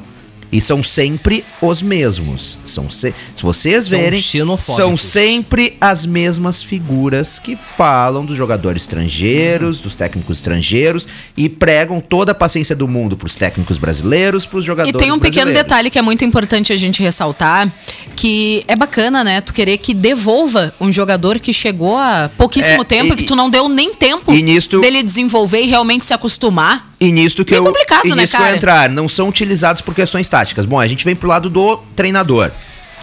E 0.51 0.59
são 0.59 0.83
sempre 0.83 1.45
os 1.61 1.81
mesmos. 1.81 2.57
São 2.65 2.89
se, 2.89 3.13
se 3.33 3.41
vocês 3.41 3.85
São 3.87 3.97
verem, 3.97 4.21
são 4.57 4.97
sempre 4.97 5.77
as 5.79 6.05
mesmas 6.05 6.61
figuras 6.61 7.39
que 7.39 7.55
falam 7.55 8.25
dos 8.25 8.35
jogadores 8.35 8.83
estrangeiros, 8.83 9.79
dos 9.79 9.95
técnicos 9.95 10.37
estrangeiros 10.37 11.07
e 11.37 11.47
pregam 11.47 12.01
toda 12.01 12.33
a 12.33 12.35
paciência 12.35 12.75
do 12.75 12.87
mundo 12.87 13.15
pros 13.15 13.35
técnicos 13.35 13.77
brasileiros, 13.77 14.45
pros 14.45 14.65
E 14.65 14.67
jogadores 14.67 14.99
tem 14.99 15.11
um 15.11 15.19
pequeno 15.19 15.53
detalhe 15.53 15.89
que 15.89 15.97
é 15.97 16.01
muito 16.01 16.25
importante 16.25 16.73
a 16.73 16.77
gente 16.77 17.01
ressaltar, 17.01 17.71
que 18.15 18.63
é 18.67 18.75
bacana, 18.75 19.23
né? 19.23 19.39
Tu 19.39 19.53
querer 19.53 19.77
que 19.77 19.93
devolva 19.93 20.73
um 20.81 20.91
jogador 20.91 21.39
que 21.39 21.53
chegou 21.53 21.97
há 21.97 22.29
pouquíssimo 22.37 22.81
É, 22.81 22.85
tempo 22.85 23.13
e- 23.13 23.13
e 23.13 23.17
que 23.17 23.23
tu 23.23 23.35
não 23.37 23.49
deu 23.49 23.69
nem 23.69 23.93
tempo 23.93 24.33
e 24.33 24.41
nisto- 24.43 24.81
dele 24.81 25.01
desenvolver 25.01 25.61
e 25.61 25.67
realmente 25.67 26.05
se 26.05 26.13
acostumar. 26.13 26.90
E 27.01 27.11
nisto 27.11 27.43
que 27.43 27.49
Bem 27.49 27.57
eu, 27.57 27.65
complicado, 27.65 28.05
e 28.05 28.09
né, 28.09 28.27
que 28.27 28.35
eu 28.35 28.39
cara? 28.39 28.55
entrar, 28.55 28.89
não 28.89 29.09
são 29.09 29.27
utilizados 29.27 29.81
por 29.81 29.95
questões 29.95 30.29
táticas. 30.29 30.67
Bom, 30.67 30.79
a 30.79 30.87
gente 30.87 31.03
vem 31.03 31.15
pro 31.15 31.27
lado 31.27 31.49
do 31.49 31.77
treinador. 31.95 32.51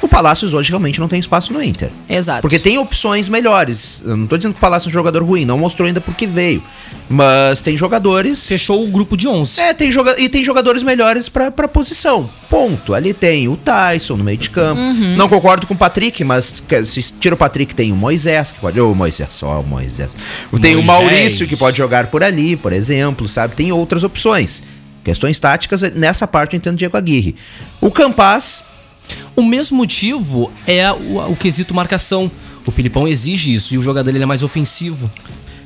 O 0.01 0.09
Palácios 0.09 0.55
hoje 0.55 0.69
realmente 0.71 1.01
não 1.01 1.09
tem 1.09 1.19
espaço 1.19 1.53
no 1.53 1.63
Inter. 1.63 1.91
Exato. 2.09 2.43
Porque 2.43 2.59
tem 2.59 2.79
opções 2.79 3.29
melhores. 3.29 4.03
Eu 4.05 4.17
não 4.17 4.27
tô 4.27 4.37
dizendo 4.37 4.53
que 4.53 4.59
o 4.59 4.61
Palácio 4.61 4.89
é 4.89 4.91
um 4.91 4.93
jogador 4.93 5.23
ruim, 5.23 5.45
não 5.45 5.59
mostrou 5.59 5.87
ainda 5.87 6.01
porque 6.01 6.27
veio. 6.27 6.63
Mas 7.09 7.63
tem 7.63 7.77
jogadores. 7.77 8.47
Fechou 8.47 8.85
o 8.85 8.89
grupo 8.89 9.17
de 9.17 9.27
11. 9.27 9.61
É, 9.61 9.75
tem 9.75 9.91
joga 9.91 10.21
e 10.21 10.29
tem 10.29 10.45
jogadores 10.45 10.83
melhores 10.83 11.29
pra, 11.29 11.51
pra 11.51 11.67
posição. 11.67 12.29
Ponto. 12.51 12.95
Ali 12.95 13.15
tem 13.15 13.49
o 13.49 13.57
Tyson 13.57 14.17
no 14.17 14.25
meio 14.25 14.39
de 14.39 14.51
campo. 14.51 14.81
Uhum. 14.81 15.17
Não 15.17 15.29
concordo 15.29 15.67
com 15.67 15.75
o 15.75 15.77
Patrick, 15.77 16.23
mas 16.23 16.63
se 16.85 17.13
tira 17.19 17.35
o 17.35 17.39
Patrick, 17.39 17.75
tem 17.75 17.91
o 17.93 17.97
Moisés, 17.97 18.53
que 18.53 18.61
pode. 18.61 18.79
Ô, 18.81 18.95
Moisés, 18.95 19.33
só 19.33 19.61
o 19.61 19.67
Moisés. 19.67 20.17
Tem 20.61 20.77
o 20.77 20.83
Moisés. 20.83 20.87
Maurício, 20.87 21.49
que 21.49 21.57
pode 21.57 21.79
jogar 21.79 22.09
por 22.09 22.23
ali, 22.23 22.57
por 22.57 22.73
exemplo, 22.73 23.27
sabe? 23.27 23.57
Tem 23.57 23.73
outras 23.73 24.03
opções. 24.05 24.63
Questões 25.03 25.39
táticas, 25.39 25.81
nessa 25.95 26.27
parte 26.27 26.55
eu 26.55 26.59
entendo 26.59 26.75
o 26.75 26.77
Diego 26.77 26.97
Aguirre. 26.97 27.35
O 27.81 27.91
Campaz, 27.91 28.63
O 29.37 29.43
mesmo 29.43 29.77
motivo 29.77 30.51
é 30.67 30.91
o, 30.93 31.33
o 31.33 31.37
quesito 31.37 31.75
marcação. 31.75 32.31
O 32.67 32.71
Filipão 32.71 33.09
exige 33.09 33.55
isso 33.55 33.75
e 33.75 33.79
o 33.79 33.83
jogador 33.83 34.11
ele 34.11 34.23
é 34.23 34.27
mais 34.27 34.43
ofensivo. 34.43 35.11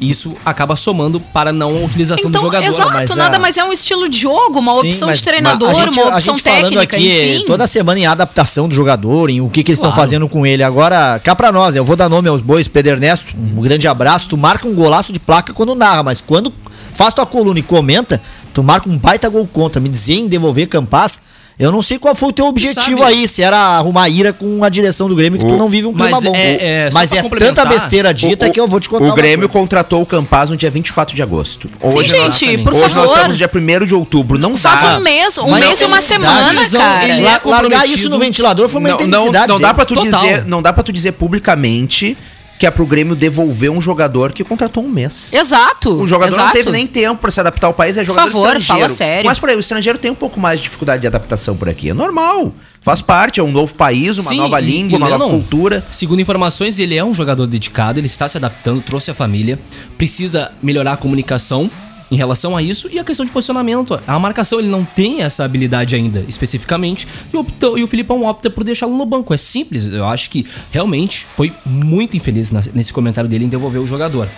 E 0.01 0.11
isso 0.11 0.35
acaba 0.45 0.75
somando 0.75 1.21
para 1.21 1.53
não 1.53 1.69
a 1.71 1.85
utilização 1.85 2.29
Então, 2.29 2.41
do 2.43 2.47
jogador. 2.47 2.67
exato, 2.67 2.91
mas 2.93 3.15
nada 3.15 3.37
a- 3.37 3.39
mais 3.39 3.57
é 3.57 3.65
um 3.65 3.73
estilo 3.73 4.09
de 4.09 4.19
jogo, 4.19 4.59
uma 4.59 4.73
Sim, 4.81 4.89
opção 4.89 5.09
mas- 5.09 5.19
de 5.19 5.25
treinador, 5.25 5.73
gente- 5.75 5.99
uma 6.01 6.03
a 6.11 6.15
opção 6.17 6.35
gente 6.37 6.43
falando 6.43 6.63
técnica, 6.71 6.97
aqui 6.97 7.35
enfim. 7.37 7.45
toda 7.47 7.67
semana 7.69 8.01
em 8.01 8.07
adaptação 8.07 8.69
do 8.69 8.75
jogador, 8.75 9.31
em 9.31 9.41
o 9.41 9.49
que, 9.49 9.63
que 9.63 9.71
eles 9.71 9.79
estão 9.79 9.93
Claro. 9.93 10.03
fazendo 10.09 10.29
com 10.29 10.45
ele. 10.45 10.63
Agora, 10.65 11.21
cá 11.23 11.37
pra 11.37 11.53
nós, 11.53 11.77
eu 11.77 11.85
vou 11.85 11.95
dar 11.95 12.09
nome 12.09 12.29
aos 12.29 12.41
bois, 12.43 12.67
Pedro 12.67 12.93
Ernesto, 12.93 13.27
um 13.37 13.61
grande 13.63 13.87
abraço. 13.87 14.29
Tu 14.29 14.37
marca 14.37 14.67
um 14.67 14.75
golaço 14.75 15.13
de 15.13 15.21
placa 15.21 15.53
quando 15.53 15.73
narra, 15.77 16.03
mas 16.03 16.21
quando 16.21 16.53
faz 16.93 17.15
tua 17.15 17.25
coluna 17.27 17.61
e 17.61 17.63
comenta, 17.63 18.21
tu 18.53 18.61
marca 18.65 18.89
um 18.91 18.99
baita 18.99 19.29
gol 19.29 19.47
contra. 19.47 19.81
Me 19.81 19.89
dizer 19.89 20.15
em 20.15 20.27
devolver 20.27 20.67
Campaz, 20.67 21.23
eu 21.63 21.73
não 21.73 21.81
sei 21.83 21.99
qual 21.99 22.15
foi 22.15 22.29
o 22.29 22.33
teu 22.33 22.47
objetivo 22.47 22.99
sabe- 22.99 23.03
aí, 23.05 23.29
se 23.29 23.43
era 23.43 23.57
arrumar 23.57 24.09
ira 24.09 24.33
com 24.33 24.63
a 24.65 24.69
direção 24.69 25.09
do 25.09 25.15
Grêmio, 25.17 25.39
que 25.39 25.45
tu 25.47 25.55
O- 25.55 25.57
não 25.57 25.69
vive 25.69 25.87
um 25.87 25.93
clima 25.93 26.11
Mas 26.11 26.25
bom. 26.25 26.35
é- 26.35 26.87
é, 26.87 26.91
mas 26.93 27.13
é 27.13 27.23
tanta 27.23 27.65
besteira 27.65 28.13
dita 28.13 28.51
que 28.51 28.59
eu 28.61 28.67
vou 28.67 28.81
te 28.81 28.89
contar 28.89 29.05
O 29.05 29.07
uma 29.09 29.15
Grêmio 29.17 29.49
coisa. 29.49 29.61
contratou 29.61 30.03
o 30.03 30.07
Campaz 30.07 30.51
no 30.51 30.57
dia 30.57 30.71
24 30.71 31.15
de 31.15 31.23
agosto. 31.23 31.71
Sim, 31.87 31.99
Hoje 31.99 32.17
nós- 32.19 32.37
gente, 32.39 32.63
por 32.65 32.73
hoje 32.73 32.81
nós 32.83 32.93
favor. 32.93 33.07
estamos 33.07 33.29
no 33.29 33.37
dia 33.37 33.49
1 33.49 33.87
de 33.87 33.95
outubro. 33.95 34.39
Não 34.39 34.57
Faz 34.57 34.81
dá. 34.83 34.99
um 34.99 35.01
mês, 35.01 35.39
um 35.39 35.49
Mas 35.49 35.65
mês 35.65 35.81
e 35.81 35.85
uma 35.85 35.97
não 35.97 36.03
semana, 36.03 36.55
cara. 36.71 37.09
ele 37.09 37.25
é 37.27 37.31
La- 37.31 37.41
largar 37.45 37.87
isso 37.89 38.09
no 38.09 38.19
ventilador 38.19 38.69
foi 38.69 38.81
uma 38.81 38.89
não, 38.91 38.97
não, 38.99 39.05
infelicidade 39.07 39.49
não 39.49 39.61
dá 39.61 39.73
pra 39.73 39.85
tu 39.85 39.95
Total. 39.95 40.11
dizer, 40.21 40.45
não 40.47 40.61
dá 40.63 40.73
para 40.73 40.83
tu 40.83 40.93
dizer 40.93 41.13
publicamente 41.13 42.17
que 42.59 42.67
é 42.67 42.71
pro 42.71 42.87
Grêmio 42.87 43.17
devolver 43.17 43.71
um 43.71 43.81
jogador 43.81 44.33
que 44.33 44.45
contratou 44.45 44.85
um 44.85 44.89
mês. 44.89 45.33
Exato. 45.33 46.01
O 46.01 46.07
jogador 46.07 46.33
exato. 46.33 46.47
não 46.47 46.53
teve 46.53 46.71
nem 46.71 46.87
tempo 46.87 47.21
pra 47.21 47.31
se 47.31 47.41
adaptar 47.41 47.67
ao 47.67 47.75
país, 47.75 47.97
é 47.97 48.05
jogador 48.05 48.31
favor, 48.31 48.47
estrangeiro. 48.57 48.81
fala 48.83 48.89
sério. 48.89 49.27
Mas 49.27 49.39
por 49.39 49.49
aí, 49.49 49.57
o 49.57 49.61
estrangeiro 49.61 49.99
tem 49.99 50.11
um 50.11 50.15
pouco 50.15 50.39
mais 50.39 50.59
de 50.61 50.65
dificuldade 50.65 51.01
de 51.01 51.07
adaptação 51.07 51.57
por 51.57 51.69
aqui. 51.69 51.91
É 51.91 51.95
normal. 51.95 52.53
Faz 52.81 53.01
parte, 53.01 53.39
é 53.39 53.43
um 53.43 53.53
novo 53.53 53.75
país, 53.75 54.17
uma 54.19 54.29
Sim, 54.29 54.39
nova 54.39 54.61
e- 54.61 54.65
língua, 54.65 54.93
e 54.95 54.97
uma 54.97 55.09
nova 55.09 55.25
Lennon, 55.25 55.39
cultura. 55.39 55.85
Segundo 55.91 56.21
informações, 56.21 56.79
ele 56.81 56.97
é 56.97 57.05
um 57.05 57.15
jogador 57.15 57.47
dedicado, 57.47 58.01
ele 58.01 58.09
está 58.09 58.29
se 58.29 58.37
adaptando, 58.37 58.81
trouxe 58.83 59.11
a 59.11 59.15
família, 59.15 59.59
precisa 59.97 60.51
melhorar 60.61 60.93
a 60.95 60.97
comunicação 60.97 61.71
em 62.13 62.17
relação 62.17 62.55
a 62.57 62.63
isso 62.63 62.89
e 62.93 62.99
a 62.99 63.05
questão 63.05 63.25
de 63.25 63.33
posicionamento. 63.33 63.99
A 64.07 64.19
marcação, 64.19 64.59
ele 64.59 64.69
não 64.69 64.85
tem 64.85 65.23
essa 65.23 65.45
habilidade 65.45 65.95
ainda, 65.97 66.23
especificamente, 66.29 67.09
e, 67.33 67.37
optou- 67.37 67.79
e 67.79 67.83
o 67.83 67.89
Filipão 67.89 68.25
opta 68.27 68.51
por 68.51 68.63
deixá-lo 68.63 68.97
no 68.97 69.07
banco. 69.07 69.33
É 69.33 69.37
simples, 69.39 69.85
eu 69.87 70.07
acho 70.07 70.29
que 70.29 70.47
realmente 70.71 71.25
foi 71.25 71.53
muito 71.65 72.17
infeliz 72.17 72.53
nesse 72.75 72.93
comentário 72.93 73.29
dele 73.29 73.47
em 73.47 73.49
devolver 73.49 73.81
o 73.81 73.87
jogador. 73.87 74.29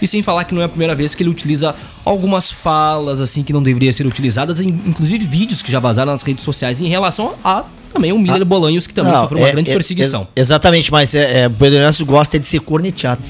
E 0.00 0.06
sem 0.08 0.20
falar 0.20 0.42
que 0.42 0.52
não 0.52 0.60
é 0.60 0.64
a 0.64 0.68
primeira 0.68 0.96
vez 0.96 1.14
que 1.14 1.22
ele 1.22 1.30
utiliza 1.30 1.76
algumas 2.04 2.50
falas 2.50 3.20
assim 3.20 3.44
que 3.44 3.52
não 3.52 3.62
deveriam 3.62 3.92
ser 3.92 4.04
utilizadas, 4.04 4.60
in- 4.60 4.80
inclusive 4.84 5.24
vídeos 5.24 5.62
que 5.62 5.70
já 5.70 5.78
vazaram 5.78 6.10
nas 6.10 6.22
redes 6.22 6.44
sociais 6.44 6.80
em 6.80 6.88
relação 6.88 7.34
a 7.44 7.62
também 7.92 8.10
o 8.10 8.18
Miller 8.18 8.44
Bolanhos, 8.44 8.86
que 8.88 8.94
também 8.94 9.12
Não, 9.12 9.20
sofreu 9.20 9.38
uma 9.40 9.48
é- 9.48 9.52
grande 9.52 9.70
é- 9.70 9.74
perseguição. 9.74 10.22
ex- 10.34 10.48
exatamente, 10.48 10.90
mas 10.90 11.14
é, 11.14 11.42
é, 11.42 11.46
o 11.46 11.50
Pedro 11.50 11.78
Ernesto 11.78 12.04
gosta 12.04 12.36
de 12.36 12.44
ser 12.44 12.58
corneteado. 12.60 13.22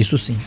Isso 0.00 0.18
sim. 0.18 0.38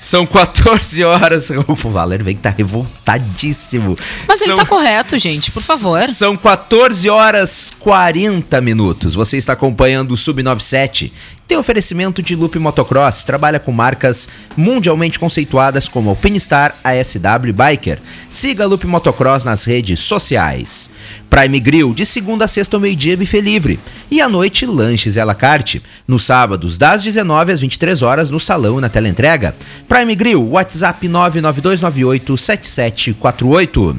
São 0.00 0.26
14 0.26 1.02
horas. 1.04 1.50
O 1.66 1.74
Valério 1.90 2.24
vem 2.24 2.34
que 2.36 2.42
tá 2.42 2.50
revoltadíssimo. 2.50 3.94
Mas 4.26 4.40
ele 4.40 4.50
São- 4.50 4.56
tá 4.58 4.66
correto, 4.66 5.18
gente, 5.18 5.50
por 5.52 5.62
favor. 5.62 6.02
São 6.02 6.36
14 6.36 7.08
horas 7.08 7.72
40 7.78 8.60
minutos. 8.60 9.14
Você 9.14 9.36
está 9.36 9.52
acompanhando 9.52 10.12
o 10.12 10.16
Sub97. 10.16 11.10
Tem 11.46 11.58
oferecimento 11.58 12.22
de 12.22 12.34
Loop 12.34 12.58
Motocross, 12.58 13.22
trabalha 13.22 13.60
com 13.60 13.70
marcas 13.70 14.30
mundialmente 14.56 15.18
conceituadas 15.18 15.86
como 15.86 16.08
Alpinistar, 16.08 16.74
ASW 16.82 17.52
Biker. 17.52 17.98
Siga 18.30 18.64
Loop 18.64 18.86
Motocross 18.86 19.44
nas 19.44 19.64
redes 19.64 20.00
sociais. 20.00 20.88
Prime 21.28 21.60
Grill, 21.60 21.92
de 21.92 22.06
segunda 22.06 22.46
a 22.46 22.48
sexta 22.48 22.78
ao 22.78 22.80
meio-dia, 22.80 23.14
buffet 23.16 23.42
livre. 23.42 23.78
E 24.10 24.22
à 24.22 24.28
noite, 24.28 24.64
lanches 24.64 25.16
e 25.16 25.20
à 25.20 25.24
la 25.24 25.34
carte. 25.34 25.82
Nos 26.08 26.24
sábados, 26.24 26.78
das 26.78 27.02
19 27.02 27.52
às 27.52 27.60
23 27.60 28.00
horas, 28.00 28.30
no 28.30 28.40
salão 28.40 28.78
e 28.78 28.80
na 28.80 28.88
teleentrega. 28.88 29.54
Prime 29.86 30.14
Grill, 30.14 30.50
WhatsApp 30.50 31.06
992987748. 31.06 33.96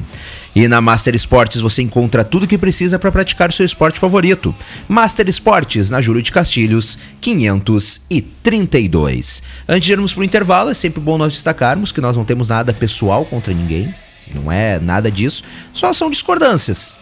E 0.56 0.66
na 0.66 0.80
Master 0.80 1.14
Esportes 1.14 1.60
você 1.60 1.82
encontra 1.82 2.24
tudo 2.24 2.44
o 2.44 2.48
que 2.48 2.56
precisa 2.56 2.98
para 2.98 3.12
praticar 3.12 3.52
seu 3.52 3.66
esporte 3.66 3.98
favorito. 3.98 4.54
Master 4.88 5.28
Esportes, 5.28 5.90
na 5.90 6.00
Júlio 6.00 6.22
de 6.22 6.32
Castilhos, 6.32 6.98
532. 7.20 9.42
Antes 9.68 9.84
de 9.84 9.92
irmos 9.92 10.14
para 10.14 10.22
o 10.22 10.24
intervalo, 10.24 10.70
é 10.70 10.74
sempre 10.74 10.98
bom 10.98 11.18
nós 11.18 11.34
destacarmos 11.34 11.92
que 11.92 12.00
nós 12.00 12.16
não 12.16 12.24
temos 12.24 12.48
nada 12.48 12.72
pessoal 12.72 13.26
contra 13.26 13.52
ninguém. 13.52 13.94
Não 14.34 14.50
é 14.50 14.80
nada 14.80 15.10
disso. 15.10 15.44
Só 15.74 15.92
são 15.92 16.08
discordâncias. 16.08 16.96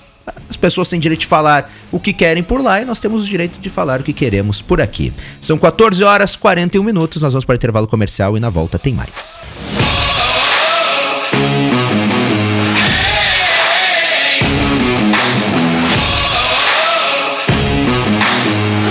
As 0.50 0.56
pessoas 0.56 0.88
têm 0.88 0.98
direito 0.98 1.20
de 1.20 1.28
falar 1.28 1.72
o 1.92 2.00
que 2.00 2.12
querem 2.12 2.42
por 2.42 2.60
lá 2.60 2.82
e 2.82 2.84
nós 2.84 2.98
temos 2.98 3.22
o 3.22 3.24
direito 3.24 3.60
de 3.60 3.70
falar 3.70 4.00
o 4.00 4.02
que 4.02 4.12
queremos 4.12 4.62
por 4.62 4.80
aqui. 4.80 5.12
São 5.40 5.56
14 5.56 6.02
horas 6.02 6.34
41 6.34 6.82
minutos, 6.82 7.22
nós 7.22 7.32
vamos 7.32 7.44
para 7.44 7.52
o 7.52 7.56
intervalo 7.56 7.86
comercial 7.86 8.36
e 8.36 8.40
na 8.40 8.50
volta 8.50 8.80
tem 8.80 8.92
mais. 8.92 9.38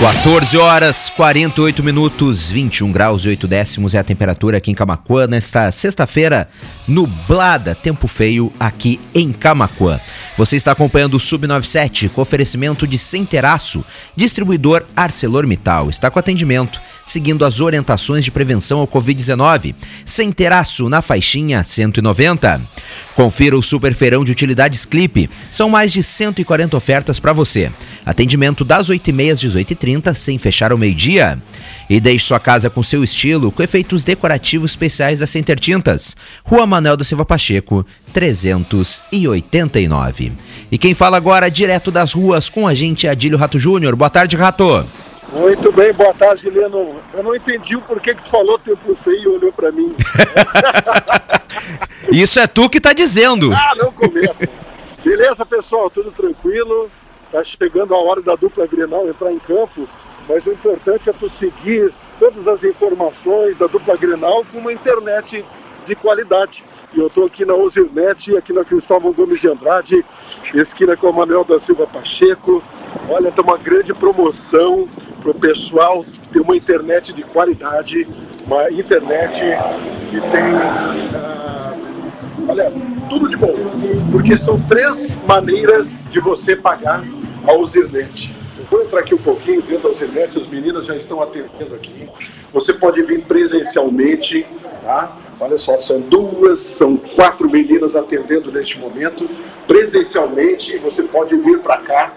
14 0.04 0.58
horas 0.58 1.08
48 1.08 1.82
minutos, 1.82 2.50
21 2.50 2.92
graus 2.92 3.24
e 3.24 3.28
8 3.28 3.48
décimos 3.48 3.94
é 3.94 3.98
a 3.98 4.04
temperatura 4.04 4.58
aqui 4.58 4.70
em 4.70 4.74
Camacuã 4.74 5.26
nesta 5.26 5.72
sexta-feira 5.72 6.46
nublada, 6.86 7.74
tempo 7.74 8.06
feio 8.06 8.52
aqui 8.60 9.00
em 9.14 9.32
Camacuã. 9.32 9.98
Você 10.36 10.56
está 10.56 10.72
acompanhando 10.72 11.14
o 11.14 11.18
Sub97 11.18 12.10
com 12.10 12.20
oferecimento 12.20 12.86
de 12.86 12.98
Centeraço, 12.98 13.82
distribuidor 14.14 14.84
ArcelorMittal. 14.94 15.88
Está 15.88 16.10
com 16.10 16.18
atendimento, 16.18 16.82
seguindo 17.04 17.44
as 17.44 17.60
orientações 17.60 18.24
de 18.24 18.30
prevenção 18.30 18.80
ao 18.80 18.88
Covid-19. 18.88 19.74
Centeraço 20.04 20.88
na 20.88 21.02
faixinha 21.02 21.62
190. 21.62 22.62
Confira 23.14 23.56
o 23.56 23.62
Super 23.62 23.94
Feirão 23.94 24.24
de 24.24 24.32
Utilidades 24.32 24.84
Clipe. 24.84 25.30
São 25.50 25.68
mais 25.68 25.92
de 25.92 26.02
140 26.02 26.76
ofertas 26.76 27.20
para 27.20 27.32
você. 27.32 27.70
Atendimento 28.04 28.64
das 28.64 28.88
8h30 28.88 29.32
às 29.32 29.40
18h30, 29.40 30.14
sem 30.14 30.38
fechar 30.38 30.72
ao 30.72 30.78
meio-dia. 30.78 31.38
E 31.88 32.00
deixe 32.00 32.26
sua 32.26 32.40
casa 32.40 32.68
com 32.68 32.82
seu 32.82 33.04
estilo, 33.04 33.52
com 33.52 33.62
efeitos 33.62 34.02
decorativos 34.02 34.72
especiais 34.72 35.20
da 35.20 35.26
Center 35.26 35.58
Tintas. 35.58 36.16
Rua 36.42 36.66
Manuel 36.66 36.96
da 36.96 37.04
Silva 37.04 37.24
Pacheco, 37.24 37.86
389. 38.12 40.32
E 40.70 40.78
quem 40.78 40.94
fala 40.94 41.16
agora 41.16 41.50
direto 41.50 41.90
das 41.90 42.12
ruas 42.12 42.48
com 42.48 42.66
a 42.66 42.74
gente 42.74 43.06
é 43.06 43.10
Adílio 43.10 43.38
Rato 43.38 43.58
Júnior. 43.58 43.94
Boa 43.94 44.10
tarde, 44.10 44.36
Rato. 44.36 44.86
Muito 45.32 45.72
bem, 45.72 45.92
boa 45.92 46.14
tarde, 46.14 46.48
Leno. 46.48 46.96
Eu 47.12 47.22
não 47.22 47.34
entendi 47.34 47.76
o 47.76 47.80
porquê 47.80 48.14
que 48.14 48.22
tu 48.22 48.30
falou 48.30 48.58
tempo 48.58 48.94
feio 48.94 49.22
e 49.22 49.28
olhou 49.28 49.52
pra 49.52 49.72
mim. 49.72 49.94
Isso 52.12 52.38
é 52.38 52.46
tu 52.46 52.68
que 52.68 52.80
tá 52.80 52.92
dizendo. 52.92 53.52
Ah, 53.52 53.72
não 53.76 53.90
começa. 53.92 54.48
Beleza, 55.04 55.44
pessoal, 55.44 55.90
tudo 55.90 56.12
tranquilo. 56.12 56.90
Tá 57.32 57.42
chegando 57.42 57.94
a 57.94 57.98
hora 57.98 58.22
da 58.22 58.36
dupla 58.36 58.66
Grenal 58.66 59.08
entrar 59.08 59.32
em 59.32 59.38
campo, 59.38 59.88
mas 60.28 60.46
o 60.46 60.52
importante 60.52 61.10
é 61.10 61.12
tu 61.12 61.28
seguir 61.28 61.92
todas 62.18 62.46
as 62.46 62.62
informações 62.62 63.58
da 63.58 63.66
dupla 63.66 63.96
Grenal 63.96 64.44
com 64.52 64.58
uma 64.58 64.72
internet 64.72 65.44
de 65.84 65.94
qualidade. 65.96 66.64
E 66.96 67.00
eu 67.00 67.08
estou 67.08 67.26
aqui 67.26 67.44
na 67.44 67.54
Ozirnet, 67.54 68.36
aqui 68.36 68.52
na 68.52 68.64
Cristóvão 68.64 69.12
Gomes 69.12 69.40
de 69.40 69.48
Andrade, 69.48 70.04
esquina 70.54 70.96
com 70.96 71.08
o 71.08 71.12
Manuel 71.12 71.44
da 71.44 71.58
Silva 71.58 71.88
Pacheco. 71.88 72.62
Olha, 73.08 73.32
tem 73.32 73.44
uma 73.44 73.58
grande 73.58 73.92
promoção 73.92 74.88
para 75.20 75.32
o 75.32 75.34
pessoal 75.34 76.04
ter 76.32 76.40
uma 76.40 76.56
internet 76.56 77.12
de 77.12 77.24
qualidade, 77.24 78.06
uma 78.46 78.70
internet 78.70 79.40
que 80.08 80.20
tem, 80.20 80.44
ah, 81.16 81.74
olha, 82.48 82.72
tudo 83.10 83.28
de 83.28 83.36
bom. 83.36 83.54
Porque 84.12 84.36
são 84.36 84.60
três 84.60 85.16
maneiras 85.26 86.04
de 86.08 86.20
você 86.20 86.54
pagar 86.54 87.02
a 87.44 87.52
Ozirnet. 87.54 88.43
Vou 88.70 88.98
aqui 88.98 89.14
um 89.14 89.18
pouquinho 89.18 89.60
dentro 89.62 89.84
da 89.84 89.88
Ozirnet, 89.90 90.38
as 90.38 90.46
meninas 90.46 90.86
já 90.86 90.96
estão 90.96 91.20
atendendo 91.20 91.74
aqui. 91.74 92.08
Você 92.52 92.72
pode 92.72 93.02
vir 93.02 93.22
presencialmente, 93.22 94.46
tá? 94.82 95.16
Olha 95.40 95.58
só, 95.58 95.78
são 95.78 96.00
duas, 96.00 96.60
são 96.60 96.96
quatro 96.96 97.50
meninas 97.50 97.96
atendendo 97.96 98.52
neste 98.52 98.78
momento. 98.78 99.28
Presencialmente, 99.66 100.78
você 100.78 101.02
pode 101.02 101.36
vir 101.36 101.58
para 101.60 101.78
cá 101.78 102.12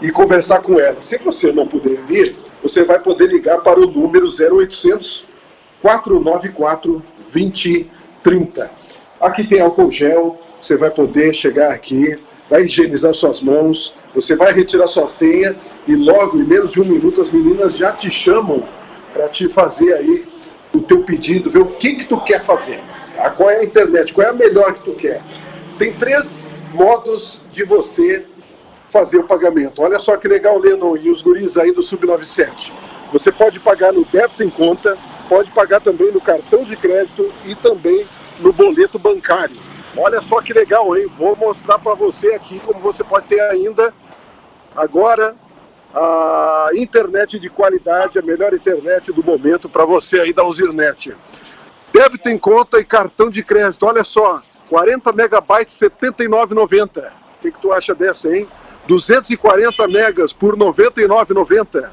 e 0.00 0.10
conversar 0.10 0.60
com 0.62 0.78
elas. 0.78 1.04
Se 1.04 1.18
você 1.18 1.50
não 1.52 1.66
puder 1.66 1.96
vir, 2.02 2.36
você 2.62 2.84
vai 2.84 3.00
poder 3.00 3.28
ligar 3.28 3.58
para 3.58 3.80
o 3.80 3.86
número 3.86 4.28
0800 4.28 5.24
494 5.82 7.02
2030. 7.32 8.70
Aqui 9.20 9.44
tem 9.44 9.60
álcool 9.60 9.90
gel, 9.90 10.40
você 10.60 10.76
vai 10.76 10.90
poder 10.90 11.34
chegar 11.34 11.72
aqui, 11.72 12.16
vai 12.48 12.62
higienizar 12.62 13.12
suas 13.14 13.40
mãos, 13.40 13.94
você 14.14 14.34
vai 14.34 14.52
retirar 14.52 14.88
sua 14.88 15.06
senha 15.06 15.54
e 15.86 15.94
logo, 15.94 16.38
em 16.38 16.44
menos 16.44 16.72
de 16.72 16.80
um 16.80 16.84
minuto, 16.84 17.20
as 17.20 17.30
meninas 17.30 17.76
já 17.76 17.92
te 17.92 18.10
chamam 18.10 18.64
para 19.12 19.28
te 19.28 19.48
fazer 19.48 19.92
aí 19.94 20.24
o 20.74 20.80
teu 20.80 21.02
pedido, 21.02 21.50
ver 21.50 21.60
o 21.60 21.66
que 21.66 21.94
que 21.94 22.04
tu 22.04 22.20
quer 22.20 22.40
fazer. 22.40 22.80
Tá? 23.16 23.30
Qual 23.30 23.50
é 23.50 23.58
a 23.58 23.64
internet, 23.64 24.12
qual 24.12 24.26
é 24.26 24.30
a 24.30 24.34
melhor 24.34 24.74
que 24.74 24.84
tu 24.84 24.92
quer. 24.92 25.22
Tem 25.78 25.92
três 25.92 26.48
modos 26.72 27.40
de 27.52 27.64
você 27.64 28.24
fazer 28.90 29.18
o 29.18 29.24
pagamento. 29.24 29.82
Olha 29.82 29.98
só 29.98 30.16
que 30.16 30.28
legal, 30.28 30.58
Lennon 30.58 30.96
e 30.96 31.10
os 31.10 31.22
guris 31.22 31.56
aí 31.56 31.72
do 31.72 31.80
Sub97. 31.80 32.72
Você 33.12 33.30
pode 33.32 33.60
pagar 33.60 33.92
no 33.92 34.04
débito 34.04 34.42
em 34.42 34.50
conta, 34.50 34.96
pode 35.28 35.50
pagar 35.50 35.80
também 35.80 36.10
no 36.10 36.20
cartão 36.20 36.64
de 36.64 36.76
crédito 36.76 37.30
e 37.46 37.54
também 37.54 38.06
no 38.40 38.52
boleto 38.52 38.98
bancário. 38.98 39.56
Olha 39.96 40.20
só 40.20 40.40
que 40.40 40.52
legal, 40.52 40.96
hein? 40.96 41.06
Vou 41.16 41.36
mostrar 41.36 41.78
para 41.78 41.94
você 41.94 42.28
aqui 42.34 42.60
como 42.60 42.80
você 42.80 43.02
pode 43.02 43.26
ter 43.26 43.40
ainda 43.40 43.92
agora 44.76 45.34
a 45.94 46.70
internet 46.74 47.38
de 47.38 47.48
qualidade, 47.48 48.18
a 48.18 48.22
melhor 48.22 48.52
internet 48.52 49.12
do 49.12 49.24
momento 49.24 49.68
para 49.68 49.84
você 49.84 50.20
aí 50.20 50.32
da 50.32 50.44
Usirnet. 50.44 51.14
Débito 51.92 52.28
em 52.28 52.38
conta 52.38 52.78
e 52.78 52.84
cartão 52.84 53.30
de 53.30 53.42
crédito, 53.42 53.86
olha 53.86 54.04
só, 54.04 54.40
40 54.68 55.12
megabytes, 55.12 55.80
R$ 55.80 55.88
79,90. 55.88 57.06
O 57.06 57.10
que, 57.40 57.50
que 57.50 57.60
tu 57.60 57.72
acha 57.72 57.94
dessa, 57.94 58.34
hein? 58.34 58.46
240 58.86 59.88
megas 59.88 60.32
por 60.32 60.54
R$ 60.54 60.60
99,90. 60.60 61.88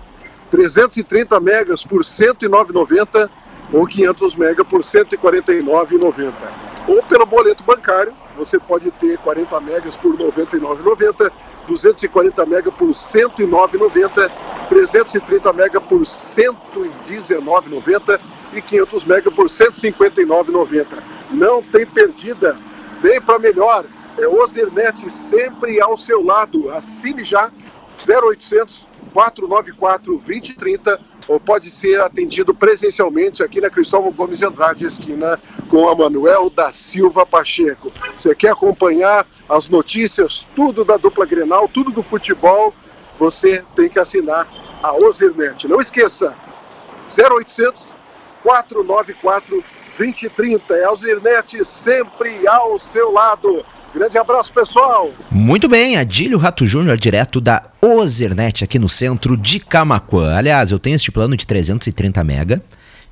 330 0.52 1.39
megas 1.39 1.84
por 1.84 2.02
R$ 2.02 2.04
109,90 2.04 3.30
ou 3.74 3.88
500 3.88 4.36
megas 4.36 4.68
por 4.68 4.82
R$ 4.82 4.86
149,90. 4.86 6.74
Ou 6.88 7.03
pelo 7.03 7.25
boleto 7.25 7.63
bancário, 7.63 8.13
você 8.38 8.59
pode 8.59 8.91
ter 8.91 9.17
40 9.17 9.59
megas 9.61 9.95
por 9.95 10.15
R$ 10.15 10.25
99,90, 10.25 11.31
240 11.67 12.45
mega 12.45 12.71
por 12.71 12.86
R$ 12.86 12.91
109,90, 12.91 14.31
330 14.69 15.53
mega 15.53 15.81
por 15.81 15.97
R$ 15.99 16.05
119,90 16.05 18.19
e 18.53 18.61
500 18.61 19.05
mega 19.05 19.31
por 19.31 19.47
R$ 19.47 19.51
159,90. 19.51 20.86
Não 21.31 21.63
tem 21.63 21.86
perdida, 21.86 22.55
vem 23.01 23.19
para 23.19 23.39
melhor. 23.39 23.86
É 24.17 24.25
Ozirnet 24.27 25.11
sempre 25.11 25.81
ao 25.81 25.97
seu 25.97 26.23
lado. 26.23 26.71
Assine 26.71 27.21
já 27.23 27.51
0800 28.07 28.88
494 29.11 30.13
2030 30.13 30.99
ou 31.28 31.39
pode 31.39 31.69
ser 31.69 32.01
atendido 32.01 32.53
presencialmente 32.53 33.43
aqui 33.43 33.59
na 33.59 33.69
Cristóvão 33.69 34.11
Gomes 34.11 34.39
de 34.39 34.45
Andrade, 34.45 34.86
esquina 34.86 35.39
com 35.69 35.89
a 35.89 35.95
Manuel 35.95 36.49
da 36.49 36.71
Silva 36.71 37.26
Pacheco. 37.26 37.91
Você 38.17 38.36
quer 38.36 38.51
acompanhar 38.51 39.26
as 39.49 39.67
notícias, 39.67 40.45
tudo 40.55 40.84
da 40.84 40.97
dupla 40.97 41.26
Grenal, 41.26 41.67
tudo 41.67 41.91
do 41.91 42.03
futebol, 42.03 42.73
você 43.17 43.63
tem 43.76 43.89
que 43.89 43.99
assinar 43.99 44.47
a 44.84 44.93
Ozirnet. 44.93 45.67
Não 45.67 45.80
esqueça, 45.80 46.34
0800 47.07 47.95
494 48.45 49.63
2030. 49.97 50.76
É 50.76 50.84
a 50.84 50.91
Ozirnet 50.91 51.65
sempre 51.65 52.47
ao 52.47 52.78
seu 52.78 53.11
lado. 53.11 53.65
Grande 53.96 54.18
abraço, 54.18 54.52
pessoal. 54.52 55.10
Muito 55.32 55.70
bem, 55.70 55.96
Adílio 55.96 56.38
Rato 56.38 56.66
Júnior, 56.66 56.98
direto 56.98 57.39
da 57.39 57.62
Ozernet, 57.82 58.62
aqui 58.64 58.78
no 58.78 58.89
centro 58.89 59.38
de 59.38 59.58
Camacuã. 59.60 60.36
Aliás, 60.36 60.70
eu 60.70 60.78
tenho 60.78 60.98
este 60.98 61.12
plano 61.12 61.38
de 61.38 61.48
330 61.48 62.22
mega. 62.22 62.62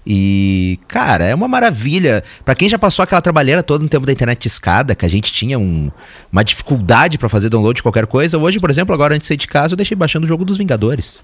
E, 0.06 0.78
cara, 0.86 1.24
é 1.24 1.34
uma 1.34 1.48
maravilha. 1.48 2.22
Pra 2.44 2.54
quem 2.54 2.68
já 2.68 2.78
passou 2.78 3.02
aquela 3.02 3.22
trabalheira 3.22 3.64
toda 3.64 3.82
no 3.82 3.90
tempo 3.90 4.06
da 4.06 4.12
internet 4.12 4.46
escada, 4.46 4.94
que 4.94 5.06
a 5.06 5.10
gente 5.10 5.32
tinha 5.32 5.58
um- 5.58 5.90
uma 6.30 6.44
dificuldade 6.44 7.18
pra 7.18 7.30
fazer 7.30 7.48
download 7.48 7.78
de 7.78 7.84
qualquer 7.84 8.06
coisa. 8.06 8.38
Hoje, 8.38 8.60
por 8.60 8.70
exemplo, 8.70 8.94
agora 8.94 9.16
antes 9.16 9.24
de 9.24 9.28
sair 9.30 9.38
de 9.38 9.48
casa, 9.48 9.74
eu 9.74 9.78
deixei 9.78 9.96
baixando 9.96 10.26
o 10.26 10.28
jogo 10.28 10.44
dos 10.44 10.58
Vingadores. 10.58 11.24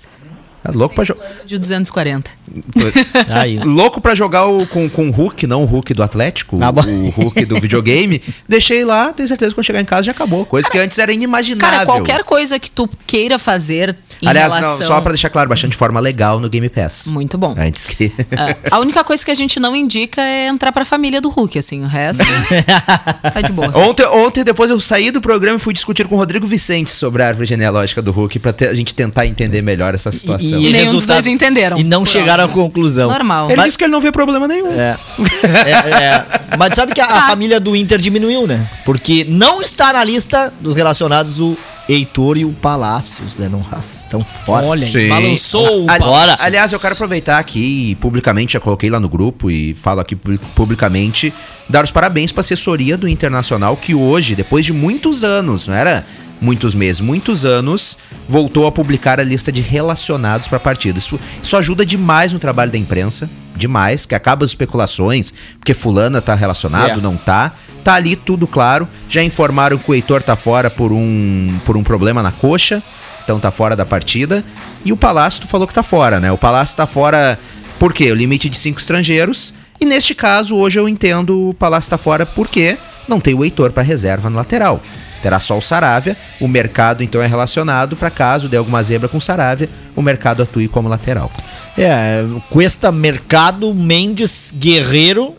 Tá 0.62 0.72
louco 0.72 0.94
pra 0.94 1.04
jogar. 1.04 1.26
De 1.46 1.58
240. 1.58 2.30
Aí. 3.32 3.60
Louco 3.60 4.02
pra 4.02 4.14
jogar 4.14 4.46
o, 4.46 4.68
com, 4.68 4.90
com 4.90 5.08
o 5.08 5.12
Hulk, 5.12 5.48
não 5.48 5.64
o 5.64 5.66
Hulk 5.66 5.94
do 5.94 6.04
Atlético, 6.04 6.60
Ah, 6.62 6.70
o 6.70 7.10
Hulk 7.10 7.46
do 7.46 7.56
videogame. 7.56 8.22
Deixei 8.48 8.84
lá, 8.84 9.14
tenho 9.14 9.28
certeza 9.28 9.52
que 9.52 9.56
quando 9.56 9.66
chegar 9.66 9.82
em 9.82 9.86
casa 9.86 10.04
já 10.04 10.12
acabou. 10.12 10.46
Coisa 10.46 10.70
que 10.70 10.78
antes 10.78 10.98
era 11.00 11.12
inimaginável. 11.14 11.78
Cara, 11.78 11.86
qualquer 11.86 12.24
coisa 12.24 12.60
que 12.60 12.70
tu 12.70 12.90
queira 13.08 13.40
fazer 13.40 13.96
Aliás, 14.28 14.54
não, 14.54 14.60
relação... 14.60 14.88
só 14.88 15.02
pra 15.02 15.12
deixar 15.12 15.30
claro, 15.30 15.48
baixando 15.50 15.72
de 15.72 15.78
forma 15.78 16.00
legal 16.00 16.40
no 16.40 16.50
Game 16.50 16.68
Pass. 16.70 17.08
Muito 17.08 17.38
bom. 17.38 17.56
Antes 17.58 17.86
que. 17.86 18.12
Ah, 18.36 18.56
a 18.72 18.80
única 18.80 19.04
coisa 19.04 19.24
que 19.24 19.32
a 19.32 19.36
gente 19.36 19.60
não 19.60 19.76
indica 19.76 20.22
é 20.22 20.48
entrar 20.48 20.72
pra 20.72 20.84
família 20.86 21.22
do 21.22 21.30
Hulk, 21.30 21.58
assim. 21.60 21.84
O 21.84 21.88
resto 21.88 22.24
tá 23.34 23.42
de 23.42 23.52
boa. 23.52 23.72
Ontem, 23.78 24.06
ontem, 24.08 24.44
depois 24.44 24.70
eu 24.70 24.80
saí 24.80 25.12
do 25.12 25.22
programa 25.22 25.58
e 25.58 25.60
fui 25.60 25.74
discutir 25.74 26.08
com 26.08 26.16
o 26.16 26.18
Rodrigo 26.18 26.46
Vicente 26.48 26.92
sobre 26.92 27.24
a 27.24 27.28
árvore 27.28 27.46
genealógica 27.48 28.02
do 28.02 28.12
Hulk 28.12 28.40
pra 28.40 28.52
ter- 28.54 28.70
a 28.70 28.74
gente 28.74 28.94
tentar 28.94 29.26
entender 29.26 29.62
melhor 29.62 29.96
essa 29.96 30.12
situação. 30.12 30.60
E 30.60 30.72
nenhum 30.72 30.92
dos 30.94 31.06
dois 31.06 31.26
entenderam. 31.28 31.78
E 31.78 31.84
não 31.84 32.06
chegaram 32.06 32.44
à 32.44 32.48
conclusão. 32.48 33.10
Normal. 33.10 33.48
Ele 33.48 33.56
Mas- 33.58 33.66
disse 33.68 33.78
que 33.78 33.84
ele 33.86 33.92
não 33.92 34.02
vê 34.02 34.12
problema 34.12 34.48
nenhum. 34.48 34.72
É. 34.72 34.98
É, 35.44 36.04
é. 36.04 36.26
Mas 36.58 36.76
sabe 36.76 36.94
que 36.94 37.02
a, 37.02 37.06
a 37.06 37.20
Ah. 37.20 37.22
família 37.28 37.60
do 37.60 37.76
Inter 37.76 37.98
diminuiu, 38.00 38.48
né? 38.48 38.68
Porque 38.86 39.26
não 39.28 39.62
está 39.62 39.94
na 39.94 40.04
lista 40.04 40.54
dos 40.60 40.76
relacionados 40.76 41.40
o 41.40 41.58
Heitor 41.90 42.38
e 42.38 42.46
o 42.46 42.52
Palácios, 42.54 43.36
né? 43.36 43.50
Não 43.50 43.62
estão 43.82 44.22
fora. 44.24 44.66
Olha, 44.68 44.86
Sim. 44.88 45.08
balançou 45.10 45.86
o 45.86 45.90
Ali- 45.90 46.00
Palácios. 46.00 46.42
Aliás, 46.42 46.72
eu 46.72 46.80
quero 46.80 46.94
aproveitar 46.94 47.40
aqui 47.40 47.90
e 47.92 47.96
publicamente 47.96 48.54
já 48.54 48.60
coloquei 48.60 48.90
lá 48.92 49.00
no 49.00 49.10
grupo 49.10 49.50
e 49.50 49.74
falo 49.74 50.00
aqui 50.00 50.16
pu- 50.16 50.38
publicamente 50.56 51.34
dar 51.68 51.84
os 51.84 51.90
parabéns 51.92 52.32
para 52.32 52.42
a 52.42 52.44
assessoria 52.46 52.96
do 52.96 53.08
Internacional 53.08 53.76
que 53.76 53.96
hoje, 53.96 54.36
depois 54.36 54.66
de 54.66 54.72
muitos 54.72 55.24
anos, 55.24 55.68
não 55.68 55.74
era 55.74 56.06
muitos 56.40 56.74
meses, 56.76 57.02
muitos 57.02 57.44
anos, 57.44 57.98
voltou 58.28 58.66
a 58.68 58.72
publicar 58.72 59.20
a 59.20 59.24
lista 59.24 59.52
de 59.52 59.62
relacionados 59.62 60.48
para 60.48 60.58
a 60.58 60.60
partida. 60.62 60.98
Isso, 61.00 61.20
isso 61.44 61.58
ajuda 61.58 61.86
demais 61.86 62.32
no 62.32 62.40
trabalho 62.40 62.72
da 62.72 62.78
imprensa, 62.78 63.30
demais, 63.60 64.06
que 64.06 64.16
acaba 64.16 64.44
as 64.44 64.52
especulações, 64.52 65.34
porque 65.60 65.74
fulana 65.76 66.22
tá 66.22 66.34
relacionado, 66.34 67.00
É. 67.00 67.04
não 67.04 67.16
tá. 67.16 67.54
Tá 67.84 67.94
ali 67.94 68.16
tudo 68.16 68.48
claro. 68.48 68.88
Já 69.08 69.24
informaram 69.24 69.78
que 69.78 69.90
o 69.92 69.94
Heitor 69.94 70.24
tá 70.24 70.36
fora 70.36 70.70
por 70.70 70.92
um 70.92 71.60
por 71.66 71.78
um 71.78 71.84
problema 71.84 72.24
na 72.24 72.32
coxa 72.32 72.82
então 73.30 73.40
tá 73.40 73.52
fora 73.52 73.76
da 73.76 73.86
partida. 73.86 74.44
E 74.84 74.92
o 74.92 74.98
Palácio, 74.98 75.42
tu 75.42 75.48
falou 75.48 75.68
que 75.68 75.74
tá 75.74 75.84
fora, 75.84 76.20
né? 76.20 76.32
O 76.32 76.38
Palácio 76.38 76.76
tá 76.76 76.88
fora 76.88 77.38
por 77.78 77.94
quê? 77.94 78.12
O 78.12 78.16
limite 78.16 78.50
de 78.50 78.58
cinco 78.58 78.80
estrangeiros. 78.80 79.54
E 79.80 79.86
neste 79.86 80.16
caso, 80.16 80.56
hoje 80.56 80.80
eu 80.80 80.90
entendo 80.90 81.50
o 81.50 81.54
Palácio 81.54 81.92
tá 81.92 81.98
fora 81.98 82.26
porque 82.26 82.76
não 83.08 83.20
tem 83.20 83.36
o 83.36 83.44
Heitor 83.46 83.72
para 83.72 83.84
reserva 83.84 84.32
na 84.32 84.38
lateral. 84.38 84.82
Terá 85.22 85.40
só 85.40 85.58
o 85.58 85.62
Saravia. 85.62 86.16
O 86.40 86.48
mercado 86.48 87.04
então 87.04 87.22
é 87.22 87.28
relacionado 87.28 87.96
para 87.96 88.10
caso 88.10 88.48
dê 88.48 88.58
alguma 88.58 88.82
zebra 88.84 89.08
com 89.08 89.18
o 89.18 89.22
Saravia, 89.22 89.70
o 89.96 90.02
mercado 90.02 90.44
atue 90.44 90.68
como 90.68 90.90
lateral. 90.90 91.32
É, 91.78 92.24
Cuesta, 92.50 92.92
Mercado, 92.92 93.74
Mendes, 93.74 94.54
Guerreiro 94.58 95.36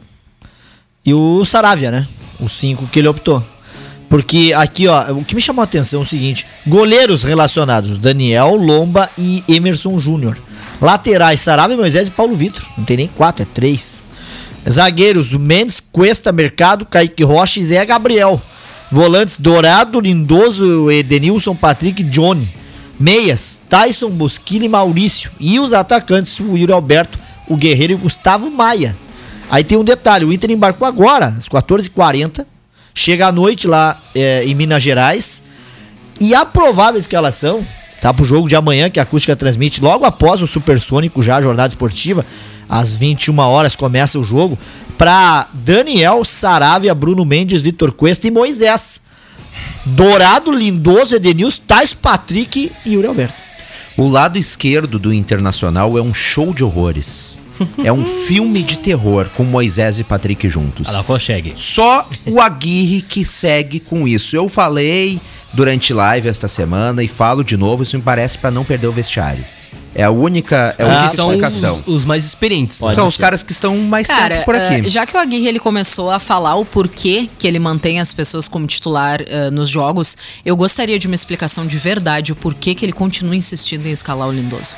e 1.05 1.15
o 1.15 1.45
Saravia, 1.45 1.91
né? 1.91 2.07
Os 2.39 2.53
cinco 2.53 2.87
que 2.87 2.99
ele 2.99 3.09
optou. 3.09 3.45
Porque 4.09 4.53
aqui, 4.57 4.89
ó, 4.89 5.13
o 5.13 5.25
que 5.25 5.37
me 5.37 5.41
chamou 5.41 5.63
a 5.63 5.65
atenção 5.65 6.01
é 6.01 6.03
o 6.03 6.07
seguinte: 6.07 6.47
goleiros 6.67 7.23
relacionados, 7.23 7.97
Daniel, 7.97 8.57
Lomba 8.57 9.09
e 9.17 9.45
Emerson 9.49 9.99
Júnior. 9.99 10.37
Laterais, 10.81 11.41
Saravia, 11.41 11.77
Moisés 11.77 12.09
e 12.09 12.11
Paulo 12.11 12.35
Vitor. 12.35 12.65
Não 12.77 12.85
tem 12.85 12.97
nem 12.97 13.07
quatro, 13.07 13.43
é 13.43 13.47
três. 13.47 14.05
Zagueiros, 14.69 15.33
Mendes, 15.33 15.83
Cuesta, 15.93 16.33
Mercado, 16.33 16.85
Kaique 16.85 17.23
Rocha 17.23 17.61
e 17.61 17.65
Zé 17.65 17.85
Gabriel. 17.85 18.43
Volantes, 18.91 19.39
Dourado, 19.39 20.01
Lindoso, 20.01 20.91
Edenilson, 20.91 21.55
Patrick 21.55 22.03
e 22.03 22.05
Johnny. 22.05 22.53
Meias, 22.99 23.59
Tyson, 23.69 24.11
Bosquilha 24.11 24.67
e 24.67 24.69
Maurício. 24.69 25.31
E 25.41 25.59
os 25.59 25.73
atacantes, 25.73 26.39
o 26.39 26.57
Yuri 26.57 26.73
Alberto, 26.73 27.19
o 27.49 27.57
Guerreiro 27.57 27.95
e 27.95 27.97
o 27.97 27.99
Gustavo 27.99 28.51
Maia. 28.51 28.97
Aí 29.51 29.65
tem 29.65 29.77
um 29.77 29.85
detalhe, 29.85 30.25
o 30.25 30.33
Inter 30.33 30.51
embarcou 30.53 30.87
agora, 30.87 31.27
às 31.27 31.49
14h40, 31.49 32.47
chega 32.95 33.27
à 33.27 33.33
noite 33.33 33.67
lá 33.67 34.01
é, 34.15 34.45
em 34.45 34.55
Minas 34.55 34.81
Gerais, 34.81 35.43
e 36.21 36.35
a 36.35 36.45
provável 36.45 37.01
escalação, 37.01 37.65
tá, 38.01 38.15
pro 38.15 38.25
jogo 38.25 38.49
de 38.49 38.55
amanhã, 38.55 38.89
que 38.89 39.01
a 39.01 39.03
Acústica 39.03 39.35
transmite 39.35 39.83
logo 39.83 40.05
após 40.05 40.41
o 40.41 40.47
Supersônico, 40.47 41.21
já 41.21 41.37
a 41.37 41.43
jornada 41.43 41.73
esportiva, 41.73 42.25
às 42.71 42.97
21 42.97 43.37
horas 43.41 43.75
começa 43.75 44.19
o 44.19 44.25
jogo, 44.25 44.57
pra 44.97 45.49
Daniel, 45.53 46.25
Saravia, 46.25 46.95
Bruno 46.95 47.25
Mendes, 47.25 47.63
Vitor 47.63 47.91
Cuesta 47.91 48.29
e 48.29 48.31
Moisés. 48.31 49.01
Dourado, 49.85 50.53
Lindoso, 50.53 51.17
Edenilson, 51.17 51.63
Tais 51.67 51.95
Patrick 51.95 52.71
e 52.87 52.93
Yuri 52.93 53.09
Alberto. 53.09 53.35
O 53.97 54.09
lado 54.09 54.39
esquerdo 54.39 54.99
do 54.99 55.13
Internacional 55.13 55.99
é 55.99 56.03
um 56.03 56.15
show 56.15 56.55
de 56.55 56.63
horrores. 56.63 57.41
É 57.85 57.93
um 57.93 58.07
filme 58.07 58.63
de 58.63 58.79
terror 58.79 59.29
com 59.37 59.45
Moisés 59.45 59.99
e 59.99 60.05
Patrick 60.05 60.49
juntos. 60.49 60.91
Lá, 60.91 61.05
consegue. 61.05 61.53
Só 61.59 62.09
o 62.27 62.41
Aguirre 62.41 63.03
que 63.03 63.23
segue 63.23 63.79
com 63.79 64.09
isso. 64.09 64.35
Eu 64.35 64.49
falei 64.49 65.21
durante 65.53 65.93
live 65.93 66.27
esta 66.27 66.49
semana 66.49 67.03
e 67.03 67.09
falo 67.09 67.45
de 67.45 67.59
novo, 67.59 67.83
isso 67.83 67.99
me 67.99 68.03
parece 68.03 68.39
para 68.39 68.51
não 68.51 68.65
perder 68.65 68.87
o 68.87 68.93
vestiário. 68.93 69.45
É 69.93 70.05
a 70.05 70.11
única, 70.11 70.75
é 70.79 70.85
a 70.85 70.87
Ah, 70.87 70.91
única 71.01 71.09
São 71.15 71.31
explicação. 71.33 71.83
os, 71.87 71.95
os 71.97 72.05
mais 72.05 72.25
experientes. 72.25 72.79
Pode 72.79 72.95
São 72.95 73.05
os 73.07 73.15
ser. 73.15 73.23
caras 73.23 73.43
que 73.43 73.51
estão 73.51 73.77
mais 73.77 74.07
Cara, 74.07 74.35
tempo 74.37 74.45
por 74.45 74.55
aqui. 74.55 74.87
eh, 74.87 74.89
já 74.89 75.05
que 75.05 75.17
o 75.17 75.19
Aguirre 75.19 75.49
ele 75.49 75.59
começou 75.59 76.11
a 76.11 76.21
falar 76.21 76.55
o 76.55 76.65
porquê 76.65 77.29
que 77.39 77.47
ele 77.47 77.59
mantém 77.59 77.99
as 77.99 78.13
pessoas 78.13 78.47
como 78.47 78.67
titular 78.69 79.21
eh, 79.27 79.51
nos 79.51 79.69
jogos, 79.69 80.17
eu 80.45 80.57
gostaria 80.57 80.97
de 80.99 81.09
uma 81.09 81.15
explicação 81.17 81.67
de 81.67 81.77
verdade 81.77 82.31
o 82.31 82.37
porquê 82.37 82.75
que 82.75 82.85
ele 82.85 82.93
continua 82.93 83.35
insistindo 83.35 83.87
em 83.87 83.91
escalar 83.91 84.29
o 84.29 84.33
Lindoso. 84.33 84.77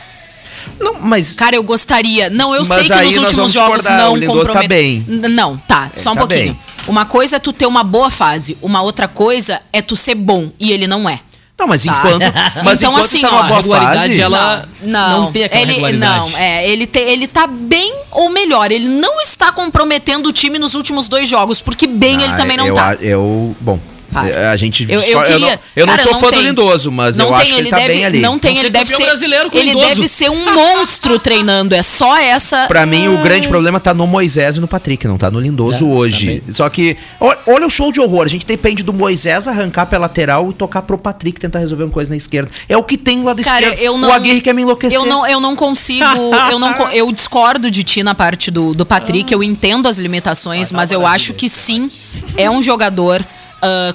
Não, 0.81 0.95
mas 1.01 1.33
Cara, 1.35 1.57
eu 1.57 1.63
gostaria. 1.63 2.31
Não, 2.31 2.55
eu 2.55 2.65
sei 2.65 2.85
que 2.85 3.05
nos 3.05 3.17
últimos 3.17 3.53
jogos 3.53 3.85
não 3.85 4.17
Lindoso 4.17 4.53
tá 4.53 4.63
bem. 4.67 5.05
Não, 5.09 5.59
tá, 5.59 5.91
só 5.95 6.13
um 6.13 6.15
tá 6.15 6.21
pouquinho. 6.21 6.55
bem. 6.55 6.59
Uma 6.89 7.05
coisa 7.05 7.37
é 7.37 7.39
tu 7.39 7.53
ter 7.53 7.67
uma 7.67 7.85
boa 7.85 8.11
fase, 8.11 8.57
uma 8.63 8.81
outra 8.81 9.07
coisa 9.07 9.61
é 9.73 9.83
tu 9.83 9.95
ser 9.95 10.15
bom 10.15 10.51
e 10.59 10.73
ele 10.73 10.87
não 10.87 11.09
é. 11.09 11.21
Não, 11.59 11.67
mas 11.69 11.85
Tá. 11.85 11.93
enquanto, 11.93 12.23
mas 12.65 12.81
Então, 12.81 12.93
enquanto 12.93 13.05
assim, 13.05 13.21
tá 13.21 13.31
numa 13.31 13.41
ó, 13.41 13.47
boa 13.47 13.57
regularidade, 13.61 13.99
fase, 14.09 14.21
ela- 14.21 14.69
não, 14.83 15.21
não 15.27 15.33
tem 15.33 15.45
aquela 15.45 15.63
ele, 15.63 15.71
regularidade. 15.73 16.33
Não, 16.33 16.39
é, 16.39 16.69
ele, 16.69 16.87
te- 16.87 16.99
ele 16.99 17.27
tá 17.29 17.47
bem 17.47 17.95
ou 18.11 18.31
melhor, 18.31 18.71
ele 18.73 18.89
não 18.89 19.21
está 19.21 19.53
comprometendo 19.53 20.27
o 20.29 20.33
time 20.33 20.59
nos 20.59 20.75
últimos 20.75 21.09
dois 21.09 21.29
jogos, 21.29 21.61
porque 21.61 21.87
bem 21.87 22.21
ele 22.21 22.33
Ah, 22.33 22.37
também 22.37 22.57
não 22.57 22.67
eu, 22.67 22.75
tá. 22.75 22.95
Eu, 23.01 23.57
bom, 23.61 23.79
Para. 24.13 24.51
a 24.51 24.57
gente 24.57 24.87
Eu, 24.89 25.01
eu 25.01 25.23
queria. 25.23 25.39
não, 25.39 25.59
eu 25.77 25.87
não 25.87 25.97
cara, 25.97 26.03
sou 26.09 26.15
fã 26.21 26.31
tem. 26.31 26.39
do 26.41 26.45
Lindoso, 26.49 26.93
mas 26.93 27.17
não 27.17 27.27
eu 27.27 27.33
tem, 27.33 27.41
acho 27.43 27.55
que 27.55 27.61
ele 27.61 27.71
tá 27.71 27.77
deve, 27.77 27.93
bem 27.95 28.05
ali. 28.05 28.21
Não 28.21 28.39
tem, 28.39 28.51
Vamos 28.55 28.65
ele 28.65 28.69
ser 28.69 28.79
deve 28.85 28.97
ser. 28.97 29.03
brasileiro 29.05 29.51
com 29.51 29.59
ele 29.59 29.71
Lindoso. 29.71 29.89
deve 29.89 30.09
ser 30.09 30.31
um 30.31 30.53
monstro 30.55 31.19
treinando. 31.21 31.75
É 31.75 31.83
só 31.83 32.17
essa. 32.17 32.67
Pra 32.69 32.85
mim, 32.87 33.09
o 33.09 33.23
grande 33.23 33.49
problema 33.49 33.81
tá 33.81 33.95
no 33.95 34.07
Moisés 34.07 34.57
e 34.57 34.61
no 34.61 34.69
Patrick, 34.69 35.07
não 35.09 35.17
tá 35.19 35.31
no 35.31 35.41
Lindoso 35.41 35.85
É, 35.85 35.89
hoje. 35.89 36.43
Só 36.51 36.69
que, 36.69 36.97
ó- 37.19 37.35
olha 37.47 37.67
o 37.67 37.71
show 37.71 37.91
de 37.91 38.01
horror. 38.01 38.25
A 38.27 38.29
gente 38.29 38.45
depende 38.47 38.83
do 38.83 38.93
Moisés 38.93 39.49
arrancar 39.49 39.87
pela 39.87 40.03
lateral 40.03 40.51
e 40.51 40.53
tocar 40.53 40.83
pro 40.83 40.99
Patrick 40.99 41.39
tentar 41.41 41.61
resolver 41.61 41.85
uma 41.85 41.91
coisa 41.93 42.11
na 42.11 42.17
esquerda. 42.17 42.51
É 42.69 42.77
o 42.77 42.83
que 42.83 42.97
tem 42.99 43.23
lá 43.23 43.33
da 43.35 43.43
Cara, 43.43 43.63
esquerda. 43.67 43.83
eu 43.83 43.97
não. 43.97 44.09
o 44.09 44.13
Aguirre 44.13 44.41
quer 44.41 44.53
me 44.53 44.63
enlouquecer. 44.63 44.99
Eu 44.99 45.07
não, 45.07 45.27
eu 45.27 45.41
não 45.41 45.55
consigo. 45.57 46.05
eu, 46.51 46.59
não, 46.59 46.73
eu 46.91 47.11
discordo 47.13 47.71
de 47.71 47.83
ti 47.85 48.03
na 48.03 48.15
parte 48.15 48.51
do, 48.51 48.75
do 48.75 48.85
Patrick. 48.85 49.33
Eu 49.33 49.43
entendo 49.43 49.87
as 49.89 49.99
limitações, 49.99 50.71
mas 50.73 50.91
eu 50.91 51.07
acho 51.07 51.33
que 51.35 51.49
sim, 51.49 51.91
é 52.37 52.51
um 52.51 52.63
jogador 52.63 53.25
ah, 53.63 53.95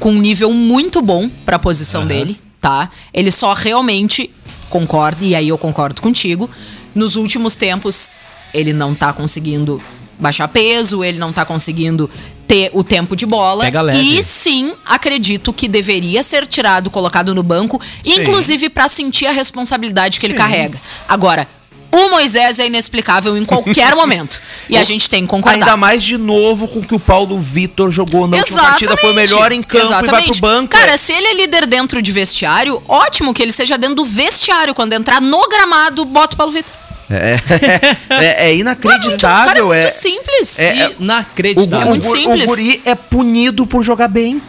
com 0.00 0.10
um 0.10 0.20
nível 0.20 0.52
muito 0.52 1.00
bom 1.00 1.28
pra 1.44 1.58
posição 1.58 2.06
dele, 2.06 2.40
tá? 2.60 2.90
Ele 3.14 3.30
só 3.30 3.52
realmente 3.52 4.30
concorda, 4.68 5.24
e 5.24 5.34
aí 5.34 5.48
eu 5.48 5.58
concordo 5.58 6.00
contigo. 6.02 6.50
Nos 6.94 7.14
últimos 7.14 7.54
tempos, 7.54 8.10
ele 8.52 8.72
não 8.72 8.94
tá 8.94 9.12
conseguindo 9.12 9.80
baixar 10.18 10.48
peso, 10.48 11.04
ele 11.04 11.18
não 11.18 11.32
tá 11.32 11.44
conseguindo 11.44 12.10
ter 12.48 12.70
o 12.74 12.82
tempo 12.82 13.14
de 13.14 13.24
bola. 13.24 13.64
E 13.94 14.22
sim, 14.22 14.74
acredito 14.84 15.52
que 15.52 15.68
deveria 15.68 16.22
ser 16.22 16.46
tirado, 16.46 16.90
colocado 16.90 17.34
no 17.34 17.42
banco, 17.42 17.80
inclusive 18.04 18.68
pra 18.68 18.88
sentir 18.88 19.26
a 19.26 19.32
responsabilidade 19.32 20.18
que 20.18 20.26
ele 20.26 20.34
carrega. 20.34 20.80
Agora, 21.08 21.48
o 21.94 22.10
Moisés 22.10 22.58
é 22.58 22.66
inexplicável 22.66 23.36
em 23.36 23.44
qualquer 23.44 23.94
momento. 23.96 24.40
E 24.68 24.76
a 24.76 24.84
gente 24.84 25.08
tem 25.08 25.22
que 25.24 25.28
concordar. 25.28 25.58
Ainda 25.58 25.76
mais 25.76 26.02
de 26.02 26.16
novo 26.16 26.66
com 26.66 26.78
o 26.80 26.82
que 26.82 26.94
o 26.94 27.00
Paulo 27.00 27.38
Vitor 27.38 27.90
jogou 27.90 28.26
na 28.26 28.38
última 28.38 28.62
partida. 28.62 28.96
Foi 28.96 29.10
o 29.10 29.14
melhor 29.14 29.52
em 29.52 29.62
campo 29.62 30.04
e 30.04 30.06
vai 30.10 30.24
pro 30.24 30.34
banco. 30.40 30.68
Cara, 30.70 30.96
se 30.96 31.12
ele 31.12 31.26
é 31.26 31.34
líder 31.34 31.66
dentro 31.66 32.00
de 32.00 32.12
vestiário, 32.12 32.82
ótimo 32.88 33.34
que 33.34 33.42
ele 33.42 33.52
seja 33.52 33.76
dentro 33.76 33.96
do 33.96 34.04
vestiário. 34.04 34.74
Quando 34.74 34.92
entrar 34.92 35.20
no 35.20 35.48
gramado, 35.48 36.04
bota 36.04 36.34
o 36.34 36.36
Paulo 36.38 36.52
Vitor. 36.52 36.74
É, 37.10 37.36
é- 38.08 38.48
é 38.48 38.56
inacreditável. 38.56 39.18
Cara, 39.18 39.58
é 39.58 39.60
é, 39.60 39.82
muito 39.82 39.92
simples. 39.92 40.58
é- 40.58 40.78
é- 40.78 40.88
o, 40.88 41.02
Inacreditável. 41.02 41.86
É 41.86 41.90
muito 41.90 42.04
simples. 42.04 42.44
o 42.44 42.46
Guri 42.46 42.80
é 42.86 42.94
punido 42.94 43.66
por 43.66 43.82
jogar 43.82 44.08
bem. 44.08 44.40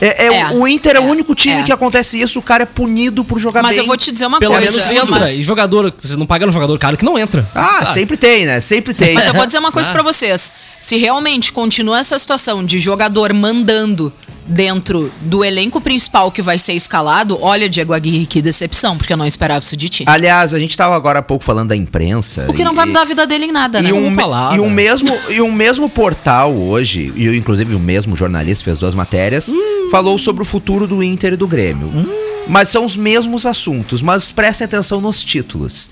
É, 0.00 0.26
é, 0.26 0.40
É, 0.40 0.50
o 0.52 0.66
Inter 0.68 0.96
é, 0.96 1.00
o 1.00 1.04
é, 1.04 1.06
único 1.06 1.34
time 1.34 1.60
é. 1.60 1.62
que 1.64 1.72
acontece 1.72 2.20
isso. 2.20 2.38
O 2.38 2.42
cara 2.42 2.62
é 2.62 2.66
punido 2.66 3.24
por 3.24 3.38
jogar 3.38 3.62
Mas 3.62 3.72
bem. 3.72 3.80
eu 3.80 3.86
vou 3.86 3.96
te 3.96 4.12
dizer 4.12 4.26
uma 4.26 4.38
Pelo 4.38 4.54
coisa. 4.54 4.70
menos 4.70 4.90
entra. 4.90 5.06
mas- 5.06 5.36
E 5.36 5.42
jogador, 5.42 5.92
vocês 5.98 6.16
não 6.16 6.26
pagam 6.26 6.46
no 6.46 6.52
jogador 6.52 6.78
caro 6.78 6.96
que 6.96 7.04
não 7.04 7.18
entra. 7.18 7.48
Ah, 7.54 7.86
sempre 7.92 8.16
tem, 8.16 8.46
né? 8.46 8.60
Sempre 8.60 8.94
tem. 8.94 9.14
Mas 9.14 9.26
eu 9.26 9.34
vou 9.34 9.46
dizer 9.46 9.58
uma 9.58 9.70
coisa 9.72 9.90
Ah. 9.90 9.92
pra 9.92 10.02
vocês. 10.02 10.52
Se 10.80 10.96
realmente 10.96 11.52
continua 11.52 11.98
essa 11.98 12.18
situação 12.18 12.64
de 12.64 12.78
jogador 12.78 13.32
mandando 13.32 14.12
dentro 14.50 15.12
do 15.20 15.44
elenco 15.44 15.78
principal 15.78 16.32
que 16.32 16.40
vai 16.40 16.58
ser 16.58 16.72
escalado, 16.72 17.38
olha, 17.42 17.68
Diego 17.68 17.92
Aguirre, 17.92 18.24
que 18.24 18.40
decepção, 18.40 18.96
porque 18.96 19.12
eu 19.12 19.16
não 19.16 19.26
esperava 19.26 19.60
isso 19.62 19.76
de 19.76 19.90
ti. 19.90 20.04
Aliás, 20.06 20.54
a 20.54 20.58
gente 20.58 20.74
tava 20.74 20.96
agora 20.96 21.18
há 21.18 21.22
pouco 21.22 21.44
falando 21.44 21.68
da 21.68 21.76
imprensa. 21.76 22.46
o 22.48 22.54
que 22.54 22.64
não 22.64 22.72
e- 22.72 22.76
vai 22.76 22.86
mudar 22.86 23.02
a 23.02 23.04
vida 23.04 23.26
dele 23.26 23.44
em 23.46 23.52
nada, 23.52 23.82
né? 23.82 23.90
E 23.90 23.92
um, 23.92 23.96
Vamos 23.96 24.10
me- 24.16 24.22
falar, 24.22 24.56
e 24.56 24.60
um 24.60 24.68
né? 24.68 24.74
mesmo 24.74 25.18
e 25.28 25.42
um 25.42 25.52
mesmo 25.52 25.90
portal 25.90 26.54
hoje, 26.54 27.12
e 27.14 27.26
inclusive 27.36 27.74
o 27.74 27.78
mesmo 27.78 28.16
jornalista 28.16 28.64
fez 28.64 28.78
duas 28.78 28.94
matérias, 28.94 29.48
Hum. 29.50 29.67
Falou 29.90 30.18
sobre 30.18 30.42
o 30.42 30.46
futuro 30.46 30.86
do 30.86 31.02
Inter 31.02 31.32
e 31.32 31.36
do 31.36 31.46
Grêmio. 31.46 31.90
Mas 32.46 32.68
são 32.68 32.84
os 32.84 32.96
mesmos 32.96 33.44
assuntos, 33.44 34.00
mas 34.00 34.30
prestem 34.30 34.64
atenção 34.64 35.00
nos 35.00 35.22
títulos. 35.22 35.90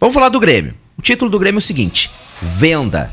Vamos 0.00 0.14
falar 0.14 0.28
do 0.28 0.40
Grêmio. 0.40 0.74
O 0.96 1.02
título 1.02 1.30
do 1.30 1.38
Grêmio 1.38 1.58
é 1.58 1.60
o 1.60 1.62
seguinte: 1.62 2.10
Venda, 2.40 3.12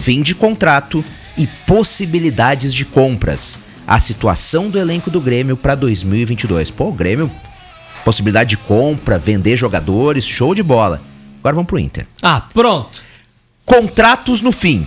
fim 0.00 0.22
de 0.22 0.34
contrato 0.34 1.04
e 1.36 1.46
possibilidades 1.66 2.74
de 2.74 2.84
compras. 2.84 3.58
A 3.86 4.00
situação 4.00 4.70
do 4.70 4.78
elenco 4.78 5.10
do 5.10 5.20
Grêmio 5.20 5.56
para 5.56 5.74
2022. 5.74 6.70
Pô, 6.70 6.88
o 6.88 6.92
Grêmio 6.92 7.30
possibilidade 8.04 8.50
de 8.50 8.56
compra, 8.58 9.18
vender 9.18 9.56
jogadores, 9.56 10.24
show 10.24 10.54
de 10.54 10.62
bola. 10.62 11.00
Agora 11.40 11.56
vamos 11.56 11.68
pro 11.68 11.78
Inter. 11.78 12.06
Ah, 12.22 12.42
pronto. 12.52 13.02
Contratos 13.64 14.42
no 14.42 14.52
fim, 14.52 14.86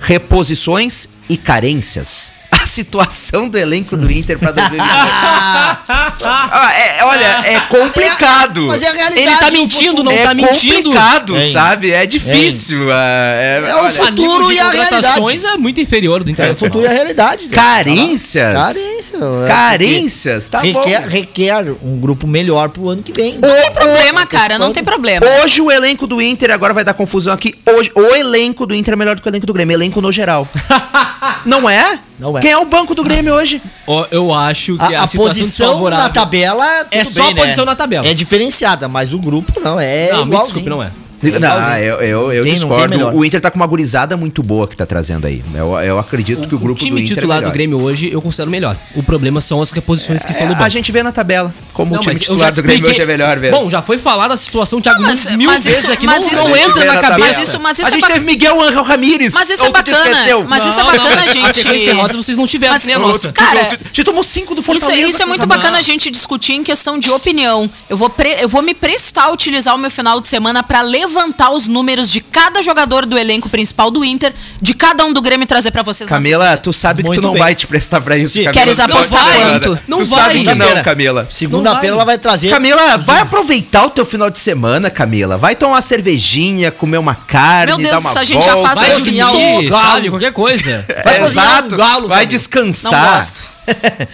reposições 0.00 1.08
e 1.28 1.36
carências. 1.36 2.32
Situação 2.68 3.48
do 3.48 3.58
elenco 3.58 3.96
do 3.96 4.10
Inter 4.10 4.38
para 4.38 4.52
2022. 4.52 4.88
Ah, 6.20 6.72
é, 6.74 7.04
olha, 7.04 7.26
é 7.46 7.60
complicado. 7.68 8.66
Mas 8.66 8.82
é 8.82 8.88
a 8.88 8.92
realidade. 8.92 9.20
Ele 9.20 9.36
tá 9.36 9.50
mentindo, 9.50 10.02
não 10.04 10.12
é 10.12 10.22
tá 10.22 10.34
mentindo. 10.34 10.74
complicado, 10.90 11.36
Hein? 11.36 11.52
sabe? 11.52 11.92
É 11.92 12.04
difícil. 12.06 12.90
ah, 12.92 12.96
É, 13.36 13.62
É 13.68 13.74
o 13.74 13.78
olha, 13.78 13.90
futuro. 13.90 14.52
E 14.52 14.58
a 14.58 14.64
contratações 14.64 15.44
é 15.44 15.56
muito 15.56 15.80
inferior 15.80 16.22
do 16.24 16.30
É, 16.40 16.50
o 16.52 16.56
futuro 16.56 16.84
e 16.84 16.88
a 16.88 16.90
realidade. 16.90 17.48
né? 17.48 17.54
Carências? 17.54 18.52
Carência. 18.54 19.16
é, 19.44 19.48
Carências? 19.48 20.48
Tá 20.48 20.58
porque 20.58 20.72
bom. 20.72 20.80
requer, 20.82 21.08
requer 21.08 21.64
um 21.82 21.98
grupo 21.98 22.26
melhor 22.26 22.68
pro 22.70 22.88
ano 22.88 23.02
que 23.02 23.12
vem. 23.12 23.38
Não 23.38 23.48
tem 23.50 23.72
problema, 23.72 24.26
cara, 24.26 24.58
não 24.58 24.72
tem 24.72 24.84
problema. 24.84 25.24
Hoje 25.42 25.60
o 25.62 25.70
elenco 25.70 26.06
do 26.06 26.20
Inter, 26.20 26.50
agora 26.50 26.74
vai 26.74 26.84
dar 26.84 26.94
confusão 26.94 27.32
aqui. 27.32 27.54
Hoje, 27.66 27.90
o 27.94 28.14
elenco 28.14 28.66
do 28.66 28.74
Inter 28.74 28.94
é 28.94 28.96
melhor 28.96 29.16
do 29.16 29.22
que 29.22 29.28
o 29.28 29.30
elenco 29.30 29.46
do 29.46 29.52
Grêmio. 29.52 29.74
Elenco 29.74 30.00
no 30.00 30.10
geral. 30.12 30.46
Não 31.46 31.68
é? 31.68 31.98
Não 32.18 32.36
é. 32.36 32.40
Quem 32.40 32.50
é 32.50 32.58
o 32.58 32.64
banco 32.64 32.94
do 32.94 33.02
Grêmio 33.04 33.34
hoje? 33.34 33.62
Ó, 33.86 34.06
Eu 34.10 34.32
acho 34.34 34.76
que 34.76 34.94
a, 34.94 35.00
A, 35.00 35.04
a 35.04 35.06
situação 35.06 35.34
posição 35.34 35.66
desfavorável... 35.68 36.04
na 36.04 36.10
tabela. 36.10 36.86
É 36.90 37.04
tudo 37.04 37.14
só 37.14 37.22
bem, 37.22 37.32
a 37.32 37.36
posição 37.36 37.64
né? 37.64 37.70
na 37.70 37.76
tabela. 37.76 38.06
É 38.06 38.14
diferenciada, 38.14 38.88
mas 38.88 39.12
o 39.12 39.18
grupo 39.18 39.60
não. 39.60 39.78
É. 39.78 40.10
Não, 40.12 40.24
me 40.24 40.32
igualzinho. 40.32 40.42
desculpe, 40.42 40.68
não 40.68 40.82
é. 40.82 40.90
É 41.22 41.38
Não, 41.38 41.76
eu, 41.78 41.96
eu, 42.00 42.32
eu 42.32 42.44
Tem, 42.44 42.54
discordo. 42.54 43.16
o 43.16 43.24
Inter 43.24 43.40
tá 43.40 43.50
com 43.50 43.56
uma 43.56 43.66
gurizada 43.66 44.16
muito 44.16 44.42
boa 44.42 44.68
que 44.68 44.76
tá 44.76 44.86
trazendo 44.86 45.26
aí. 45.26 45.42
Eu, 45.54 45.72
eu 45.80 45.98
acredito 45.98 46.48
que 46.48 46.54
o 46.54 46.58
grupo 46.58 46.80
o 46.80 46.84
time 46.84 47.00
do 47.00 47.04
Inter 47.04 47.16
titular 47.16 47.38
é 47.38 47.42
do. 47.42 47.50
Grêmio 47.50 47.82
hoje 47.82 48.08
eu 48.12 48.22
considero 48.22 48.50
melhor. 48.50 48.76
O 48.94 49.02
problema 49.02 49.40
são 49.40 49.60
as 49.60 49.70
reposições 49.70 50.24
que 50.24 50.30
estão 50.30 50.46
no 50.46 50.52
É, 50.52 50.54
banco. 50.54 50.64
a 50.66 50.68
gente 50.68 50.92
vê 50.92 51.02
na 51.02 51.10
tabela 51.12 51.52
como 51.72 51.92
Não, 51.92 51.98
o 51.98 52.02
time 52.02 52.14
mas 52.14 52.22
titular 52.22 52.52
do 52.52 52.62
Grêmio 52.62 52.88
hoje 52.88 53.02
é 53.02 53.06
melhor, 53.06 53.38
velho. 53.38 53.56
Bom, 53.56 53.68
já 53.70 53.82
foi 53.82 53.98
falada 53.98 54.34
a 54.34 54.36
situação 54.36 54.80
Thiago 54.80 55.02
Mas- 55.02 55.24
Nunes 55.24 55.36
mil 55.36 55.50
mas 55.50 55.64
vezes 55.64 55.82
isso- 55.84 55.92
aqui. 55.92 56.06
mas 56.06 56.24
não, 56.24 56.32
isso- 56.32 56.48
não 56.48 56.56
entra 56.56 56.84
na 56.84 56.96
cabeça. 57.00 57.18
Mas 57.18 57.48
isso, 57.48 57.60
mas 57.60 57.78
isso 57.78 57.86
a 57.86 57.90
é 57.90 57.92
gente 57.94 58.00
ba- 58.02 58.08
teve 58.08 58.24
Miguel 58.24 58.60
Angel 58.62 58.82
Ramírez. 58.82 59.34
Mas 59.34 59.50
isso 59.50 59.64
é 59.64 59.70
bacana. 59.70 59.98
esqueceu? 60.10 60.44
Mas 60.46 60.64
isso 60.64 60.80
é 60.80 60.84
bacana, 60.84 61.10
mas 61.16 61.28
A 61.28 61.32
gente. 61.32 61.52
sequência 61.54 61.86
derrotas 61.94 62.16
vocês 62.16 62.36
não 62.36 62.46
tiveram, 62.46 62.74
Mas- 62.74 62.88
a 62.88 62.98
nossa. 62.98 63.32
Cara, 63.32 63.78
tu 63.92 64.04
tomou 64.04 64.22
cinco 64.22 64.54
do 64.54 64.60
Isso, 64.60 64.66
Fortaleza. 64.72 65.08
isso 65.08 65.22
é 65.22 65.26
muito 65.26 65.46
bacana 65.46 65.78
a 65.78 65.82
gente 65.82 66.10
discutir 66.10 66.52
em 66.52 66.62
questão 66.62 66.98
de 66.98 67.10
opinião. 67.10 67.68
Eu 67.88 67.96
vou, 67.96 68.08
pre- 68.10 68.36
eu 68.40 68.48
vou 68.48 68.62
me 68.62 68.74
prestar 68.74 69.24
a 69.24 69.30
utilizar 69.32 69.74
o 69.74 69.78
meu 69.78 69.90
final 69.90 70.20
de 70.20 70.26
semana 70.28 70.62
pra 70.62 70.82
levantar 71.08 71.50
os 71.50 71.66
números 71.66 72.10
de 72.10 72.20
cada 72.20 72.62
jogador 72.62 73.06
do 73.06 73.16
elenco 73.18 73.48
principal 73.48 73.90
do 73.90 74.04
Inter, 74.04 74.32
de 74.60 74.74
cada 74.74 75.04
um 75.04 75.12
do 75.12 75.20
Grêmio 75.20 75.44
e 75.44 75.46
trazer 75.46 75.70
pra 75.70 75.82
vocês. 75.82 76.08
na 76.08 76.16
Camila, 76.16 76.56
tu 76.56 76.72
sabe 76.72 77.02
que 77.02 77.08
Muito 77.08 77.20
tu 77.20 77.24
não 77.24 77.32
bem. 77.32 77.42
vai 77.42 77.54
te 77.54 77.66
prestar 77.66 78.00
pra 78.00 78.16
isso. 78.16 78.34
Camila. 78.34 78.52
Queres 78.52 78.78
apostar 78.78 79.24
ser, 79.32 79.38
quanto? 79.40 79.78
Não 79.88 79.98
tu 79.98 80.04
vai. 80.06 80.22
sabe 80.22 80.44
que 80.44 80.54
não. 80.54 80.82
Camila. 80.82 81.22
Não 81.24 81.30
segunda-feira 81.30 81.94
ela 81.96 82.04
vai 82.04 82.18
trazer. 82.18 82.50
Camila, 82.50 82.96
vai 82.98 83.20
aproveitar 83.20 83.86
o 83.86 83.90
teu 83.90 84.04
final 84.04 84.30
de 84.30 84.38
semana, 84.38 84.90
Camila. 84.90 85.36
Vai 85.38 85.56
tomar 85.56 85.74
uma 85.74 85.82
cervejinha, 85.82 86.70
comer 86.70 86.98
uma 86.98 87.14
carne, 87.14 87.66
Meu 87.72 87.76
Deus, 87.78 87.90
dar 87.90 87.98
uma 88.00 88.10
isso 88.10 88.18
a 88.18 88.24
gente 88.24 88.44
já 88.44 88.54
volta. 88.54 88.68
faz 88.76 88.78
Vai 88.80 88.90
cozinhar 88.98 89.34
um 89.34 89.68
galo. 89.68 89.70
sabe? 89.92 90.10
Qualquer 90.10 90.32
coisa. 90.32 90.84
Vai 91.04 91.16
É, 91.16 91.18
cozinhar 91.20 91.46
exato. 91.58 91.74
um 91.74 91.78
galo, 91.78 92.08
Vai 92.08 92.18
Camila. 92.18 92.22
Não 92.22 92.26
descansar. 92.26 93.16
gosto. 93.16 93.42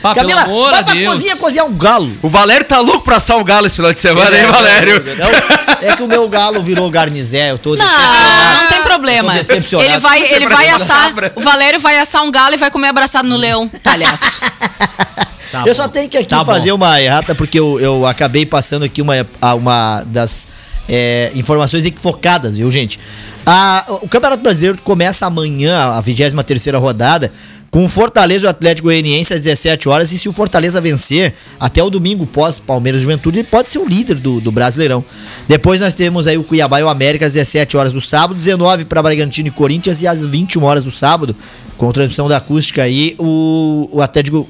Pá, 0.02 0.14
Camila, 0.14 0.42
pelo 0.42 0.54
amor 0.56 0.70
vai 0.70 0.84
pra 0.84 0.94
Deus. 0.94 1.14
cozinha 1.14 1.36
cozinhar 1.36 1.66
um 1.66 1.74
galo. 1.74 2.16
O 2.22 2.28
Valério 2.28 2.64
tá 2.66 2.80
louco 2.80 3.02
pra 3.04 3.16
assar 3.16 3.36
o 3.38 3.44
galo 3.44 3.66
esse 3.66 3.76
final 3.76 3.92
de 3.92 4.00
semana, 4.00 4.36
hein, 4.36 4.46
Valério? 4.46 5.02
Não, 5.16 5.88
é 5.88 5.96
que 5.96 6.02
o 6.02 6.08
meu 6.08 6.28
galo 6.28 6.62
virou 6.62 6.90
garnizé, 6.90 7.50
eu 7.50 7.58
tô 7.58 7.76
Não, 7.76 7.84
não 7.84 8.68
tem 8.68 8.82
problema. 8.82 9.34
Ele 9.36 9.98
vai, 9.98 10.22
ele 10.32 10.46
vai 10.48 10.68
assar. 10.70 11.12
O 11.34 11.40
Valério 11.40 11.80
vai 11.80 11.98
assar 11.98 12.22
um 12.22 12.30
galo 12.30 12.54
e 12.54 12.58
vai 12.58 12.70
comer 12.70 12.88
abraçado 12.88 13.28
no 13.28 13.36
leão, 13.36 13.68
palhaço. 13.82 14.24
Tá 15.52 15.60
eu 15.60 15.66
bom. 15.66 15.74
só 15.74 15.86
tenho 15.86 16.08
que 16.08 16.16
aqui 16.16 16.26
Tá 16.26 16.44
fazer 16.44 16.70
bom. 16.70 16.76
uma 16.76 17.00
errata, 17.00 17.32
porque 17.32 17.60
eu, 17.60 17.78
eu 17.78 18.04
acabei 18.06 18.44
passando 18.44 18.82
aqui 18.84 19.00
uma, 19.00 19.14
uma 19.56 20.02
das 20.04 20.48
é, 20.88 21.30
informações 21.34 21.84
equivocadas, 21.84 22.56
viu, 22.56 22.68
gente? 22.72 22.98
A- 23.46 23.84
o 24.02 24.08
Campeonato 24.08 24.42
Brasileiro 24.42 24.78
começa 24.82 25.26
amanhã, 25.26 25.92
a 25.92 26.00
23 26.00 26.66
rodada, 26.74 27.30
com 27.74 27.82
o 27.82 27.88
Fortaleza 27.88 28.44
e 28.44 28.46
o 28.46 28.50
Atlético 28.50 28.86
Goianiense 28.86 29.34
às 29.34 29.42
17 29.42 29.88
horas. 29.88 30.12
E 30.12 30.18
se 30.18 30.28
o 30.28 30.32
Fortaleza 30.32 30.80
vencer, 30.80 31.34
até 31.58 31.82
o 31.82 31.90
domingo 31.90 32.24
pós 32.24 32.60
Palmeiras 32.60 33.02
Juventude, 33.02 33.40
ele 33.40 33.48
pode 33.48 33.68
ser 33.68 33.80
o 33.80 33.84
líder 33.84 34.14
do, 34.14 34.40
do 34.40 34.52
Brasileirão. 34.52 35.04
Depois 35.48 35.80
nós 35.80 35.92
temos 35.92 36.28
aí 36.28 36.38
o 36.38 36.44
Cuiabá 36.44 36.78
e 36.78 36.84
o 36.84 36.88
América 36.88 37.26
às 37.26 37.32
17 37.32 37.76
horas 37.76 37.92
do 37.92 38.00
sábado, 38.00 38.36
19 38.36 38.84
para 38.84 39.02
Bragantino 39.02 39.48
e 39.48 39.50
Corinthians 39.50 40.00
e 40.02 40.06
às 40.06 40.24
21 40.24 40.62
horas 40.62 40.84
do 40.84 40.92
sábado, 40.92 41.34
com 41.76 41.90
transmissão 41.90 42.28
da 42.28 42.36
acústica 42.36 42.80
aí, 42.80 43.16
o, 43.18 43.88
o 43.90 44.00
Atlético 44.00 44.48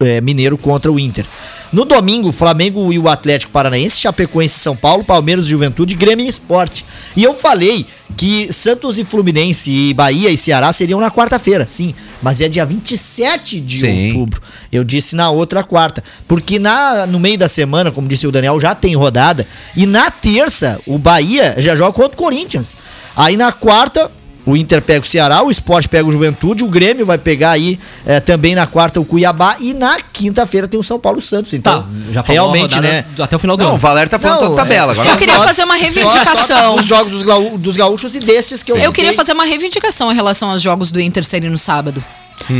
é, 0.00 0.20
Mineiro 0.20 0.56
contra 0.56 0.90
o 0.90 0.98
Inter. 0.98 1.26
No 1.72 1.84
domingo, 1.84 2.32
Flamengo 2.32 2.92
e 2.92 2.98
o 2.98 3.08
Atlético 3.08 3.52
Paranaense, 3.52 4.00
Chapecoense 4.00 4.56
e 4.56 4.62
São 4.62 4.74
Paulo, 4.74 5.04
Palmeiras 5.04 5.44
e 5.44 5.50
Juventude, 5.50 5.94
Grêmio 5.94 6.24
e 6.24 6.28
Esporte. 6.28 6.84
E 7.14 7.22
eu 7.22 7.34
falei 7.34 7.84
que 8.16 8.50
Santos 8.52 8.98
e 8.98 9.04
Fluminense 9.04 9.70
e 9.70 9.94
Bahia 9.94 10.30
e 10.30 10.36
Ceará 10.36 10.72
seriam 10.72 10.98
na 10.98 11.10
quarta-feira, 11.10 11.66
sim, 11.68 11.94
mas 12.22 12.40
é 12.40 12.48
dia 12.48 12.64
27 12.64 13.60
de 13.60 13.80
Sim. 13.80 14.08
outubro. 14.08 14.40
Eu 14.72 14.82
disse 14.82 15.14
na 15.14 15.30
outra 15.30 15.62
quarta, 15.62 16.02
porque 16.26 16.58
na, 16.58 17.06
no 17.06 17.20
meio 17.20 17.38
da 17.38 17.48
semana, 17.48 17.90
como 17.90 18.08
disse 18.08 18.26
o 18.26 18.32
Daniel, 18.32 18.58
já 18.58 18.74
tem 18.74 18.94
rodada, 18.94 19.46
e 19.76 19.86
na 19.86 20.10
terça 20.10 20.80
o 20.86 20.98
Bahia 20.98 21.54
já 21.58 21.76
joga 21.76 21.92
contra 21.92 22.14
o 22.14 22.16
Corinthians. 22.16 22.76
Aí 23.14 23.36
na 23.36 23.52
quarta, 23.52 24.10
o 24.50 24.56
Inter 24.56 24.80
pega 24.82 25.04
o 25.04 25.08
Ceará, 25.08 25.42
o 25.42 25.50
Sport 25.50 25.86
pega 25.88 26.08
o 26.08 26.12
Juventude, 26.12 26.64
o 26.64 26.68
Grêmio 26.68 27.04
vai 27.04 27.18
pegar 27.18 27.50
aí 27.50 27.78
eh, 28.06 28.20
também 28.20 28.54
na 28.54 28.66
quarta 28.66 28.98
o 29.00 29.04
Cuiabá 29.04 29.56
e 29.60 29.74
na 29.74 29.98
quinta-feira 30.12 30.66
tem 30.66 30.78
o 30.78 30.84
São 30.84 30.98
Paulo 30.98 31.20
Santos. 31.20 31.52
Então, 31.52 31.82
Tá, 31.82 31.88
já 32.12 32.22
falou 32.22 32.40
a 32.50 32.52
realmente, 32.52 32.80
né? 32.80 33.04
Até 33.18 33.36
o 33.36 33.38
final 33.38 33.56
do 33.56 33.60
Não, 33.62 33.70
o 33.70 33.72
ano. 33.74 33.78
Valério 33.78 34.10
tá 34.10 34.18
falando 34.18 34.40
Não, 34.40 34.48
toda 34.50 34.62
tabela 34.62 34.92
é- 34.92 34.94
agora. 34.94 35.08
Eu 35.10 35.16
queria 35.16 35.38
fazer 35.40 35.64
uma 35.64 35.74
reivindicação. 35.74 36.76
Dos 36.76 36.86
jogos 36.86 37.12
dos, 37.12 37.22
gaú- 37.22 37.58
dos 37.58 37.76
gaúchos 37.76 38.14
e 38.14 38.20
desses 38.20 38.62
que 38.62 38.72
eu 38.72 38.76
Eu 38.76 38.92
queria 38.92 39.12
fazer 39.12 39.32
uma 39.32 39.44
reivindicação 39.44 40.10
em 40.10 40.14
relação 40.14 40.50
aos 40.50 40.62
jogos 40.62 40.90
do 40.90 41.00
Inter 41.00 41.24
serem 41.24 41.50
no 41.50 41.58
sábado. 41.58 42.02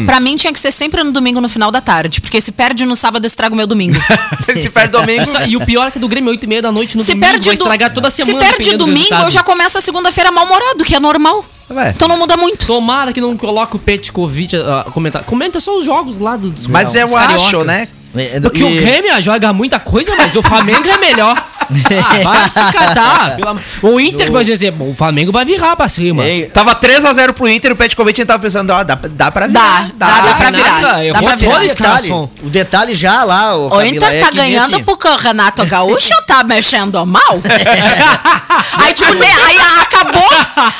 Pra 0.06 0.18
mim 0.18 0.36
tinha 0.36 0.52
que 0.52 0.58
ser 0.58 0.72
sempre 0.72 1.02
no 1.04 1.12
domingo 1.12 1.40
no 1.40 1.48
final 1.48 1.70
da 1.70 1.80
tarde, 1.80 2.20
porque 2.20 2.40
se 2.40 2.50
perde 2.50 2.84
no 2.84 2.96
sábado 2.96 3.24
estraga 3.26 3.54
o 3.54 3.56
meu 3.56 3.66
domingo. 3.66 3.96
Se 4.56 4.70
perde 4.70 4.90
domingo. 4.90 5.22
Isso- 5.22 5.40
e 5.48 5.56
o 5.56 5.64
pior 5.64 5.86
é 5.86 5.90
que 5.92 5.98
do 6.00 6.08
Grêmio 6.08 6.30
8 6.30 6.42
e 6.44 6.46
meia 6.48 6.60
da 6.62 6.72
noite 6.72 6.96
no 6.96 7.00
se 7.02 7.12
domingo 7.12 7.26
perde 7.26 7.46
vai 7.46 7.54
do- 7.54 7.60
estragar 7.60 7.94
toda 7.94 8.08
a 8.08 8.10
semana. 8.10 8.42
Se 8.42 8.48
perde 8.48 8.70
do 8.72 8.78
domingo, 8.78 8.98
resultado. 8.98 9.24
eu 9.26 9.30
já 9.30 9.42
começo 9.44 9.78
a 9.78 9.80
segunda-feira 9.80 10.32
mal-humorado, 10.32 10.84
que 10.84 10.94
é 10.96 11.00
normal. 11.00 11.44
Ué. 11.70 11.92
Então 11.94 12.08
não 12.08 12.18
muda 12.18 12.36
muito. 12.36 12.66
Tomara 12.66 13.12
que 13.12 13.20
não 13.20 13.36
coloque 13.36 13.76
o 13.76 13.78
Petkovic 13.78 14.56
a 14.56 14.80
a 14.80 14.84
comentar. 14.84 15.22
Comenta 15.24 15.60
só 15.60 15.78
os 15.78 15.84
jogos 15.84 16.18
lá 16.18 16.36
dos 16.36 16.66
Mas 16.66 16.94
eu 16.94 17.06
dos 17.06 17.14
acho, 17.16 17.64
né? 17.64 17.88
É, 18.16 18.40
Porque 18.40 18.62
o 18.64 18.68
e- 18.68 18.80
Grêmio 18.80 19.20
joga 19.20 19.52
muita 19.52 19.78
coisa, 19.78 20.14
mas 20.16 20.34
o 20.34 20.42
Flamengo 20.42 20.88
é 20.88 20.96
melhor. 20.98 21.36
Ah, 21.70 22.22
vai 22.22 22.50
se 22.50 22.72
catar. 22.72 23.36
pelo 23.36 23.48
amor- 23.48 23.62
O 23.82 24.00
Inter, 24.00 24.30
por 24.30 24.40
exemplo, 24.48 24.90
o 24.90 24.94
Flamengo 24.94 25.30
vai 25.32 25.44
virar 25.44 25.76
pra 25.76 25.88
cima. 25.88 26.24
Ei, 26.24 26.46
Tava 26.46 26.74
3x0 26.74 27.32
pro 27.32 27.48
Inter, 27.48 27.72
o 27.72 27.76
Petkovic 27.76 28.24
tava 28.24 28.38
pensando, 28.40 28.70
ó, 28.70 28.82
dá, 28.82 28.94
dá 29.10 29.30
pra 29.30 29.46
virar. 29.46 29.60
Dá, 29.96 30.06
dá, 30.06 30.06
dá 30.20 30.34
pra 30.34 30.50
Renato, 30.50 30.56
virar. 30.56 31.12
Dá 31.12 31.22
pra 31.22 31.36
virar. 31.36 31.56
o 31.56 31.60
detalhe, 31.60 32.10
o 32.12 32.50
detalhe 32.50 32.94
já 32.94 33.24
lá, 33.24 33.56
o, 33.56 33.68
O 33.76 33.82
Inter 33.82 34.02
é 34.14 34.20
tá 34.20 34.28
que 34.30 34.36
ganhando 34.36 34.70
nesse- 34.70 34.82
porque 34.84 35.08
o 35.08 35.16
Renato 35.16 35.64
Gaúcho 35.66 36.14
tá 36.26 36.42
mexendo 36.44 37.04
mal. 37.06 37.40
aí, 38.78 38.94
tipo, 38.94 39.14
né, 39.14 39.26
aí 39.44 39.58
acabou, 39.82 40.30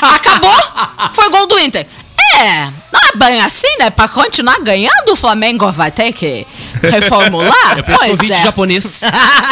acabou, 0.03 1.11
foi 1.12 1.30
gol 1.30 1.47
do 1.47 1.59
Inter. 1.59 1.86
É, 2.35 2.64
não 2.93 3.01
é 3.01 3.16
bem 3.16 3.41
assim, 3.41 3.68
né? 3.79 3.91
Pra 3.91 4.09
continuar 4.09 4.61
ganhando, 4.61 5.12
o 5.12 5.16
Flamengo 5.16 5.70
vai 5.72 5.91
ter 5.91 6.12
que 6.12 6.47
reformular. 6.83 7.49
É 7.79 7.81
o 7.81 7.99
pois 7.99 8.31
é. 8.31 8.43
japonês. 8.43 9.03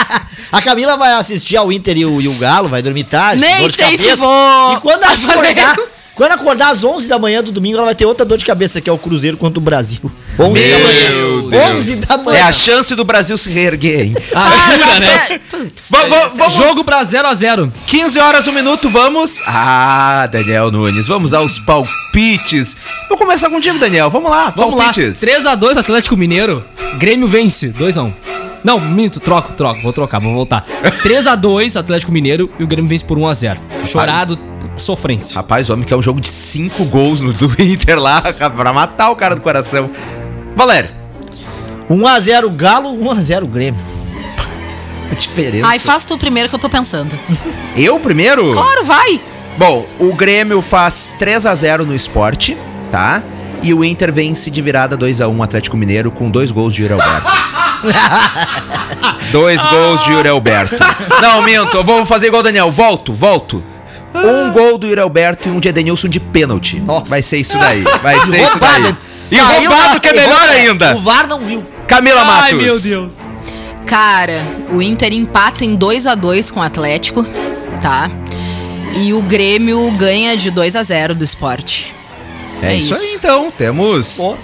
a 0.53 0.63
Camila 0.63 0.97
vai 0.97 1.13
assistir 1.13 1.57
ao 1.57 1.73
Inter 1.73 1.97
e 1.97 2.07
o, 2.07 2.21
e 2.21 2.29
o 2.29 2.35
Galo, 2.35 2.69
vai 2.69 2.83
dormir 2.83 3.05
tarde. 3.05 3.41
Nem 3.41 3.59
dor 3.59 3.71
de 3.71 3.77
sei 3.77 3.97
se 3.97 4.15
vou. 4.15 4.73
E 4.73 4.81
quando 4.81 5.03
ela 5.03 5.17
Tá 5.17 5.33
acordar, 5.33 5.77
quando 6.17 6.33
acordar 6.33 6.71
às 6.71 6.83
11 6.83 7.07
da 7.09 7.19
manhã 7.19 7.43
do 7.43 7.53
domingo, 7.53 7.77
ela 7.77 7.85
vai 7.87 7.95
ter 7.95 8.07
outra 8.07 8.25
dor 8.27 8.39
de 8.39 8.45
cabeça, 8.45 8.81
que 8.81 8.91
é 8.91 8.93
o 8.93 8.99
Cruzeiro 8.99 9.37
contra 9.37 9.61
o 9.61 9.63
Brasil. 9.63 10.01
11 10.39 10.53
da 10.53 10.79
Meu 10.79 10.81
manhã. 10.81 11.11
Deus. 11.51 11.77
11 11.77 11.97
da 11.97 12.15
É 12.15 12.17
manhã. 12.19 12.45
a 12.47 12.53
chance 12.53 12.95
do 12.95 13.05
Brasil 13.05 13.39
se 13.39 13.51
reerguer, 13.51 14.01
hein? 14.07 14.15
Ah, 14.35 14.49
Ajuda, 14.49 15.01
né? 15.01 15.27
é, 15.31 15.39
putz. 15.39 15.89
Va- 15.91 16.07
va- 16.09 16.29
vamos, 16.35 16.55
Jogo 16.55 16.83
pra 16.85 17.03
0x0. 17.05 17.71
15 17.87 18.19
horas, 18.19 18.47
um 18.49 18.53
minuto, 18.53 18.89
vamos. 18.91 19.41
Ah, 19.47 20.27
Daniel 20.33 20.71
Nunes, 20.73 21.07
vamos 21.07 21.33
aos 21.35 21.59
palpites. 21.61 22.77
Vou 23.09 23.17
começar 23.19 23.49
contigo, 23.51 23.79
Daniel. 23.79 24.11
Vamos 24.11 24.31
lá, 24.31 24.53
Vamos 24.57 24.77
palpites. 24.77 25.21
lá. 25.23 25.29
3x2 25.57 25.77
Atlético 25.77 26.17
Mineiro. 26.17 26.65
Grêmio 26.99 27.29
vence. 27.29 27.69
2x1. 27.69 28.13
Não, 28.65 28.81
minto, 28.81 29.21
troco, 29.21 29.53
troco. 29.53 29.81
Vou 29.83 29.93
trocar, 29.93 30.19
vou 30.19 30.33
voltar. 30.35 30.65
3x2 31.03 31.77
Atlético 31.77 32.11
Mineiro 32.11 32.51
e 32.59 32.65
o 32.65 32.67
Grêmio 32.67 32.89
vence 32.89 33.05
por 33.05 33.17
1x0. 33.19 33.59
Chorado, 33.87 34.37
sofrência. 34.77 35.37
Rapaz, 35.37 35.69
o 35.69 35.73
homem 35.73 35.85
quer 35.85 35.97
um 35.97 36.03
jogo 36.03 36.21
de 36.21 36.29
5 36.29 36.85
gols 36.87 37.21
no 37.21 37.33
do 37.35 37.51
Inter 37.61 37.99
lá 37.99 38.21
pra 38.23 38.73
matar 38.73 39.11
o 39.11 39.17
cara 39.17 39.35
do 39.35 39.41
coração. 39.41 39.91
Valério, 40.55 40.91
1x0 41.91 42.55
Galo, 42.57 42.97
1x0 42.97 43.47
Grêmio. 43.47 43.81
a 45.11 45.15
diferença. 45.15 45.67
Ai, 45.67 45.79
faz 45.79 46.05
tu 46.05 46.17
primeiro 46.19 46.49
que 46.49 46.55
eu 46.55 46.59
tô 46.59 46.69
pensando. 46.69 47.15
Eu 47.77 48.01
primeiro? 48.01 48.53
Claro, 48.53 48.85
vai. 48.85 49.21
Bom, 49.59 49.87
o 49.99 50.13
Grêmio 50.15 50.61
faz 50.61 51.13
3 51.19 51.47
a 51.47 51.55
0 51.55 51.87
no 51.87 51.95
esporte, 51.95 52.57
tá? 52.91 53.23
E 53.63 53.73
o 53.73 53.83
Inter 53.85 54.13
vence 54.13 54.51
de 54.51 54.61
virada 54.61 54.97
2 54.97 55.21
a 55.21 55.29
1 55.29 55.43
Atlético 55.43 55.77
Mineiro 55.77 56.11
com 56.11 56.31
dois 56.31 56.51
gols 56.51 56.75
de 56.75 56.83
Yuri 56.83 56.93
Alberto. 56.95 57.27
dois 59.33 59.65
gols 59.65 60.05
de 60.05 60.13
Yuri 60.13 60.29
Alberto. 60.29 60.77
Não, 61.23 61.43
minto, 61.43 61.77
eu 61.77 61.83
vou 61.85 62.05
fazer 62.07 62.27
igual 62.27 62.41
o 62.41 62.45
Daniel. 62.45 62.71
Volto, 62.71 63.13
volto. 63.13 63.63
Um 64.25 64.51
gol 64.53 64.79
do 64.79 64.87
Yuri 64.87 65.01
Alberto 65.01 65.49
e 65.49 65.53
um 65.53 65.61
de 65.61 65.69
Edenilson 65.69 66.09
de 66.09 66.19
pênalti. 66.21 66.77
Nossa. 66.81 67.09
Vai 67.11 67.23
ser 67.23 67.39
isso 67.39 67.59
daí. 67.59 67.83
Vai 68.03 68.21
ser 68.23 68.41
isso 68.43 68.59
daí. 68.59 68.95
E 69.31 69.37
Caiu 69.37 69.71
roubado 69.71 70.01
que 70.01 70.09
é 70.09 70.13
melhor 70.13 70.41
o- 70.47 70.51
ainda. 70.51 70.97
O 70.97 71.01
VAR 71.01 71.27
não 71.29 71.41
viu. 71.45 71.67
Camila 71.89 72.25
Matos. 72.25 72.45
Ai, 72.45 72.53
meu 72.55 72.79
Deus. 72.81 73.13
Cara, 73.87 74.47
o 74.73 74.83
Inter 74.83 75.13
empata 75.13 75.65
em 75.65 75.75
2 75.77 76.07
a 76.07 76.15
2 76.15 76.51
com 76.51 76.61
o 76.61 76.63
Atlético, 76.63 77.25
tá? 77.81 78.11
E 78.95 79.13
o 79.13 79.23
Grêmio 79.23 79.91
ganha 79.93 80.37
de 80.37 80.51
2 80.51 80.75
a 80.75 80.83
0 80.83 81.15
do 81.15 81.25
esporte. 81.25 81.93
É, 82.63 82.69
É 82.73 82.77
isso, 82.77 82.93
isso. 82.95 83.03
aí 83.03 83.13
então. 83.15 83.53
Temos 83.57 84.15
Pô. 84.17 84.37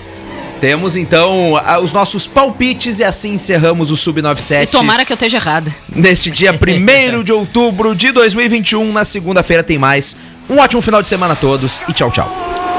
Temos 0.62 0.94
então 0.94 1.54
os 1.82 1.92
nossos 1.92 2.24
palpites 2.24 3.00
e 3.00 3.04
assim 3.04 3.32
encerramos 3.32 3.90
o 3.90 3.96
Sub 3.96 4.20
E 4.20 4.22
97. 4.22 4.70
tomara 4.70 5.04
que 5.04 5.12
eu 5.12 5.16
esteja 5.16 5.38
errada. 5.38 5.74
Neste 5.92 6.30
dia 6.30 6.54
1 6.54 7.24
de 7.24 7.32
outubro 7.32 7.96
de 7.96 8.12
2021, 8.12 8.92
na 8.92 9.04
segunda-feira 9.04 9.64
tem 9.64 9.76
mais. 9.76 10.16
Um 10.48 10.58
ótimo 10.58 10.80
final 10.80 11.02
de 11.02 11.08
semana 11.08 11.32
a 11.32 11.36
todos 11.36 11.82
e 11.88 11.92
tchau, 11.92 12.12
tchau. 12.12 12.32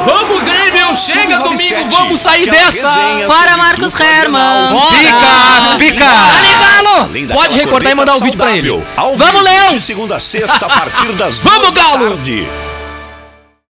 Vamos, 0.05 0.43
Grêmio! 0.45 0.95
Chega 0.95 1.39
domingo, 1.39 1.49
97, 1.49 1.89
vamos 1.89 2.19
sair 2.21 2.49
aquela 2.49 2.71
dessa! 2.71 3.25
Fora 3.25 3.57
Marcos 3.57 3.99
Herman! 3.99 4.69
Fica, 5.77 5.77
fica! 5.77 6.05
Daquela 6.05 7.33
Pode 7.33 7.57
recortar 7.57 7.91
e 7.91 7.95
mandar 7.95 8.15
o 8.15 8.19
vídeo 8.19 8.37
pra 8.37 8.55
ele. 8.57 8.81
Vamos, 8.95 9.43
Leão! 9.43 9.77
De 9.77 9.85
segunda 9.85 10.15
a 10.15 10.19
sexta, 10.21 10.65
a 10.65 10.69
partir 10.69 11.11
das 11.13 11.39
Vamos, 11.43 11.73
Galo! 11.73 12.15
tarde. 12.15 12.47